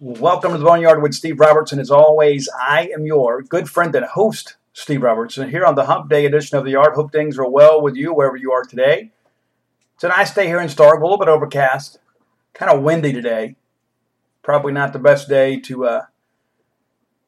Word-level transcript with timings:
Welcome 0.00 0.52
to 0.52 0.58
the 0.58 0.64
Boneyard 0.64 1.02
with 1.02 1.12
Steve 1.12 1.40
Robertson. 1.40 1.80
As 1.80 1.90
always, 1.90 2.48
I 2.56 2.88
am 2.94 3.04
your 3.04 3.42
good 3.42 3.68
friend 3.68 3.92
and 3.96 4.06
host, 4.06 4.54
Steve 4.72 5.02
Robertson, 5.02 5.50
here 5.50 5.66
on 5.66 5.74
the 5.74 5.86
Hump 5.86 6.08
Day 6.08 6.24
edition 6.24 6.56
of 6.56 6.64
the 6.64 6.70
Yard. 6.70 6.94
Hope 6.94 7.10
things 7.10 7.36
are 7.36 7.50
well 7.50 7.82
with 7.82 7.96
you 7.96 8.14
wherever 8.14 8.36
you 8.36 8.52
are 8.52 8.62
today. 8.62 9.10
It's 9.96 10.04
a 10.04 10.08
nice 10.08 10.32
day 10.32 10.46
here 10.46 10.60
in 10.60 10.68
Starkville, 10.68 11.00
a 11.00 11.02
little 11.02 11.18
bit 11.18 11.26
overcast, 11.26 11.98
kind 12.54 12.70
of 12.70 12.84
windy 12.84 13.12
today. 13.12 13.56
Probably 14.40 14.72
not 14.72 14.92
the 14.92 15.00
best 15.00 15.28
day 15.28 15.58
to 15.62 15.86
uh, 15.86 16.04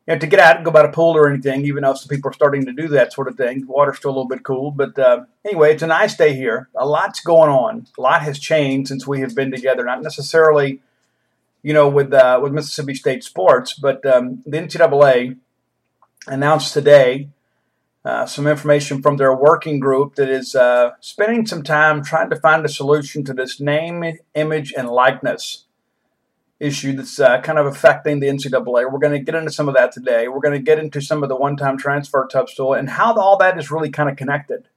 you 0.06 0.14
know, 0.14 0.20
to 0.20 0.26
get 0.28 0.38
out 0.38 0.54
and 0.54 0.64
go 0.64 0.70
by 0.70 0.82
the 0.82 0.92
pool 0.92 1.16
or 1.16 1.28
anything, 1.28 1.64
even 1.64 1.82
though 1.82 1.94
some 1.94 2.08
people 2.08 2.30
are 2.30 2.34
starting 2.34 2.66
to 2.66 2.72
do 2.72 2.86
that 2.86 3.12
sort 3.12 3.26
of 3.26 3.34
thing. 3.34 3.66
Water's 3.66 3.96
still 3.96 4.10
a 4.10 4.12
little 4.12 4.28
bit 4.28 4.44
cool, 4.44 4.70
but 4.70 4.96
uh, 4.96 5.24
anyway, 5.44 5.72
it's 5.72 5.82
a 5.82 5.88
nice 5.88 6.16
day 6.16 6.34
here. 6.34 6.68
A 6.76 6.86
lot's 6.86 7.18
going 7.18 7.50
on. 7.50 7.88
A 7.98 8.00
lot 8.00 8.22
has 8.22 8.38
changed 8.38 8.86
since 8.86 9.08
we 9.08 9.22
have 9.22 9.34
been 9.34 9.50
together. 9.50 9.84
Not 9.84 10.04
necessarily 10.04 10.82
you 11.62 11.72
know, 11.72 11.88
with 11.88 12.12
uh, 12.12 12.40
with 12.42 12.52
Mississippi 12.52 12.94
State 12.94 13.24
sports. 13.24 13.74
But 13.74 14.04
um, 14.06 14.42
the 14.46 14.58
NCAA 14.58 15.36
announced 16.26 16.72
today 16.72 17.28
uh, 18.04 18.24
some 18.24 18.46
information 18.46 19.02
from 19.02 19.16
their 19.16 19.34
working 19.34 19.78
group 19.78 20.14
that 20.14 20.28
is 20.28 20.54
uh, 20.54 20.92
spending 21.00 21.46
some 21.46 21.62
time 21.62 22.02
trying 22.02 22.30
to 22.30 22.36
find 22.36 22.64
a 22.64 22.68
solution 22.68 23.24
to 23.24 23.34
this 23.34 23.60
name, 23.60 24.18
image, 24.34 24.72
and 24.76 24.88
likeness 24.88 25.66
issue 26.58 26.94
that's 26.94 27.18
uh, 27.18 27.40
kind 27.40 27.58
of 27.58 27.66
affecting 27.66 28.20
the 28.20 28.28
NCAA. 28.28 28.90
We're 28.90 28.98
going 28.98 29.12
to 29.12 29.18
get 29.18 29.34
into 29.34 29.50
some 29.50 29.68
of 29.68 29.74
that 29.74 29.92
today. 29.92 30.28
We're 30.28 30.40
going 30.40 30.58
to 30.58 30.64
get 30.64 30.78
into 30.78 31.00
some 31.00 31.22
of 31.22 31.28
the 31.28 31.36
one-time 31.36 31.78
transfer 31.78 32.28
tool 32.56 32.74
and 32.74 32.90
how 32.90 33.14
all 33.14 33.38
that 33.38 33.58
is 33.58 33.70
really 33.70 33.90
kind 33.90 34.10
of 34.10 34.16
connected. 34.16 34.68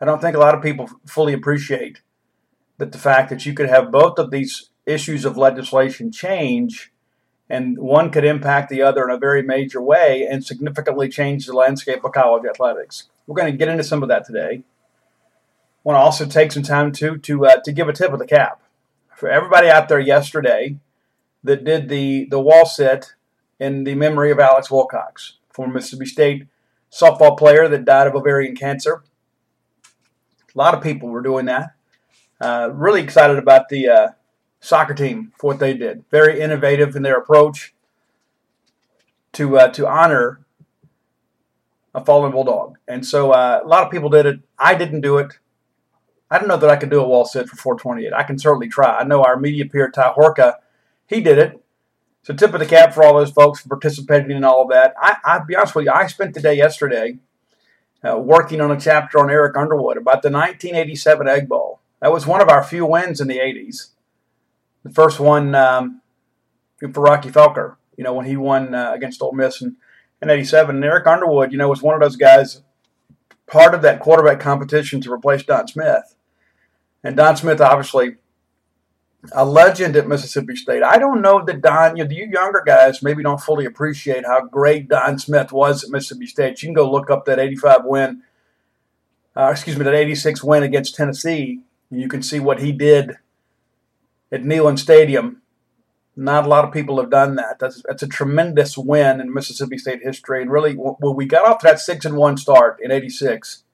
I 0.00 0.04
don't 0.04 0.20
think 0.20 0.36
a 0.36 0.40
lot 0.40 0.54
of 0.54 0.62
people 0.62 0.88
fully 1.06 1.32
appreciate 1.32 2.00
that 2.78 2.92
the 2.92 2.98
fact 2.98 3.30
that 3.30 3.44
you 3.44 3.54
could 3.54 3.68
have 3.68 3.92
both 3.92 4.18
of 4.18 4.30
these 4.30 4.69
issues 4.86 5.24
of 5.24 5.36
legislation 5.36 6.10
change, 6.12 6.92
and 7.48 7.78
one 7.78 8.10
could 8.10 8.24
impact 8.24 8.70
the 8.70 8.82
other 8.82 9.04
in 9.04 9.14
a 9.14 9.18
very 9.18 9.42
major 9.42 9.80
way 9.80 10.26
and 10.30 10.44
significantly 10.44 11.08
change 11.08 11.46
the 11.46 11.52
landscape 11.52 12.04
of 12.04 12.12
college 12.12 12.44
athletics. 12.48 13.08
We're 13.26 13.36
going 13.36 13.52
to 13.52 13.58
get 13.58 13.68
into 13.68 13.84
some 13.84 14.02
of 14.02 14.08
that 14.08 14.24
today. 14.24 14.62
I 14.62 15.82
want 15.84 15.96
to 15.96 16.00
also 16.00 16.26
take 16.26 16.52
some 16.52 16.62
time 16.62 16.92
to 16.92 17.16
to 17.18 17.46
uh, 17.46 17.60
to 17.64 17.72
give 17.72 17.88
a 17.88 17.92
tip 17.92 18.12
of 18.12 18.18
the 18.18 18.26
cap 18.26 18.60
for 19.14 19.28
everybody 19.28 19.68
out 19.68 19.88
there 19.88 20.00
yesterday 20.00 20.76
that 21.42 21.64
did 21.64 21.88
the 21.88 22.26
the 22.26 22.40
wall 22.40 22.66
sit 22.66 23.14
in 23.58 23.84
the 23.84 23.94
memory 23.94 24.30
of 24.30 24.38
Alex 24.38 24.70
Wilcox, 24.70 25.34
former 25.50 25.74
Mississippi 25.74 26.06
State 26.06 26.46
softball 26.90 27.38
player 27.38 27.68
that 27.68 27.84
died 27.84 28.06
of 28.06 28.14
ovarian 28.14 28.56
cancer. 28.56 29.02
A 30.54 30.58
lot 30.58 30.74
of 30.74 30.82
people 30.82 31.08
were 31.08 31.22
doing 31.22 31.46
that. 31.46 31.74
Uh, 32.40 32.70
really 32.72 33.02
excited 33.02 33.38
about 33.38 33.68
the 33.68 33.88
uh, 33.88 34.08
soccer 34.60 34.94
team 34.94 35.32
for 35.38 35.48
what 35.48 35.58
they 35.58 35.74
did. 35.74 36.04
Very 36.10 36.40
innovative 36.40 36.94
in 36.94 37.02
their 37.02 37.16
approach 37.16 37.74
to 39.32 39.58
uh, 39.58 39.68
to 39.68 39.88
honor 39.88 40.40
a 41.94 42.04
fallen 42.04 42.32
bulldog. 42.32 42.76
And 42.86 43.04
so 43.04 43.32
uh, 43.32 43.60
a 43.64 43.66
lot 43.66 43.84
of 43.84 43.90
people 43.90 44.10
did 44.10 44.26
it. 44.26 44.40
I 44.58 44.74
didn't 44.74 45.00
do 45.00 45.18
it. 45.18 45.38
I 46.30 46.38
don't 46.38 46.46
know 46.46 46.56
that 46.56 46.70
I 46.70 46.76
could 46.76 46.90
do 46.90 47.00
a 47.00 47.08
wall 47.08 47.24
sit 47.24 47.48
for 47.48 47.56
428. 47.56 48.12
I 48.12 48.22
can 48.22 48.38
certainly 48.38 48.68
try. 48.68 48.98
I 48.98 49.04
know 49.04 49.24
our 49.24 49.36
media 49.36 49.66
peer 49.66 49.90
Ty 49.90 50.12
Horka, 50.16 50.56
he 51.08 51.20
did 51.20 51.38
it. 51.38 51.60
So 52.22 52.34
tip 52.34 52.54
of 52.54 52.60
the 52.60 52.66
cap 52.66 52.94
for 52.94 53.02
all 53.02 53.18
those 53.18 53.32
folks 53.32 53.60
for 53.60 53.68
participating 53.70 54.30
in 54.30 54.44
all 54.44 54.62
of 54.62 54.68
that. 54.68 54.94
I, 55.00 55.16
I'll 55.24 55.44
be 55.44 55.56
honest 55.56 55.74
with 55.74 55.86
you, 55.86 55.90
I 55.90 56.06
spent 56.06 56.34
the 56.34 56.40
day 56.40 56.54
yesterday 56.54 57.18
uh, 58.04 58.18
working 58.18 58.60
on 58.60 58.70
a 58.70 58.78
chapter 58.78 59.18
on 59.18 59.30
Eric 59.30 59.56
Underwood 59.56 59.96
about 59.96 60.22
the 60.22 60.30
1987 60.30 61.26
Egg 61.26 61.48
Bowl. 61.48 61.80
That 62.00 62.12
was 62.12 62.26
one 62.26 62.40
of 62.40 62.48
our 62.48 62.62
few 62.62 62.86
wins 62.86 63.20
in 63.20 63.26
the 63.26 63.38
80s 63.38 63.88
the 64.82 64.90
first 64.90 65.20
one 65.20 65.54
um, 65.54 66.00
for 66.92 67.02
Rocky 67.02 67.30
Felker, 67.30 67.76
you 67.96 68.04
know, 68.04 68.14
when 68.14 68.26
he 68.26 68.36
won 68.36 68.74
uh, 68.74 68.92
against 68.92 69.22
Ole 69.22 69.32
Miss 69.32 69.60
in, 69.60 69.76
in 70.22 70.30
87. 70.30 70.76
And 70.76 70.84
Eric 70.84 71.06
Underwood, 71.06 71.52
you 71.52 71.58
know, 71.58 71.68
was 71.68 71.82
one 71.82 71.94
of 71.94 72.00
those 72.00 72.16
guys, 72.16 72.62
part 73.46 73.74
of 73.74 73.82
that 73.82 74.00
quarterback 74.00 74.40
competition 74.40 75.00
to 75.02 75.12
replace 75.12 75.42
Don 75.42 75.68
Smith. 75.68 76.16
And 77.02 77.16
Don 77.16 77.36
Smith, 77.36 77.60
obviously, 77.60 78.16
a 79.32 79.44
legend 79.44 79.96
at 79.96 80.08
Mississippi 80.08 80.56
State. 80.56 80.82
I 80.82 80.98
don't 80.98 81.20
know 81.20 81.44
that 81.44 81.60
Don, 81.60 81.96
you, 81.96 82.04
know, 82.04 82.10
you 82.10 82.28
younger 82.30 82.62
guys 82.64 83.02
maybe 83.02 83.22
don't 83.22 83.40
fully 83.40 83.66
appreciate 83.66 84.24
how 84.24 84.46
great 84.46 84.88
Don 84.88 85.18
Smith 85.18 85.52
was 85.52 85.84
at 85.84 85.90
Mississippi 85.90 86.26
State. 86.26 86.62
You 86.62 86.68
can 86.68 86.74
go 86.74 86.90
look 86.90 87.10
up 87.10 87.26
that 87.26 87.38
85 87.38 87.80
win, 87.84 88.22
uh, 89.36 89.48
excuse 89.50 89.76
me, 89.76 89.84
that 89.84 89.94
86 89.94 90.42
win 90.42 90.62
against 90.62 90.94
Tennessee. 90.94 91.60
And 91.90 92.00
you 92.00 92.08
can 92.08 92.22
see 92.22 92.40
what 92.40 92.60
he 92.60 92.72
did 92.72 93.18
at 94.32 94.42
Neyland 94.42 94.78
Stadium. 94.78 95.42
Not 96.16 96.44
a 96.44 96.48
lot 96.48 96.64
of 96.64 96.72
people 96.72 97.00
have 97.00 97.10
done 97.10 97.36
that. 97.36 97.58
That's 97.58 97.82
that's 97.86 98.02
a 98.02 98.08
tremendous 98.08 98.76
win 98.76 99.20
in 99.20 99.32
Mississippi 99.32 99.78
State 99.78 100.02
history. 100.02 100.42
And 100.42 100.50
really, 100.50 100.74
when 100.74 101.16
we 101.16 101.24
got 101.24 101.46
off 101.46 101.60
to 101.60 101.66
that 101.68 101.80
six 101.80 102.04
and 102.04 102.16
one 102.16 102.36
start 102.36 102.78
in 102.82 102.90
'86, 102.90 103.64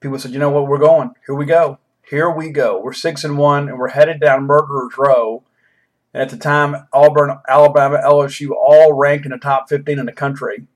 people 0.00 0.18
said, 0.18 0.32
"You 0.32 0.38
know 0.38 0.50
what? 0.50 0.66
We're 0.66 0.78
going. 0.78 1.12
Here 1.26 1.34
we 1.34 1.46
go. 1.46 1.78
Here 2.02 2.30
we 2.30 2.50
go. 2.50 2.80
We're 2.80 2.92
six 2.92 3.24
and 3.24 3.38
one, 3.38 3.68
and 3.68 3.78
we're 3.78 3.88
headed 3.88 4.20
down 4.20 4.44
Murderers 4.44 4.98
Row." 4.98 5.44
And 6.12 6.22
at 6.22 6.30
the 6.30 6.36
time, 6.36 6.86
Auburn, 6.92 7.38
Alabama, 7.48 8.00
LSU 8.04 8.50
all 8.50 8.92
ranked 8.92 9.24
in 9.24 9.32
the 9.32 9.38
top 9.38 9.68
15 9.68 9.98
in 9.98 10.06
the 10.06 10.12
country. 10.12 10.66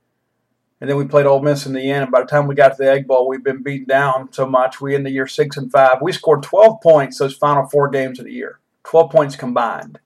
And 0.80 0.88
then 0.88 0.96
we 0.96 1.06
played 1.06 1.26
Ole 1.26 1.42
Miss 1.42 1.66
in 1.66 1.72
the 1.72 1.90
end. 1.90 2.04
And 2.04 2.12
by 2.12 2.20
the 2.20 2.26
time 2.26 2.46
we 2.46 2.54
got 2.54 2.76
to 2.76 2.82
the 2.82 2.90
Egg 2.90 3.06
Bowl, 3.06 3.28
we've 3.28 3.42
been 3.42 3.62
beaten 3.62 3.88
down 3.88 4.32
so 4.32 4.46
much. 4.46 4.80
We 4.80 4.94
in 4.94 5.02
the 5.02 5.10
year 5.10 5.26
six 5.26 5.56
and 5.56 5.70
five. 5.70 5.98
We 6.00 6.12
scored 6.12 6.42
12 6.42 6.80
points 6.80 7.18
those 7.18 7.36
final 7.36 7.66
four 7.66 7.88
games 7.88 8.18
of 8.18 8.26
the 8.26 8.32
year. 8.32 8.60
12 8.84 9.10
points 9.10 9.36
combined 9.36 9.98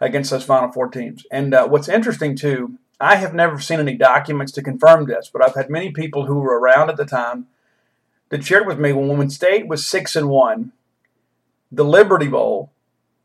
against 0.00 0.30
those 0.30 0.44
final 0.44 0.70
four 0.70 0.88
teams. 0.88 1.26
And 1.30 1.52
uh, 1.52 1.66
what's 1.68 1.88
interesting 1.88 2.36
too, 2.36 2.78
I 3.00 3.16
have 3.16 3.34
never 3.34 3.58
seen 3.58 3.80
any 3.80 3.96
documents 3.96 4.52
to 4.52 4.62
confirm 4.62 5.06
this, 5.06 5.30
but 5.32 5.44
I've 5.44 5.54
had 5.54 5.68
many 5.68 5.90
people 5.90 6.26
who 6.26 6.38
were 6.38 6.58
around 6.58 6.90
at 6.90 6.96
the 6.96 7.04
time 7.04 7.46
that 8.28 8.44
shared 8.44 8.66
with 8.66 8.78
me 8.78 8.92
when 8.92 9.18
when 9.18 9.30
State 9.30 9.66
was 9.66 9.84
six 9.84 10.14
and 10.16 10.28
one, 10.28 10.72
the 11.72 11.84
Liberty 11.84 12.28
Bowl 12.28 12.72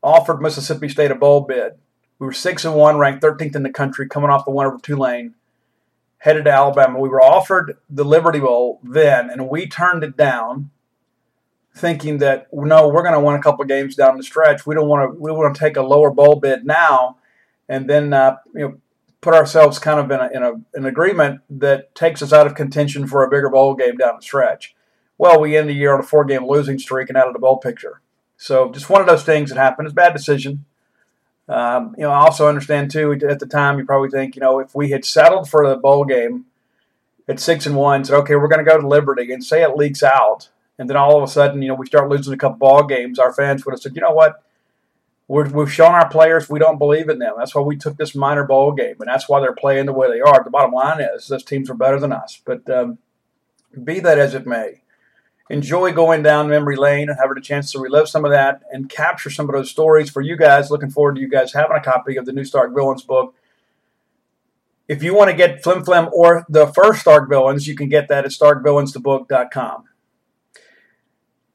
offered 0.02 0.42
Mississippi 0.42 0.88
State 0.88 1.10
a 1.10 1.14
bowl 1.14 1.42
bid. 1.42 1.74
We 2.18 2.26
were 2.26 2.32
six 2.32 2.64
and 2.64 2.74
one, 2.74 2.98
ranked 2.98 3.22
13th 3.22 3.56
in 3.56 3.62
the 3.62 3.70
country, 3.70 4.08
coming 4.08 4.30
off 4.30 4.44
the 4.44 4.50
win 4.50 4.66
over 4.66 4.78
Tulane 4.78 5.34
headed 6.18 6.44
to 6.44 6.52
Alabama. 6.52 6.98
We 6.98 7.08
were 7.08 7.22
offered 7.22 7.76
the 7.88 8.04
Liberty 8.04 8.40
Bowl 8.40 8.80
then, 8.82 9.30
and 9.30 9.48
we 9.48 9.66
turned 9.66 10.04
it 10.04 10.16
down, 10.16 10.70
thinking 11.74 12.18
that 12.18 12.48
no, 12.52 12.88
we're 12.88 13.02
going 13.02 13.14
to 13.14 13.20
win 13.20 13.36
a 13.36 13.42
couple 13.42 13.64
games 13.64 13.94
down 13.94 14.16
the 14.16 14.22
stretch. 14.22 14.66
We 14.66 14.74
don't 14.74 14.88
want 14.88 15.12
to. 15.12 15.18
We 15.18 15.30
want 15.30 15.54
to 15.54 15.60
take 15.60 15.76
a 15.76 15.82
lower 15.82 16.10
bowl 16.10 16.36
bid 16.36 16.64
now, 16.64 17.18
and 17.68 17.88
then 17.88 18.12
uh, 18.12 18.36
you 18.54 18.60
know 18.60 18.78
put 19.20 19.34
ourselves 19.34 19.78
kind 19.78 19.98
of 19.98 20.10
in 20.10 20.20
a, 20.20 20.30
in 20.32 20.42
a 20.42 20.78
an 20.78 20.86
agreement 20.86 21.40
that 21.50 21.94
takes 21.94 22.22
us 22.22 22.32
out 22.32 22.46
of 22.46 22.54
contention 22.54 23.06
for 23.06 23.24
a 23.24 23.30
bigger 23.30 23.50
bowl 23.50 23.74
game 23.74 23.96
down 23.96 24.16
the 24.16 24.22
stretch. 24.22 24.74
Well, 25.18 25.40
we 25.40 25.56
end 25.56 25.68
the 25.68 25.74
year 25.74 25.94
on 25.94 26.00
a 26.00 26.04
four 26.04 26.24
game 26.24 26.46
losing 26.46 26.78
streak 26.78 27.08
and 27.08 27.16
out 27.16 27.26
of 27.26 27.32
the 27.32 27.38
bowl 27.38 27.58
picture. 27.58 28.00
So 28.36 28.70
just 28.70 28.90
one 28.90 29.00
of 29.00 29.06
those 29.06 29.24
things 29.24 29.50
that 29.50 29.58
happened. 29.58 29.86
It's 29.86 29.92
a 29.92 29.94
bad 29.94 30.12
decision. 30.12 30.64
Um, 31.48 31.94
you 31.96 32.02
know, 32.02 32.10
I 32.10 32.20
also 32.20 32.48
understand 32.48 32.90
too. 32.90 33.12
At 33.28 33.38
the 33.38 33.46
time, 33.46 33.78
you 33.78 33.84
probably 33.84 34.10
think, 34.10 34.36
you 34.36 34.40
know, 34.40 34.58
if 34.58 34.74
we 34.74 34.90
had 34.90 35.04
settled 35.04 35.48
for 35.48 35.68
the 35.68 35.76
bowl 35.76 36.04
game 36.04 36.46
at 37.28 37.40
six 37.40 37.66
and 37.66 37.76
one, 37.76 38.04
said, 38.04 38.16
okay, 38.18 38.36
we're 38.36 38.48
going 38.48 38.64
to 38.64 38.70
go 38.70 38.80
to 38.80 38.86
Liberty, 38.86 39.32
and 39.32 39.44
say 39.44 39.62
it 39.62 39.76
leaks 39.76 40.02
out, 40.02 40.48
and 40.78 40.88
then 40.90 40.96
all 40.96 41.16
of 41.16 41.22
a 41.22 41.30
sudden, 41.30 41.62
you 41.62 41.68
know, 41.68 41.74
we 41.74 41.86
start 41.86 42.08
losing 42.08 42.34
a 42.34 42.36
couple 42.36 42.58
ball 42.58 42.84
games, 42.84 43.18
our 43.18 43.32
fans 43.32 43.64
would 43.64 43.72
have 43.72 43.80
said, 43.80 43.94
you 43.94 44.02
know 44.02 44.12
what? 44.12 44.42
we 45.28 45.42
have 45.42 45.72
shown 45.72 45.92
our 45.92 46.08
players 46.08 46.48
we 46.48 46.58
don't 46.58 46.78
believe 46.78 47.08
in 47.08 47.18
them. 47.18 47.34
That's 47.36 47.54
why 47.54 47.62
we 47.62 47.76
took 47.76 47.96
this 47.96 48.14
minor 48.14 48.44
bowl 48.44 48.72
game, 48.72 48.96
and 49.00 49.08
that's 49.08 49.28
why 49.28 49.40
they're 49.40 49.52
playing 49.52 49.86
the 49.86 49.92
way 49.92 50.08
they 50.08 50.20
are. 50.20 50.42
The 50.42 50.50
bottom 50.50 50.72
line 50.72 51.00
is, 51.00 51.26
those 51.28 51.42
teams 51.42 51.68
are 51.68 51.74
better 51.74 51.98
than 51.98 52.12
us. 52.12 52.40
But 52.44 52.68
um, 52.70 52.98
be 53.82 53.98
that 54.00 54.18
as 54.18 54.34
it 54.34 54.46
may, 54.46 54.82
enjoy 55.48 55.92
going 55.92 56.22
down 56.22 56.48
memory 56.48 56.76
lane 56.76 57.08
and 57.08 57.18
having 57.20 57.38
a 57.38 57.40
chance 57.40 57.72
to 57.72 57.78
relive 57.78 58.08
some 58.08 58.24
of 58.24 58.30
that 58.30 58.62
and 58.70 58.88
capture 58.88 59.30
some 59.30 59.48
of 59.48 59.54
those 59.54 59.70
stories 59.70 60.10
for 60.10 60.20
you 60.20 60.36
guys. 60.36 60.70
Looking 60.70 60.90
forward 60.90 61.16
to 61.16 61.20
you 61.20 61.28
guys 61.28 61.52
having 61.52 61.76
a 61.76 61.82
copy 61.82 62.16
of 62.16 62.26
the 62.26 62.32
new 62.32 62.44
Stark 62.44 62.74
Villains 62.74 63.02
book. 63.02 63.34
If 64.88 65.02
you 65.02 65.14
want 65.14 65.30
to 65.30 65.36
get 65.36 65.62
Flim 65.62 65.84
Flam 65.84 66.08
or 66.12 66.44
the 66.48 66.66
first 66.68 67.00
Stark 67.00 67.28
Villains, 67.28 67.66
you 67.66 67.74
can 67.74 67.88
get 67.88 68.08
that 68.08 68.24
at 68.24 68.30
starkvillainsthebook.com. 68.30 69.84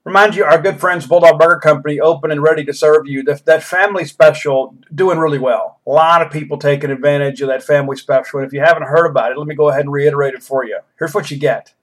Remind 0.03 0.35
you, 0.35 0.43
our 0.43 0.59
good 0.59 0.79
friends 0.79 1.05
Bulldog 1.05 1.39
Burger 1.39 1.59
Company 1.59 1.99
open 1.99 2.31
and 2.31 2.41
ready 2.41 2.65
to 2.65 2.73
serve 2.73 3.05
you. 3.05 3.21
That, 3.23 3.45
that 3.45 3.61
family 3.61 4.03
special 4.03 4.75
doing 4.93 5.19
really 5.19 5.37
well. 5.37 5.79
A 5.85 5.91
lot 5.91 6.23
of 6.23 6.31
people 6.31 6.57
taking 6.57 6.89
advantage 6.89 7.39
of 7.41 7.49
that 7.49 7.61
family 7.61 7.95
special. 7.95 8.39
And 8.39 8.47
if 8.47 8.53
you 8.53 8.61
haven't 8.61 8.87
heard 8.87 9.05
about 9.05 9.31
it, 9.31 9.37
let 9.37 9.47
me 9.47 9.53
go 9.53 9.69
ahead 9.69 9.81
and 9.81 9.91
reiterate 9.91 10.33
it 10.33 10.41
for 10.41 10.65
you. 10.65 10.79
Here's 10.97 11.13
what 11.13 11.29
you 11.29 11.37
get. 11.37 11.75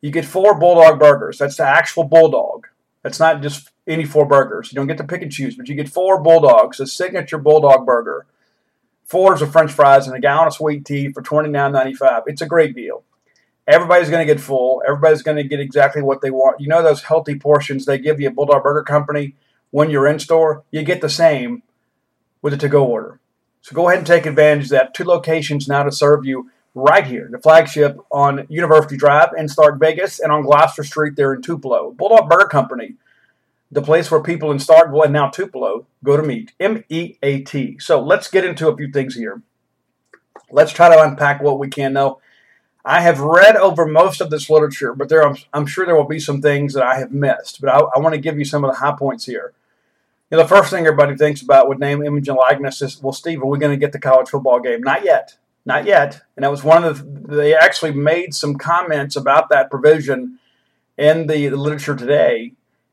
You 0.00 0.10
get 0.10 0.24
four 0.24 0.58
Bulldog 0.58 0.98
burgers. 0.98 1.38
That's 1.38 1.56
the 1.56 1.64
actual 1.64 2.04
Bulldog. 2.04 2.66
That's 3.02 3.18
not 3.18 3.42
just 3.42 3.70
any 3.86 4.04
four 4.04 4.26
burgers. 4.26 4.70
You 4.70 4.76
don't 4.76 4.86
get 4.86 4.98
to 4.98 5.04
pick 5.04 5.22
and 5.22 5.32
choose, 5.32 5.56
but 5.56 5.68
you 5.68 5.74
get 5.74 5.88
four 5.88 6.20
Bulldogs, 6.20 6.80
a 6.80 6.86
signature 6.86 7.38
Bulldog 7.38 7.86
burger, 7.86 8.26
four 9.04 9.32
of 9.34 9.52
French 9.52 9.72
fries, 9.72 10.06
and 10.06 10.16
a 10.16 10.20
gallon 10.20 10.48
of 10.48 10.54
sweet 10.54 10.84
tea 10.84 11.10
for 11.10 11.22
$29.95. 11.22 12.22
It's 12.26 12.42
a 12.42 12.46
great 12.46 12.74
deal. 12.74 13.04
Everybody's 13.66 14.08
going 14.08 14.26
to 14.26 14.32
get 14.32 14.40
full. 14.42 14.82
Everybody's 14.86 15.22
going 15.22 15.36
to 15.36 15.44
get 15.44 15.60
exactly 15.60 16.02
what 16.02 16.22
they 16.22 16.30
want. 16.30 16.60
You 16.60 16.68
know 16.68 16.82
those 16.82 17.02
healthy 17.04 17.38
portions 17.38 17.84
they 17.84 17.98
give 17.98 18.20
you 18.20 18.28
at 18.28 18.34
Bulldog 18.34 18.62
Burger 18.62 18.82
Company 18.82 19.34
when 19.70 19.90
you're 19.90 20.06
in 20.06 20.18
store? 20.18 20.64
You 20.70 20.82
get 20.82 21.00
the 21.00 21.10
same 21.10 21.62
with 22.40 22.54
a 22.54 22.56
to-go 22.56 22.84
order. 22.84 23.20
So 23.60 23.74
go 23.74 23.88
ahead 23.88 23.98
and 23.98 24.06
take 24.06 24.24
advantage 24.24 24.64
of 24.64 24.70
that. 24.70 24.94
Two 24.94 25.04
locations 25.04 25.68
now 25.68 25.82
to 25.82 25.92
serve 25.92 26.24
you 26.24 26.50
right 26.78 27.06
here, 27.06 27.28
the 27.30 27.38
flagship 27.38 27.98
on 28.10 28.46
University 28.48 28.96
Drive 28.96 29.30
in 29.36 29.48
Stark 29.48 29.78
Vegas 29.80 30.20
and 30.20 30.32
on 30.32 30.42
Gloucester 30.42 30.84
Street 30.84 31.16
there 31.16 31.34
in 31.34 31.42
Tupelo. 31.42 31.90
Bulldog 31.90 32.28
Burger 32.28 32.48
Company, 32.48 32.94
the 33.70 33.82
place 33.82 34.10
where 34.10 34.22
people 34.22 34.50
in 34.50 34.58
Starkville 34.58 35.04
and 35.04 35.12
now 35.12 35.28
Tupelo 35.28 35.86
go 36.04 36.16
to 36.16 36.22
meet. 36.22 36.52
M 36.58 36.84
E 36.88 37.16
A 37.22 37.40
T. 37.40 37.78
So 37.78 38.00
let's 38.00 38.28
get 38.28 38.44
into 38.44 38.68
a 38.68 38.76
few 38.76 38.90
things 38.90 39.14
here. 39.14 39.42
Let's 40.50 40.72
try 40.72 40.94
to 40.94 41.02
unpack 41.02 41.42
what 41.42 41.58
we 41.58 41.68
can 41.68 41.92
know 41.92 42.20
I 42.84 43.02
have 43.02 43.20
read 43.20 43.54
over 43.56 43.84
most 43.84 44.22
of 44.22 44.30
this 44.30 44.48
literature, 44.48 44.94
but 44.94 45.10
there 45.10 45.22
I'm, 45.22 45.36
I'm 45.52 45.66
sure 45.66 45.84
there 45.84 45.94
will 45.94 46.04
be 46.04 46.20
some 46.20 46.40
things 46.40 46.72
that 46.72 46.82
I 46.82 46.98
have 46.98 47.12
missed. 47.12 47.60
But 47.60 47.68
I, 47.68 47.80
I 47.80 47.98
want 47.98 48.14
to 48.14 48.20
give 48.20 48.38
you 48.38 48.46
some 48.46 48.64
of 48.64 48.70
the 48.70 48.78
high 48.78 48.96
points 48.96 49.26
here. 49.26 49.52
You 50.30 50.36
know, 50.36 50.42
the 50.42 50.48
first 50.48 50.70
thing 50.70 50.86
everybody 50.86 51.14
thinks 51.14 51.42
about 51.42 51.68
with 51.68 51.78
name, 51.78 52.02
image, 52.02 52.28
and 52.28 52.38
likeness 52.38 52.80
is, 52.80 53.02
well, 53.02 53.12
Steve, 53.12 53.42
are 53.42 53.46
we 53.46 53.58
going 53.58 53.78
to 53.78 53.80
get 53.80 53.92
the 53.92 53.98
college 53.98 54.30
football 54.30 54.60
game? 54.60 54.82
Not 54.82 55.04
yet. 55.04 55.36
Not 55.64 55.84
yet. 55.84 56.22
And 56.36 56.44
that 56.44 56.50
was 56.50 56.64
one 56.64 56.84
of 56.84 57.26
the, 57.26 57.36
they 57.36 57.54
actually 57.54 57.92
made 57.92 58.34
some 58.34 58.56
comments 58.56 59.16
about 59.16 59.50
that 59.50 59.70
provision 59.70 60.38
in 60.96 61.26
the, 61.26 61.48
the 61.48 61.56
literature 61.56 61.94
today 61.94 62.52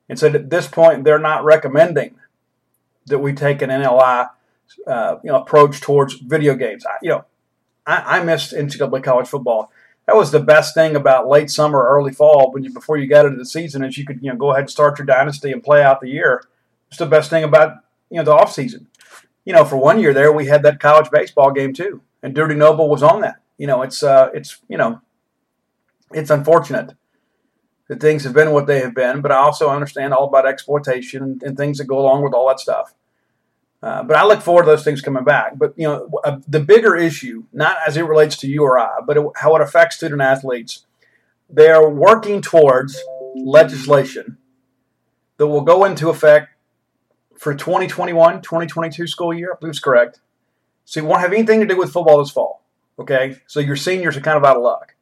and 0.10 0.20
said 0.20 0.36
at 0.36 0.50
this 0.50 0.68
point 0.68 1.04
they're 1.04 1.18
not 1.18 1.44
recommending 1.44 2.16
that 3.08 3.20
we 3.20 3.34
take 3.34 3.62
an 3.62 3.70
NLI 3.70 4.30
uh, 4.88 5.18
you 5.24 5.32
know, 5.32 5.42
approach 5.42 5.82
towards 5.82 6.16
video 6.16 6.56
games. 6.56 6.86
I, 6.86 6.98
you 7.02 7.10
know, 7.10 7.26
I, 7.86 8.20
I 8.20 8.24
missed 8.24 8.54
NCAA 8.54 9.04
college 9.04 9.28
football. 9.28 9.72
That 10.08 10.16
was 10.16 10.32
the 10.32 10.40
best 10.40 10.76
thing 10.76 10.96
about 10.96 11.28
late 11.28 11.50
summer, 11.50 11.84
early 11.84 12.14
fall, 12.14 12.52
when 12.52 12.64
you 12.64 12.72
before 12.72 12.98
you 12.98 13.08
got 13.08 13.26
into 13.26 13.38
the 13.38 13.46
season, 13.46 13.84
is 13.84 13.98
you 13.98 14.06
could 14.06 14.22
you 14.22 14.32
know 14.32 14.38
go 14.38 14.52
ahead 14.52 14.62
and 14.62 14.70
start 14.70 15.00
your 15.00 15.06
dynasty 15.06 15.52
and 15.52 15.64
play 15.64 15.82
out 15.82 16.00
the 16.00 16.10
year. 16.10 16.44
It's 16.90 16.98
the 16.98 17.08
best 17.08 17.30
thing 17.30 17.44
about 17.44 17.78
you 18.12 18.18
know 18.18 18.24
the 18.24 18.34
off 18.34 18.54
season. 18.54 18.88
You 19.46 19.54
know, 19.54 19.66
for 19.66 19.78
one 19.78 20.00
year 20.00 20.14
there, 20.14 20.32
we 20.32 20.46
had 20.46 20.64
that 20.64 20.80
college 20.80 21.10
baseball 21.10 21.52
game 21.52 21.74
too, 21.74 22.02
and 22.26 22.34
Dirty 22.34 22.56
Noble 22.56 22.90
was 22.90 23.04
on 23.04 23.22
that. 23.22 23.36
You 23.60 23.68
know, 23.68 23.84
it's 23.84 24.02
uh, 24.02 24.32
it's 24.34 24.58
you 24.68 24.78
know, 24.78 25.00
it's 26.12 26.32
unfortunate 26.32 26.94
that 27.88 28.02
things 28.02 28.24
have 28.24 28.34
been 28.34 28.52
what 28.52 28.66
they 28.66 28.80
have 28.80 28.96
been, 28.96 29.22
but 29.22 29.32
I 29.32 29.36
also 29.36 29.70
understand 29.70 30.12
all 30.12 30.28
about 30.28 30.48
exploitation 30.48 31.22
and, 31.22 31.44
and 31.44 31.56
things 31.56 31.78
that 31.78 31.86
go 31.86 32.00
along 32.00 32.24
with 32.24 32.34
all 32.34 32.48
that 32.48 32.60
stuff. 32.60 32.96
Uh, 33.84 34.02
but 34.02 34.18
I 34.18 34.26
look 34.26 34.42
forward 34.42 34.64
to 34.64 34.72
those 34.72 34.84
things 34.84 35.02
coming 35.02 35.24
back. 35.24 35.60
But 35.60 35.76
you 35.78 35.88
know, 35.88 36.10
uh, 36.24 36.40
the 36.48 36.60
bigger 36.60 36.96
issue, 36.96 37.44
not 37.54 37.78
as 37.88 37.96
it 37.96 38.02
relates 38.02 38.38
to 38.38 38.48
you 38.48 38.64
or 38.64 38.80
I, 38.80 39.02
but 39.06 39.18
it, 39.18 39.24
how 39.36 39.56
it 39.56 39.62
affects 39.62 39.98
student 39.98 40.22
athletes, 40.22 40.88
they 41.48 41.70
are 41.70 41.88
working 41.88 42.42
towards 42.42 43.00
legislation 43.36 44.40
that 45.38 45.46
will 45.46 45.62
go 45.62 45.86
into 45.86 46.10
effect 46.10 46.50
for 47.38 47.54
2021 47.54 48.42
2022 48.42 49.06
school 49.06 49.32
year. 49.32 49.54
I 49.54 49.60
believe 49.60 49.70
it's 49.70 49.80
correct. 49.80 50.22
So 50.86 51.00
it 51.00 51.06
won't 51.06 51.22
have 51.22 51.34
anything 51.34 51.60
to 51.60 51.66
do 51.66 51.78
with 51.78 51.92
football 51.92 52.20
this 52.20 52.32
fall. 52.32 52.64
Okay, 52.98 53.38
so 53.48 53.60
your 53.60 53.76
seniors 53.76 54.16
are 54.16 54.22
kind 54.22 54.38
of 54.38 54.46
out 54.46 54.56
of 54.56 54.64
luck. 54.64 54.96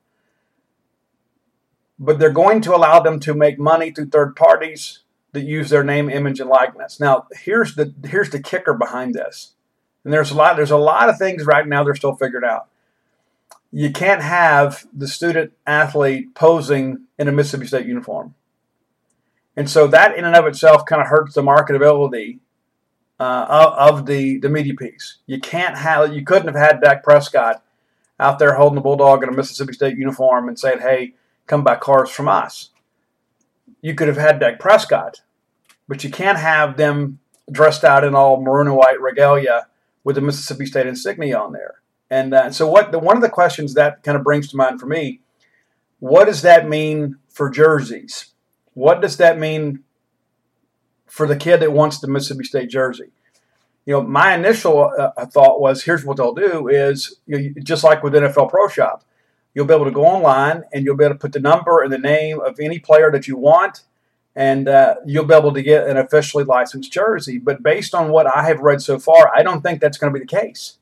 But 1.99 2.17
they're 2.17 2.31
going 2.31 2.61
to 2.61 2.75
allow 2.75 2.99
them 2.99 3.19
to 3.21 3.35
make 3.35 3.59
money 3.59 3.91
through 3.91 4.09
third 4.09 4.35
parties 4.35 4.99
that 5.33 5.43
use 5.43 5.69
their 5.69 5.83
name, 5.83 6.09
image, 6.09 6.39
and 6.39 6.49
likeness. 6.49 6.99
Now, 6.99 7.27
here's 7.33 7.75
the 7.75 7.93
here's 8.03 8.31
the 8.31 8.41
kicker 8.41 8.73
behind 8.73 9.13
this. 9.13 9.53
And 10.03 10.11
there's 10.11 10.31
a 10.31 10.35
lot 10.35 10.55
there's 10.55 10.71
a 10.71 10.77
lot 10.77 11.09
of 11.09 11.17
things 11.17 11.45
right 11.45 11.67
now 11.67 11.83
they're 11.83 11.95
still 11.95 12.15
figured 12.15 12.43
out. 12.43 12.67
You 13.71 13.91
can't 13.91 14.21
have 14.21 14.85
the 14.93 15.07
student 15.07 15.53
athlete 15.65 16.35
posing 16.35 17.05
in 17.17 17.27
a 17.27 17.31
Mississippi 17.31 17.67
State 17.67 17.85
uniform. 17.87 18.35
And 19.55 19.69
so 19.69 19.87
that 19.87 20.17
in 20.17 20.25
and 20.25 20.35
of 20.35 20.47
itself 20.47 20.85
kind 20.85 21.01
of 21.01 21.07
hurts 21.07 21.35
the 21.35 21.41
marketability 21.41 22.39
uh, 23.23 23.75
of, 23.77 24.05
the, 24.05 24.37
the 24.39 24.49
media 24.49 24.73
piece. 24.73 25.17
You 25.25 25.39
can't 25.39 25.77
have 25.77 26.13
you 26.13 26.23
couldn't 26.23 26.47
have 26.47 26.55
had 26.55 26.81
Dak 26.81 27.03
Prescott 27.03 27.63
out 28.19 28.39
there 28.39 28.55
holding 28.55 28.75
the 28.75 28.81
bulldog 28.81 29.23
in 29.23 29.29
a 29.29 29.33
Mississippi 29.33 29.73
State 29.73 29.97
uniform 29.97 30.47
and 30.47 30.57
saying, 30.57 30.79
"Hey, 30.79 31.13
come 31.47 31.63
buy 31.63 31.75
cars 31.75 32.09
from 32.09 32.27
us." 32.27 32.69
you 33.83 33.93
could 33.93 34.07
have 34.07 34.17
had 34.17 34.39
Dak 34.39 34.59
Prescott, 34.59 35.21
but 35.87 36.03
you 36.03 36.09
can't 36.09 36.39
have 36.39 36.77
them 36.77 37.19
dressed 37.51 37.83
out 37.83 38.05
in 38.05 38.15
all 38.15 38.41
maroon 38.41 38.67
and 38.67 38.77
white 38.77 38.99
regalia 38.99 39.67
with 40.05 40.15
the 40.15 40.21
Mississippi 40.21 40.65
State 40.65 40.87
insignia 40.87 41.37
on 41.37 41.51
there. 41.51 41.75
And 42.09 42.33
uh, 42.33 42.51
so, 42.51 42.67
what 42.67 42.91
the, 42.91 42.99
one 42.99 43.17
of 43.17 43.21
the 43.21 43.29
questions 43.29 43.73
that 43.73 44.01
kind 44.01 44.17
of 44.17 44.23
brings 44.23 44.47
to 44.49 44.57
mind 44.57 44.79
for 44.79 44.85
me, 44.85 45.19
what 45.99 46.25
does 46.25 46.41
that 46.43 46.67
mean 46.67 47.17
for 47.27 47.49
jerseys? 47.49 48.33
What 48.73 49.01
does 49.01 49.17
that 49.17 49.37
mean 49.37 49.83
for 51.13 51.27
the 51.27 51.35
kid 51.35 51.59
that 51.59 51.71
wants 51.71 51.99
the 51.99 52.07
Mississippi 52.07 52.43
State 52.43 52.69
jersey? 52.69 53.11
You 53.85 53.93
know, 53.93 54.01
my 54.01 54.33
initial 54.33 54.91
uh, 54.97 55.25
thought 55.25 55.59
was, 55.59 55.83
here's 55.83 56.05
what 56.05 56.17
they'll 56.17 56.33
do: 56.33 56.67
is 56.67 57.17
you 57.25 57.39
know, 57.39 57.61
just 57.63 57.83
like 57.83 58.01
with 58.01 58.13
NFL 58.13 58.49
Pro 58.49 58.67
Shop, 58.67 59.03
You'll 59.53 59.65
be 59.65 59.73
able 59.73 59.85
to 59.85 59.91
go 59.91 60.05
online 60.05 60.63
and 60.73 60.83
you'll 60.83 60.97
be 60.97 61.05
able 61.05 61.15
to 61.15 61.19
put 61.19 61.33
the 61.33 61.39
number 61.39 61.81
and 61.81 61.93
the 61.93 61.97
name 61.97 62.39
of 62.39 62.59
any 62.59 62.79
player 62.79 63.11
that 63.11 63.27
you 63.27 63.37
want, 63.37 63.83
and 64.35 64.67
uh, 64.67 64.95
you'll 65.05 65.25
be 65.25 65.35
able 65.35 65.53
to 65.53 65.61
get 65.61 65.87
an 65.87 65.97
officially 65.97 66.43
licensed 66.43 66.91
jersey. 66.91 67.37
But 67.37 67.61
based 67.61 67.93
on 67.93 68.09
what 68.09 68.25
I 68.25 68.45
have 68.47 68.59
read 68.59 68.81
so 68.81 68.97
far, 68.97 69.31
I 69.35 69.43
don't 69.43 69.61
think 69.61 69.79
that's 69.79 69.97
going 69.97 70.11
to 70.11 70.19
be 70.19 70.25
the 70.25 70.41
case 70.41 70.77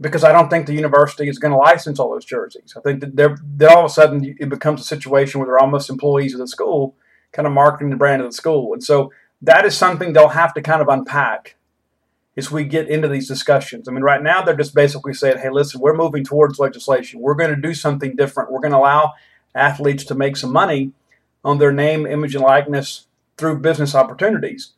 because 0.00 0.24
I 0.24 0.32
don't 0.32 0.48
think 0.48 0.66
the 0.66 0.74
university 0.74 1.28
is 1.28 1.38
going 1.38 1.52
to 1.52 1.58
license 1.58 1.98
all 1.98 2.10
those 2.10 2.24
jerseys. 2.24 2.74
I 2.74 2.80
think 2.80 3.00
that 3.00 3.14
they're, 3.14 3.36
they're 3.42 3.70
all 3.70 3.84
of 3.84 3.90
a 3.90 3.92
sudden 3.92 4.36
it 4.40 4.48
becomes 4.48 4.80
a 4.80 4.84
situation 4.84 5.38
where 5.38 5.46
they're 5.46 5.58
almost 5.58 5.90
employees 5.90 6.32
of 6.32 6.40
the 6.40 6.48
school, 6.48 6.94
kind 7.32 7.46
of 7.46 7.52
marketing 7.52 7.90
the 7.90 7.96
brand 7.96 8.22
of 8.22 8.28
the 8.28 8.32
school. 8.32 8.72
And 8.72 8.82
so 8.82 9.12
that 9.42 9.64
is 9.64 9.76
something 9.76 10.12
they'll 10.12 10.28
have 10.28 10.54
to 10.54 10.62
kind 10.62 10.82
of 10.82 10.88
unpack 10.88 11.56
as 12.36 12.50
we 12.50 12.64
get 12.64 12.88
into 12.88 13.08
these 13.08 13.28
discussions. 13.28 13.88
I 13.88 13.92
mean, 13.92 14.02
right 14.02 14.22
now 14.22 14.42
they're 14.42 14.56
just 14.56 14.74
basically 14.74 15.14
saying, 15.14 15.38
hey, 15.38 15.50
listen, 15.50 15.80
we're 15.80 15.96
moving 15.96 16.24
towards 16.24 16.58
legislation. 16.58 17.20
We're 17.20 17.34
going 17.34 17.54
to 17.54 17.60
do 17.60 17.74
something 17.74 18.16
different. 18.16 18.50
We're 18.50 18.60
going 18.60 18.72
to 18.72 18.78
allow 18.78 19.14
athletes 19.54 20.04
to 20.04 20.14
make 20.14 20.36
some 20.36 20.52
money 20.52 20.92
on 21.44 21.58
their 21.58 21.72
name, 21.72 22.06
image, 22.06 22.34
and 22.34 22.44
likeness 22.44 23.06
through 23.36 23.58
business 23.58 23.94
opportunities. 23.94 24.72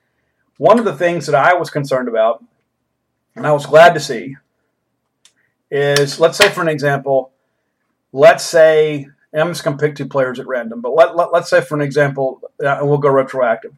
One 0.59 0.79
of 0.79 0.85
the 0.85 0.95
things 0.95 1.27
that 1.27 1.35
I 1.35 1.55
was 1.55 1.71
concerned 1.71 2.09
about, 2.09 2.45
and 3.35 3.47
I 3.47 3.53
was 3.53 3.67
glad 3.67 3.95
to 3.95 4.01
see, 4.01 4.37
is 5.71 6.21
let's 6.21 6.39
say, 6.39 6.49
for 6.49 6.63
an 6.63 6.69
example, 6.69 7.33
let's 8.13 8.45
say, 8.45 9.09
I'm 9.41 9.49
just 9.49 9.65
going 9.65 9.79
to 9.79 9.83
pick 9.83 9.97
two 9.97 10.07
players 10.07 10.39
at 10.39 10.47
random, 10.47 10.81
but 10.81 10.95
let, 10.95 11.17
let, 11.17 11.33
let's 11.33 11.49
say, 11.49 11.61
for 11.61 11.75
an 11.75 11.81
example, 11.81 12.41
uh, 12.63 12.79
and 12.79 12.89
we'll 12.89 12.99
go 12.99 13.09
retroactive. 13.09 13.73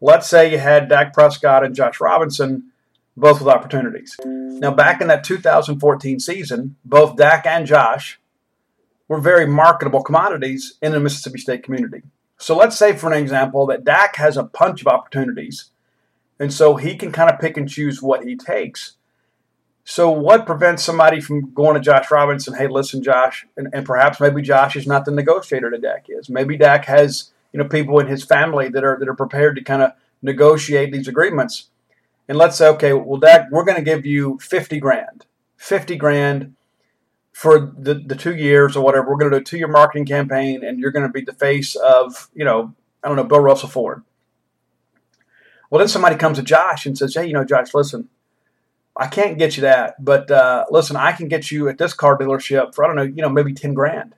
Let's 0.00 0.28
say 0.28 0.50
you 0.50 0.58
had 0.58 0.88
Dak 0.88 1.14
Prescott 1.14 1.64
and 1.64 1.74
Josh 1.74 2.00
Robinson 2.00 2.70
both 3.16 3.38
with 3.38 3.48
opportunities. 3.48 4.16
Now, 4.24 4.72
back 4.72 5.00
in 5.00 5.08
that 5.08 5.24
2014 5.24 6.20
season, 6.20 6.76
both 6.84 7.16
Dak 7.16 7.46
and 7.46 7.66
Josh 7.66 8.20
were 9.08 9.20
very 9.20 9.46
marketable 9.46 10.02
commodities 10.02 10.78
in 10.82 10.92
the 10.92 11.00
Mississippi 11.00 11.38
State 11.38 11.62
community. 11.62 12.02
So 12.38 12.56
let's 12.56 12.76
say, 12.76 12.94
for 12.94 13.12
an 13.12 13.18
example, 13.18 13.66
that 13.66 13.84
Dak 13.84 14.16
has 14.16 14.36
a 14.36 14.42
bunch 14.42 14.80
of 14.80 14.88
opportunities, 14.88 15.66
and 16.40 16.52
so 16.52 16.76
he 16.76 16.96
can 16.96 17.12
kind 17.12 17.30
of 17.30 17.38
pick 17.38 17.56
and 17.56 17.68
choose 17.68 18.02
what 18.02 18.24
he 18.24 18.36
takes. 18.36 18.96
So, 19.84 20.10
what 20.10 20.46
prevents 20.46 20.82
somebody 20.82 21.20
from 21.20 21.52
going 21.52 21.74
to 21.74 21.80
Josh 21.80 22.10
Robinson? 22.10 22.54
Hey, 22.54 22.68
listen, 22.68 23.02
Josh, 23.02 23.46
and, 23.56 23.68
and 23.72 23.84
perhaps 23.84 24.18
maybe 24.18 24.40
Josh 24.40 24.76
is 24.76 24.86
not 24.86 25.04
the 25.04 25.10
negotiator 25.10 25.70
that 25.70 25.82
Dak 25.82 26.06
is. 26.08 26.28
Maybe 26.30 26.56
Dak 26.56 26.86
has 26.86 27.30
you 27.52 27.58
know 27.58 27.68
people 27.68 27.98
in 27.98 28.06
his 28.06 28.24
family 28.24 28.68
that 28.70 28.82
are 28.82 28.98
that 28.98 29.08
are 29.08 29.14
prepared 29.14 29.56
to 29.56 29.62
kind 29.62 29.82
of 29.82 29.92
negotiate 30.22 30.90
these 30.90 31.06
agreements 31.06 31.68
and 32.28 32.38
let's 32.38 32.56
say, 32.56 32.68
okay, 32.68 32.92
well, 32.92 33.20
Dak, 33.20 33.50
we're 33.50 33.64
going 33.64 33.76
to 33.76 33.82
give 33.82 34.06
you 34.06 34.38
50 34.40 34.80
grand, 34.80 35.26
50 35.56 35.96
grand 35.96 36.54
for 37.32 37.58
the, 37.58 37.94
the 37.94 38.16
two 38.16 38.34
years 38.34 38.76
or 38.76 38.84
whatever. 38.84 39.10
We're 39.10 39.16
going 39.16 39.30
to 39.32 39.38
do 39.38 39.42
a 39.42 39.44
two 39.44 39.58
year 39.58 39.68
marketing 39.68 40.06
campaign 40.06 40.64
and 40.64 40.78
you're 40.78 40.92
going 40.92 41.06
to 41.06 41.12
be 41.12 41.20
the 41.20 41.32
face 41.32 41.74
of, 41.76 42.30
you 42.34 42.44
know, 42.44 42.74
I 43.02 43.08
don't 43.08 43.16
know, 43.16 43.24
Bill 43.24 43.40
Russell 43.40 43.68
Ford. 43.68 44.02
Well, 45.68 45.80
then 45.80 45.88
somebody 45.88 46.16
comes 46.16 46.38
to 46.38 46.44
Josh 46.44 46.86
and 46.86 46.96
says, 46.96 47.14
hey, 47.14 47.26
you 47.26 47.32
know, 47.32 47.44
Josh, 47.44 47.74
listen, 47.74 48.08
I 48.96 49.08
can't 49.08 49.38
get 49.38 49.56
you 49.56 49.62
that, 49.62 50.02
but 50.02 50.30
uh, 50.30 50.66
listen, 50.70 50.96
I 50.96 51.12
can 51.12 51.28
get 51.28 51.50
you 51.50 51.68
at 51.68 51.78
this 51.78 51.92
car 51.92 52.16
dealership 52.16 52.74
for, 52.74 52.84
I 52.84 52.86
don't 52.86 52.96
know, 52.96 53.02
you 53.02 53.22
know, 53.22 53.28
maybe 53.28 53.52
10 53.52 53.74
grand. 53.74 54.14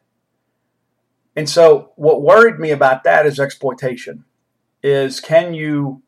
And 1.34 1.48
so 1.48 1.92
what 1.96 2.22
worried 2.22 2.58
me 2.58 2.70
about 2.70 3.04
that 3.04 3.26
is 3.26 3.38
exploitation. 3.38 4.24
Is 4.82 5.20
can 5.20 5.54
you, 5.54 6.02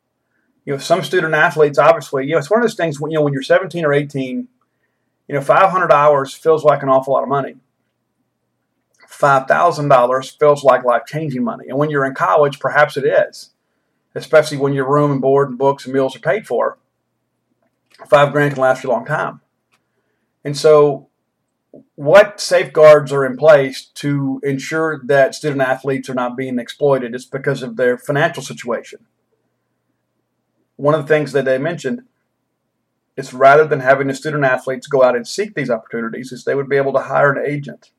you 0.65 0.73
know, 0.73 0.79
some 0.79 1.03
student 1.03 1.33
athletes 1.33 1.77
obviously, 1.79 2.25
you 2.25 2.33
know, 2.33 2.37
it's 2.37 2.49
one 2.49 2.59
of 2.59 2.63
those 2.63 2.75
things 2.75 2.99
when 2.99 3.11
you 3.11 3.17
know 3.17 3.23
when 3.23 3.33
you're 3.33 3.41
17 3.41 3.85
or 3.85 3.93
18, 3.93 4.47
you 5.27 5.35
know, 5.35 5.41
500 5.41 5.91
hours 5.91 6.33
feels 6.33 6.63
like 6.63 6.83
an 6.83 6.89
awful 6.89 7.13
lot 7.13 7.23
of 7.23 7.29
money. 7.29 7.55
$5,000 9.09 10.39
feels 10.39 10.63
like 10.63 10.83
life 10.83 11.03
changing 11.05 11.43
money. 11.43 11.65
And 11.67 11.77
when 11.77 11.89
you're 11.89 12.05
in 12.05 12.13
college, 12.13 12.59
perhaps 12.59 12.95
it 12.97 13.05
is, 13.05 13.51
especially 14.15 14.57
when 14.57 14.73
your 14.73 14.89
room 14.89 15.11
and 15.11 15.21
board 15.21 15.49
and 15.49 15.57
books 15.57 15.85
and 15.85 15.93
meals 15.93 16.15
are 16.15 16.19
paid 16.19 16.47
for. 16.47 16.77
Five 18.07 18.31
grand 18.31 18.53
can 18.53 18.61
last 18.61 18.83
you 18.83 18.89
a 18.89 18.93
long 18.93 19.05
time. 19.05 19.41
And 20.43 20.57
so 20.57 21.09
what 21.95 22.39
safeguards 22.39 23.11
are 23.11 23.25
in 23.25 23.37
place 23.37 23.85
to 23.95 24.39
ensure 24.43 25.01
that 25.05 25.35
student 25.35 25.61
athletes 25.61 26.09
are 26.09 26.15
not 26.15 26.37
being 26.37 26.59
exploited? 26.59 27.13
It's 27.13 27.25
because 27.25 27.61
of 27.61 27.75
their 27.75 27.97
financial 27.97 28.41
situation. 28.41 29.05
One 30.77 30.95
of 30.95 31.01
the 31.01 31.07
things 31.07 31.33
that 31.33 31.45
they 31.45 31.57
mentioned 31.57 32.03
is 33.17 33.33
rather 33.33 33.65
than 33.65 33.81
having 33.81 34.07
the 34.07 34.13
student 34.13 34.45
athletes 34.45 34.87
go 34.87 35.03
out 35.03 35.15
and 35.15 35.27
seek 35.27 35.53
these 35.53 35.69
opportunities, 35.69 36.31
is 36.31 36.45
they 36.45 36.55
would 36.55 36.69
be 36.69 36.77
able 36.77 36.93
to 36.93 36.99
hire 37.01 37.33
an 37.33 37.45
agent, 37.45 37.91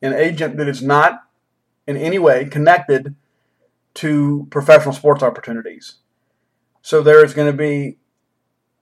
an 0.00 0.14
agent 0.14 0.56
that 0.56 0.66
is 0.68 0.82
not 0.82 1.20
in 1.86 1.96
any 1.96 2.18
way 2.18 2.46
connected 2.46 3.14
to 3.92 4.46
professional 4.50 4.94
sports 4.94 5.22
opportunities. 5.22 5.96
So 6.80 7.02
there 7.02 7.22
is 7.22 7.34
going 7.34 7.52
to 7.52 7.56
be 7.56 7.98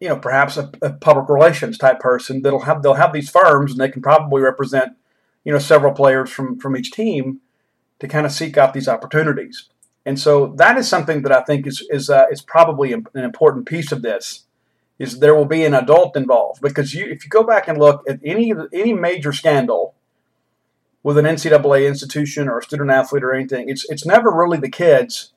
you 0.00 0.08
know, 0.08 0.16
perhaps 0.16 0.56
a, 0.56 0.70
a, 0.80 0.90
public 0.90 1.28
relations 1.28 1.76
type 1.76 1.98
person 1.98 2.42
that'll 2.42 2.60
have 2.60 2.82
they'll 2.82 2.94
have 2.94 3.12
these 3.12 3.30
firms 3.30 3.72
and 3.72 3.80
they 3.80 3.88
can 3.88 4.02
probably 4.02 4.40
represent, 4.40 4.92
you 5.44 5.52
know, 5.52 5.58
several 5.58 5.92
players 5.92 6.30
from 6.30 6.58
from 6.58 6.76
each 6.76 6.92
team 6.92 7.40
to 7.98 8.08
kind 8.08 8.24
of 8.24 8.32
seek 8.32 8.56
out 8.56 8.74
these 8.74 8.88
opportunities. 8.88 9.68
And 10.06 10.18
so 10.18 10.54
that 10.56 10.78
is 10.78 10.88
something 10.88 11.22
that 11.22 11.32
I 11.32 11.42
think 11.42 11.66
is 11.66 11.86
is 11.90 12.10
uh, 12.10 12.26
is 12.30 12.40
probably 12.40 12.92
an 12.92 13.06
important 13.14 13.66
piece 13.66 13.92
of 13.92 14.02
this. 14.02 14.44
Is 14.98 15.20
there 15.20 15.34
will 15.34 15.44
be 15.44 15.64
an 15.64 15.74
adult 15.74 16.16
involved 16.16 16.60
because 16.60 16.94
you 16.94 17.06
if 17.06 17.24
you 17.24 17.30
go 17.30 17.42
back 17.42 17.68
and 17.68 17.78
look 17.78 18.04
at 18.08 18.20
any 18.24 18.52
any 18.72 18.92
major 18.92 19.32
scandal 19.32 19.94
with 21.02 21.18
an 21.18 21.24
NCAA 21.24 21.86
institution 21.86 22.48
or 22.48 22.58
a 22.58 22.62
student 22.62 22.90
athlete 22.90 23.24
or 23.24 23.34
anything, 23.34 23.68
it's 23.68 23.88
it's 23.90 24.06
never 24.06 24.30
really 24.30 24.58
the 24.58 24.70
kids 24.70 25.32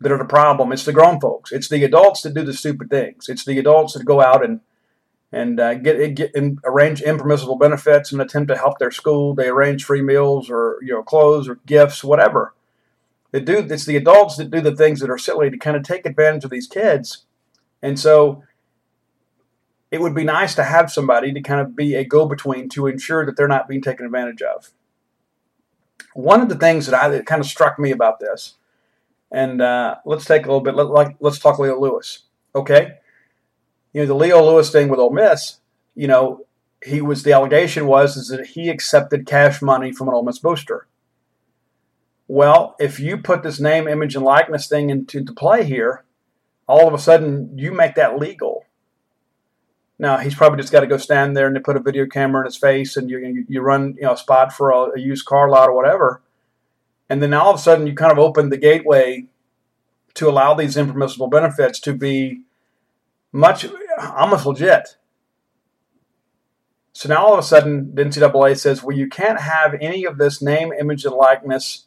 that 0.00 0.12
are 0.12 0.18
the 0.18 0.24
problem. 0.24 0.72
It's 0.72 0.84
the 0.84 0.92
grown 0.92 1.20
folks. 1.20 1.52
It's 1.52 1.68
the 1.68 1.84
adults 1.84 2.22
that 2.22 2.34
do 2.34 2.44
the 2.44 2.52
stupid 2.52 2.90
things. 2.90 3.28
It's 3.28 3.44
the 3.44 3.58
adults 3.58 3.94
that 3.94 4.04
go 4.04 4.20
out 4.20 4.44
and 4.44 4.60
and 5.32 5.58
uh, 5.58 5.74
get 5.74 6.14
get 6.14 6.34
and 6.34 6.58
arrange 6.64 7.02
impermissible 7.02 7.56
benefits 7.56 8.12
and 8.12 8.20
attempt 8.20 8.48
to 8.48 8.56
help 8.56 8.78
their 8.78 8.90
school. 8.90 9.34
They 9.34 9.48
arrange 9.48 9.84
free 9.84 10.02
meals 10.02 10.50
or 10.50 10.78
you 10.82 10.92
know 10.92 11.02
clothes 11.02 11.48
or 11.48 11.56
gifts, 11.66 12.04
whatever. 12.04 12.54
They 13.32 13.40
do. 13.40 13.58
It's 13.58 13.84
the 13.84 13.96
adults 13.96 14.36
that 14.36 14.50
do 14.50 14.60
the 14.60 14.76
things 14.76 15.00
that 15.00 15.10
are 15.10 15.18
silly 15.18 15.50
to 15.50 15.58
kind 15.58 15.76
of 15.76 15.82
take 15.82 16.06
advantage 16.06 16.44
of 16.44 16.50
these 16.50 16.68
kids, 16.68 17.24
and 17.82 17.98
so 17.98 18.44
it 19.90 20.00
would 20.00 20.14
be 20.14 20.24
nice 20.24 20.54
to 20.54 20.64
have 20.64 20.92
somebody 20.92 21.32
to 21.32 21.40
kind 21.40 21.60
of 21.60 21.76
be 21.76 21.94
a 21.94 22.04
go-between 22.04 22.68
to 22.68 22.86
ensure 22.86 23.24
that 23.24 23.36
they're 23.36 23.48
not 23.48 23.68
being 23.68 23.80
taken 23.80 24.04
advantage 24.04 24.42
of. 24.42 24.70
One 26.12 26.40
of 26.40 26.48
the 26.48 26.56
things 26.56 26.86
that 26.86 27.00
I 27.00 27.08
that 27.08 27.26
kind 27.26 27.40
of 27.40 27.46
struck 27.46 27.78
me 27.78 27.90
about 27.90 28.20
this 28.20 28.54
and 29.36 29.60
uh, 29.60 29.96
let's 30.06 30.24
take 30.24 30.44
a 30.44 30.48
little 30.48 30.62
bit. 30.62 30.74
Let, 30.74 30.86
like, 30.86 31.16
let's 31.20 31.38
talk 31.38 31.58
Leo 31.58 31.78
Lewis. 31.78 32.22
Okay, 32.54 32.94
you 33.92 34.00
know 34.00 34.06
the 34.06 34.14
Leo 34.14 34.42
Lewis 34.42 34.70
thing 34.70 34.88
with 34.88 34.98
Ole 34.98 35.12
Miss. 35.12 35.58
You 35.94 36.08
know, 36.08 36.46
he 36.82 37.02
was 37.02 37.22
the 37.22 37.34
allegation 37.34 37.86
was 37.86 38.16
is 38.16 38.28
that 38.28 38.46
he 38.46 38.70
accepted 38.70 39.26
cash 39.26 39.60
money 39.60 39.92
from 39.92 40.08
an 40.08 40.14
Ole 40.14 40.24
Miss 40.24 40.38
booster. 40.38 40.88
Well, 42.26 42.76
if 42.80 42.98
you 42.98 43.18
put 43.18 43.42
this 43.42 43.60
name, 43.60 43.86
image, 43.86 44.16
and 44.16 44.24
likeness 44.24 44.68
thing 44.68 44.88
into, 44.88 45.18
into 45.18 45.34
play 45.34 45.64
here, 45.64 46.04
all 46.66 46.88
of 46.88 46.94
a 46.94 46.98
sudden 46.98 47.56
you 47.56 47.72
make 47.72 47.94
that 47.94 48.18
legal. 48.18 48.64
Now 49.98 50.16
he's 50.16 50.34
probably 50.34 50.60
just 50.60 50.72
got 50.72 50.80
to 50.80 50.86
go 50.86 50.96
stand 50.96 51.36
there 51.36 51.46
and 51.46 51.54
they 51.54 51.60
put 51.60 51.76
a 51.76 51.80
video 51.80 52.06
camera 52.06 52.40
in 52.40 52.46
his 52.46 52.56
face, 52.56 52.96
and 52.96 53.10
you 53.10 53.44
you, 53.50 53.60
run 53.60 53.96
you 53.98 54.04
know 54.04 54.14
a 54.14 54.16
spot 54.16 54.54
for 54.54 54.70
a, 54.70 54.96
a 54.96 54.98
used 54.98 55.26
car 55.26 55.50
lot 55.50 55.68
or 55.68 55.74
whatever 55.74 56.22
and 57.08 57.22
then 57.22 57.32
all 57.34 57.50
of 57.50 57.56
a 57.56 57.62
sudden, 57.62 57.86
you 57.86 57.94
kind 57.94 58.12
of 58.12 58.18
open 58.18 58.50
the 58.50 58.56
gateway 58.56 59.26
to 60.14 60.28
allow 60.28 60.54
these 60.54 60.76
impermissible 60.76 61.28
benefits 61.28 61.78
to 61.80 61.92
be 61.92 62.42
much 63.32 63.66
almost 63.98 64.46
legit. 64.46 64.96
So 66.92 67.10
now 67.10 67.26
all 67.26 67.34
of 67.34 67.38
a 67.38 67.42
sudden, 67.42 67.94
the 67.94 68.04
NCAA 68.04 68.58
says, 68.58 68.82
well, 68.82 68.96
you 68.96 69.08
can't 69.08 69.40
have 69.40 69.74
any 69.80 70.04
of 70.04 70.16
this 70.16 70.40
name, 70.40 70.72
image, 70.72 71.04
and 71.04 71.14
likeness 71.14 71.86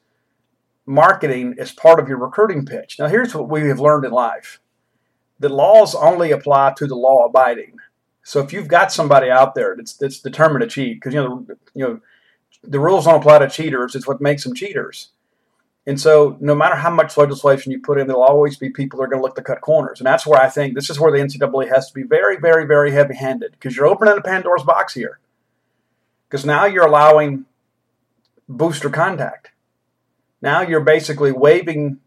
marketing 0.86 1.56
as 1.60 1.72
part 1.72 2.00
of 2.00 2.08
your 2.08 2.20
recruiting 2.20 2.66
pitch. 2.66 2.98
Now, 3.00 3.08
here's 3.08 3.34
what 3.34 3.50
we 3.50 3.68
have 3.70 3.80
learned 3.80 4.06
in 4.06 4.12
life 4.12 4.60
the 5.40 5.50
laws 5.50 5.96
only 5.96 6.32
apply 6.32 6.74
to 6.78 6.86
the 6.86 6.96
law 6.96 7.26
abiding. 7.26 7.78
So 8.24 8.42
if 8.42 8.54
you've 8.54 8.68
got 8.68 8.92
somebody 8.92 9.30
out 9.30 9.56
there 9.56 9.76
that's, 9.76 9.94
that's 9.94 10.20
determined 10.20 10.62
to 10.62 10.68
cheat, 10.68 10.98
because 10.98 11.14
you 11.14 11.22
know, 11.22 11.46
you 11.74 11.84
know, 11.84 12.02
the 12.63 12.79
rules 12.79 13.06
don't 13.06 13.20
apply 13.20 13.39
to 13.39 13.50
cheaters. 13.50 13.96
It's 13.96 14.08
what 14.08 14.22
makes 14.22 14.44
them 14.44 14.56
cheaters. 14.56 15.10
And 15.88 16.00
so, 16.00 16.38
no 16.39 16.53
matter 16.53 16.75
how 16.75 16.91
much 16.91 17.18
legislation 17.18 17.72
you 17.72 17.82
put 17.82 18.00
in, 18.00 18.08
there'll 18.08 18.22
always 18.22 18.58
be 18.58 18.70
people 18.70 19.00
that 19.00 19.06
are 19.06 19.08
going 19.08 19.22
to 19.22 19.25
look 19.25 19.36
to 19.36 19.41
cut 19.41 19.62
corners. 19.62 20.00
And 20.00 20.06
that's 20.06 20.27
where 20.27 20.39
I 20.39 20.50
think 20.50 20.75
this 20.75 20.89
is 20.89 21.00
where 21.00 21.12
the 21.12 21.18
NCAA 21.18 21.74
has 21.74 21.88
to 21.88 21.94
be 21.94 22.03
very, 22.03 22.38
very, 22.38 22.68
very 22.68 22.91
heavy 22.91 23.15
handed 23.15 23.53
because 23.53 23.75
you're 23.75 23.88
opening 23.88 24.18
a 24.18 24.22
Pandora's 24.22 24.63
box 24.63 24.94
here. 24.94 25.20
Because 26.27 26.46
now 26.46 26.65
you're 26.65 26.86
allowing 26.86 27.46
booster 28.48 28.89
contact. 28.89 29.51
Now 30.41 30.62
you're 30.62 30.82
basically 30.82 31.32
waving 31.32 32.00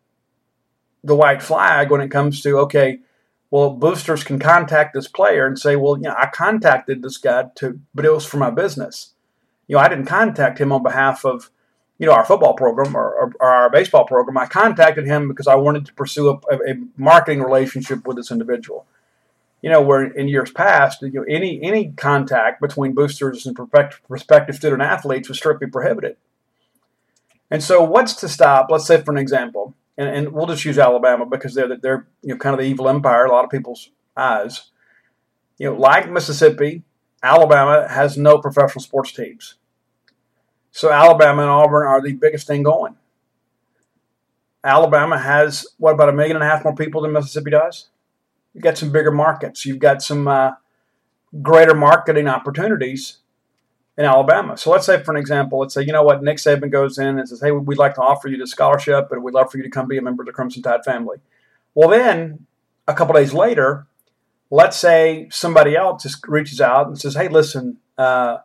the 1.02 1.16
white 1.16 1.42
flag 1.42 1.90
when 1.90 2.00
it 2.00 2.10
comes 2.10 2.40
to, 2.42 2.58
okay, 2.58 3.00
well, 3.50 3.70
boosters 3.70 4.22
can 4.22 4.38
contact 4.38 4.94
this 4.94 5.08
player 5.08 5.46
and 5.46 5.58
say, 5.58 5.76
well, 5.76 5.96
you 5.96 6.04
know, 6.04 6.14
I 6.16 6.26
contacted 6.26 7.02
this 7.02 7.18
guy 7.18 7.46
to, 7.56 7.80
but 7.94 8.04
it 8.04 8.12
was 8.12 8.24
for 8.24 8.36
my 8.36 8.50
business 8.50 9.12
you 9.66 9.76
know, 9.76 9.82
I 9.82 9.88
didn't 9.88 10.06
contact 10.06 10.58
him 10.58 10.72
on 10.72 10.82
behalf 10.82 11.24
of, 11.24 11.50
you 11.98 12.06
know, 12.06 12.12
our 12.12 12.24
football 12.24 12.54
program 12.54 12.96
or, 12.96 13.14
or, 13.14 13.32
or 13.40 13.48
our 13.48 13.70
baseball 13.70 14.04
program. 14.04 14.36
I 14.36 14.46
contacted 14.46 15.06
him 15.06 15.28
because 15.28 15.46
I 15.46 15.54
wanted 15.54 15.86
to 15.86 15.94
pursue 15.94 16.30
a, 16.30 16.54
a, 16.54 16.74
marketing 16.96 17.42
relationship 17.42 18.06
with 18.06 18.16
this 18.16 18.30
individual. 18.30 18.86
You 19.60 19.70
know, 19.70 19.80
where 19.80 20.02
in 20.02 20.26
years 20.26 20.50
past, 20.50 21.02
you 21.02 21.12
know, 21.12 21.24
any 21.28 21.62
any 21.62 21.92
contact 21.92 22.60
between 22.60 22.94
boosters 22.94 23.46
and 23.46 23.56
prospective 23.56 24.56
student 24.56 24.82
athletes 24.82 25.28
was 25.28 25.38
strictly 25.38 25.68
prohibited. 25.68 26.16
And 27.48 27.62
so, 27.62 27.84
what's 27.84 28.14
to 28.14 28.28
stop? 28.28 28.68
Let's 28.70 28.86
say, 28.86 29.00
for 29.00 29.12
an 29.12 29.18
example, 29.18 29.76
and, 29.96 30.08
and 30.08 30.32
we'll 30.32 30.46
just 30.46 30.64
use 30.64 30.78
Alabama 30.78 31.26
because 31.26 31.54
they're 31.54 31.76
they're 31.76 32.06
you 32.22 32.30
know 32.30 32.38
kind 32.38 32.54
of 32.54 32.60
the 32.60 32.66
evil 32.66 32.88
empire 32.88 33.24
in 33.24 33.30
a 33.30 33.34
lot 33.34 33.44
of 33.44 33.50
people's 33.50 33.90
eyes. 34.16 34.70
You 35.58 35.70
know, 35.70 35.76
like 35.76 36.10
Mississippi, 36.10 36.82
Alabama 37.22 37.86
has 37.88 38.16
no 38.16 38.38
professional 38.38 38.82
sports 38.82 39.12
teams. 39.12 39.54
So 40.70 40.90
Alabama 40.90 41.42
and 41.42 41.50
Auburn 41.50 41.86
are 41.86 42.00
the 42.00 42.14
biggest 42.14 42.46
thing 42.46 42.62
going. 42.62 42.96
Alabama 44.64 45.18
has 45.18 45.66
what 45.78 45.92
about 45.92 46.08
a 46.08 46.12
million 46.12 46.36
and 46.36 46.44
a 46.44 46.48
half 46.48 46.64
more 46.64 46.74
people 46.74 47.02
than 47.02 47.12
Mississippi 47.12 47.50
does? 47.50 47.88
You've 48.54 48.64
got 48.64 48.78
some 48.78 48.90
bigger 48.90 49.10
markets. 49.10 49.66
You've 49.66 49.78
got 49.78 50.02
some 50.02 50.28
uh, 50.28 50.52
greater 51.40 51.74
marketing 51.74 52.28
opportunities 52.28 53.18
in 53.96 54.04
Alabama. 54.04 54.56
So 54.56 54.70
let's 54.70 54.86
say, 54.86 55.02
for 55.02 55.12
an 55.12 55.18
example, 55.18 55.58
let's 55.58 55.74
say 55.74 55.82
you 55.82 55.92
know 55.92 56.02
what 56.02 56.22
Nick 56.22 56.38
Saban 56.38 56.70
goes 56.70 56.98
in 56.98 57.18
and 57.18 57.28
says, 57.28 57.40
"Hey, 57.40 57.50
we'd 57.50 57.78
like 57.78 57.94
to 57.94 58.02
offer 58.02 58.28
you 58.28 58.36
the 58.36 58.46
scholarship, 58.46 59.10
and 59.10 59.22
we'd 59.22 59.34
love 59.34 59.50
for 59.50 59.58
you 59.58 59.64
to 59.64 59.70
come 59.70 59.88
be 59.88 59.98
a 59.98 60.02
member 60.02 60.22
of 60.22 60.26
the 60.26 60.32
Crimson 60.32 60.62
Tide 60.62 60.84
family." 60.84 61.18
Well, 61.74 61.88
then 61.88 62.46
a 62.86 62.94
couple 62.94 63.14
days 63.14 63.32
later, 63.34 63.86
let's 64.52 64.76
say 64.76 65.26
somebody 65.30 65.74
else 65.74 66.02
just 66.02 66.28
reaches 66.28 66.60
out 66.60 66.86
and 66.86 67.00
says, 67.00 67.14
"Hey, 67.14 67.28
listen." 67.28 67.78
Uh, 67.98 68.38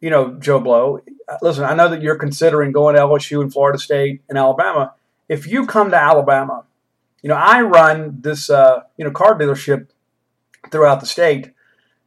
you 0.00 0.08
know, 0.08 0.32
Joe 0.34 0.58
Blow, 0.60 1.00
listen, 1.42 1.64
I 1.64 1.74
know 1.74 1.88
that 1.88 2.00
you're 2.00 2.16
considering 2.16 2.72
going 2.72 2.94
to 2.94 3.02
LSU 3.02 3.42
and 3.42 3.52
Florida 3.52 3.78
State 3.78 4.22
and 4.30 4.38
Alabama. 4.38 4.94
If 5.28 5.46
you 5.46 5.66
come 5.66 5.90
to 5.90 5.96
Alabama, 5.96 6.64
you 7.22 7.28
know, 7.28 7.36
I 7.36 7.60
run 7.60 8.18
this, 8.22 8.48
uh, 8.48 8.84
you 8.96 9.04
know, 9.04 9.10
car 9.10 9.38
dealership 9.38 9.88
throughout 10.70 11.00
the 11.00 11.06
state. 11.06 11.52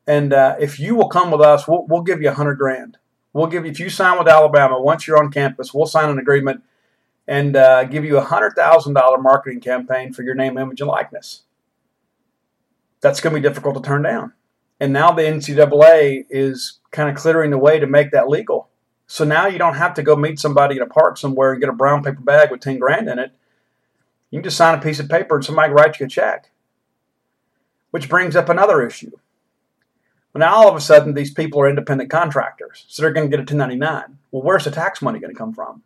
And 0.07 0.33
uh, 0.33 0.55
if 0.59 0.79
you 0.79 0.95
will 0.95 1.07
come 1.07 1.31
with 1.31 1.41
us, 1.41 1.67
we'll, 1.67 1.85
we'll 1.87 2.01
give 2.01 2.21
you 2.21 2.29
a 2.29 2.33
hundred 2.33 2.55
grand. 2.55 2.97
We'll 3.31 3.47
give 3.47 3.65
you, 3.65 3.71
if 3.71 3.79
you 3.79 3.89
sign 3.89 4.17
with 4.17 4.27
Alabama, 4.27 4.81
once 4.81 5.07
you're 5.07 5.17
on 5.17 5.31
campus, 5.31 5.73
we'll 5.73 5.85
sign 5.85 6.09
an 6.09 6.19
agreement 6.19 6.63
and 7.27 7.55
uh, 7.55 7.85
give 7.85 8.03
you 8.03 8.17
a 8.17 8.23
hundred 8.23 8.51
thousand 8.51 8.93
dollar 8.93 9.19
marketing 9.19 9.61
campaign 9.61 10.13
for 10.13 10.23
your 10.23 10.35
name, 10.35 10.57
image, 10.57 10.81
and 10.81 10.89
likeness. 10.89 11.43
That's 13.03 13.19
going 13.19 13.35
to 13.35 13.41
be 13.41 13.47
difficult 13.47 13.75
to 13.75 13.81
turn 13.81 14.01
down. 14.01 14.31
And 14.79 14.93
now 14.93 15.11
the 15.11 15.23
NCAA 15.23 16.25
is 16.29 16.79
kind 16.91 17.09
of 17.09 17.15
clearing 17.15 17.51
the 17.51 17.57
way 17.57 17.77
to 17.77 17.85
make 17.85 18.11
that 18.11 18.29
legal. 18.29 18.69
So 19.07 19.25
now 19.25 19.45
you 19.45 19.59
don't 19.59 19.75
have 19.75 19.93
to 19.95 20.03
go 20.03 20.15
meet 20.15 20.39
somebody 20.39 20.77
in 20.77 20.81
a 20.81 20.87
park 20.87 21.17
somewhere 21.17 21.51
and 21.51 21.59
get 21.59 21.69
a 21.69 21.73
brown 21.73 22.01
paper 22.01 22.21
bag 22.21 22.49
with 22.49 22.61
10 22.61 22.79
grand 22.79 23.09
in 23.09 23.19
it. 23.19 23.33
You 24.31 24.39
can 24.39 24.45
just 24.45 24.55
sign 24.55 24.79
a 24.79 24.81
piece 24.81 25.01
of 25.01 25.09
paper 25.09 25.35
and 25.35 25.43
somebody 25.43 25.73
writes 25.73 25.99
you 25.99 26.05
a 26.05 26.09
check. 26.09 26.49
Which 27.91 28.07
brings 28.07 28.37
up 28.37 28.47
another 28.47 28.81
issue. 28.81 29.11
Well, 30.33 30.39
now 30.39 30.55
all 30.55 30.69
of 30.69 30.75
a 30.75 30.81
sudden, 30.81 31.13
these 31.13 31.33
people 31.33 31.59
are 31.59 31.69
independent 31.69 32.09
contractors, 32.09 32.85
so 32.87 33.03
they're 33.03 33.11
going 33.11 33.29
to 33.29 33.29
get 33.29 33.39
a 33.39 33.43
1099. 33.43 34.17
Well, 34.31 34.41
where's 34.41 34.63
the 34.63 34.71
tax 34.71 35.01
money 35.01 35.19
going 35.19 35.33
to 35.33 35.37
come 35.37 35.53
from? 35.53 35.83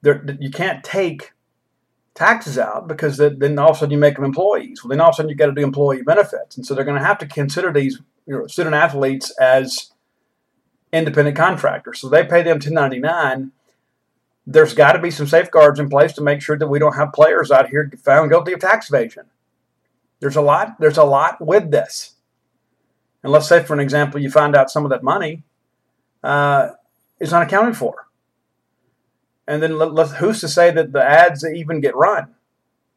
They're, 0.00 0.24
you 0.40 0.50
can't 0.50 0.82
take 0.82 1.32
taxes 2.20 2.58
out 2.58 2.86
because 2.86 3.16
then 3.16 3.58
all 3.58 3.70
of 3.70 3.76
a 3.76 3.78
sudden 3.78 3.92
you 3.92 3.98
make 3.98 4.16
them 4.16 4.24
employees. 4.24 4.84
Well, 4.84 4.90
then 4.90 5.00
all 5.00 5.08
of 5.08 5.14
a 5.14 5.16
sudden 5.16 5.30
you 5.30 5.34
got 5.34 5.46
to 5.46 5.52
do 5.52 5.62
employee 5.62 6.02
benefits, 6.02 6.56
and 6.56 6.66
so 6.66 6.74
they're 6.74 6.84
going 6.84 7.00
to 7.00 7.06
have 7.06 7.16
to 7.18 7.26
consider 7.26 7.72
these 7.72 7.98
you 8.26 8.38
know, 8.38 8.46
student 8.46 8.74
athletes 8.74 9.30
as 9.40 9.90
independent 10.92 11.36
contractors. 11.36 11.98
So 11.98 12.10
they 12.10 12.24
pay 12.24 12.42
them 12.42 12.56
1099. 12.56 13.52
There's 14.46 14.74
got 14.74 14.92
to 14.92 14.98
be 14.98 15.10
some 15.10 15.26
safeguards 15.26 15.80
in 15.80 15.88
place 15.88 16.12
to 16.14 16.20
make 16.20 16.42
sure 16.42 16.58
that 16.58 16.68
we 16.68 16.78
don't 16.78 16.96
have 16.96 17.14
players 17.14 17.50
out 17.50 17.70
here 17.70 17.90
found 18.04 18.30
guilty 18.30 18.52
of 18.52 18.60
tax 18.60 18.90
evasion. 18.90 19.24
There's 20.20 20.36
a 20.36 20.42
lot. 20.42 20.78
There's 20.78 20.98
a 20.98 21.04
lot 21.04 21.40
with 21.40 21.70
this. 21.70 22.16
And 23.22 23.32
let's 23.32 23.48
say, 23.48 23.62
for 23.62 23.72
an 23.72 23.80
example, 23.80 24.20
you 24.20 24.30
find 24.30 24.54
out 24.54 24.70
some 24.70 24.84
of 24.84 24.90
that 24.90 25.02
money 25.02 25.42
uh, 26.22 26.70
is 27.18 27.32
unaccounted 27.32 27.78
for. 27.78 28.09
And 29.46 29.62
then 29.62 29.72
who's 29.72 30.40
to 30.40 30.48
say 30.48 30.70
that 30.70 30.92
the 30.92 31.02
ads 31.02 31.44
even 31.44 31.80
get 31.80 31.96
run? 31.96 32.34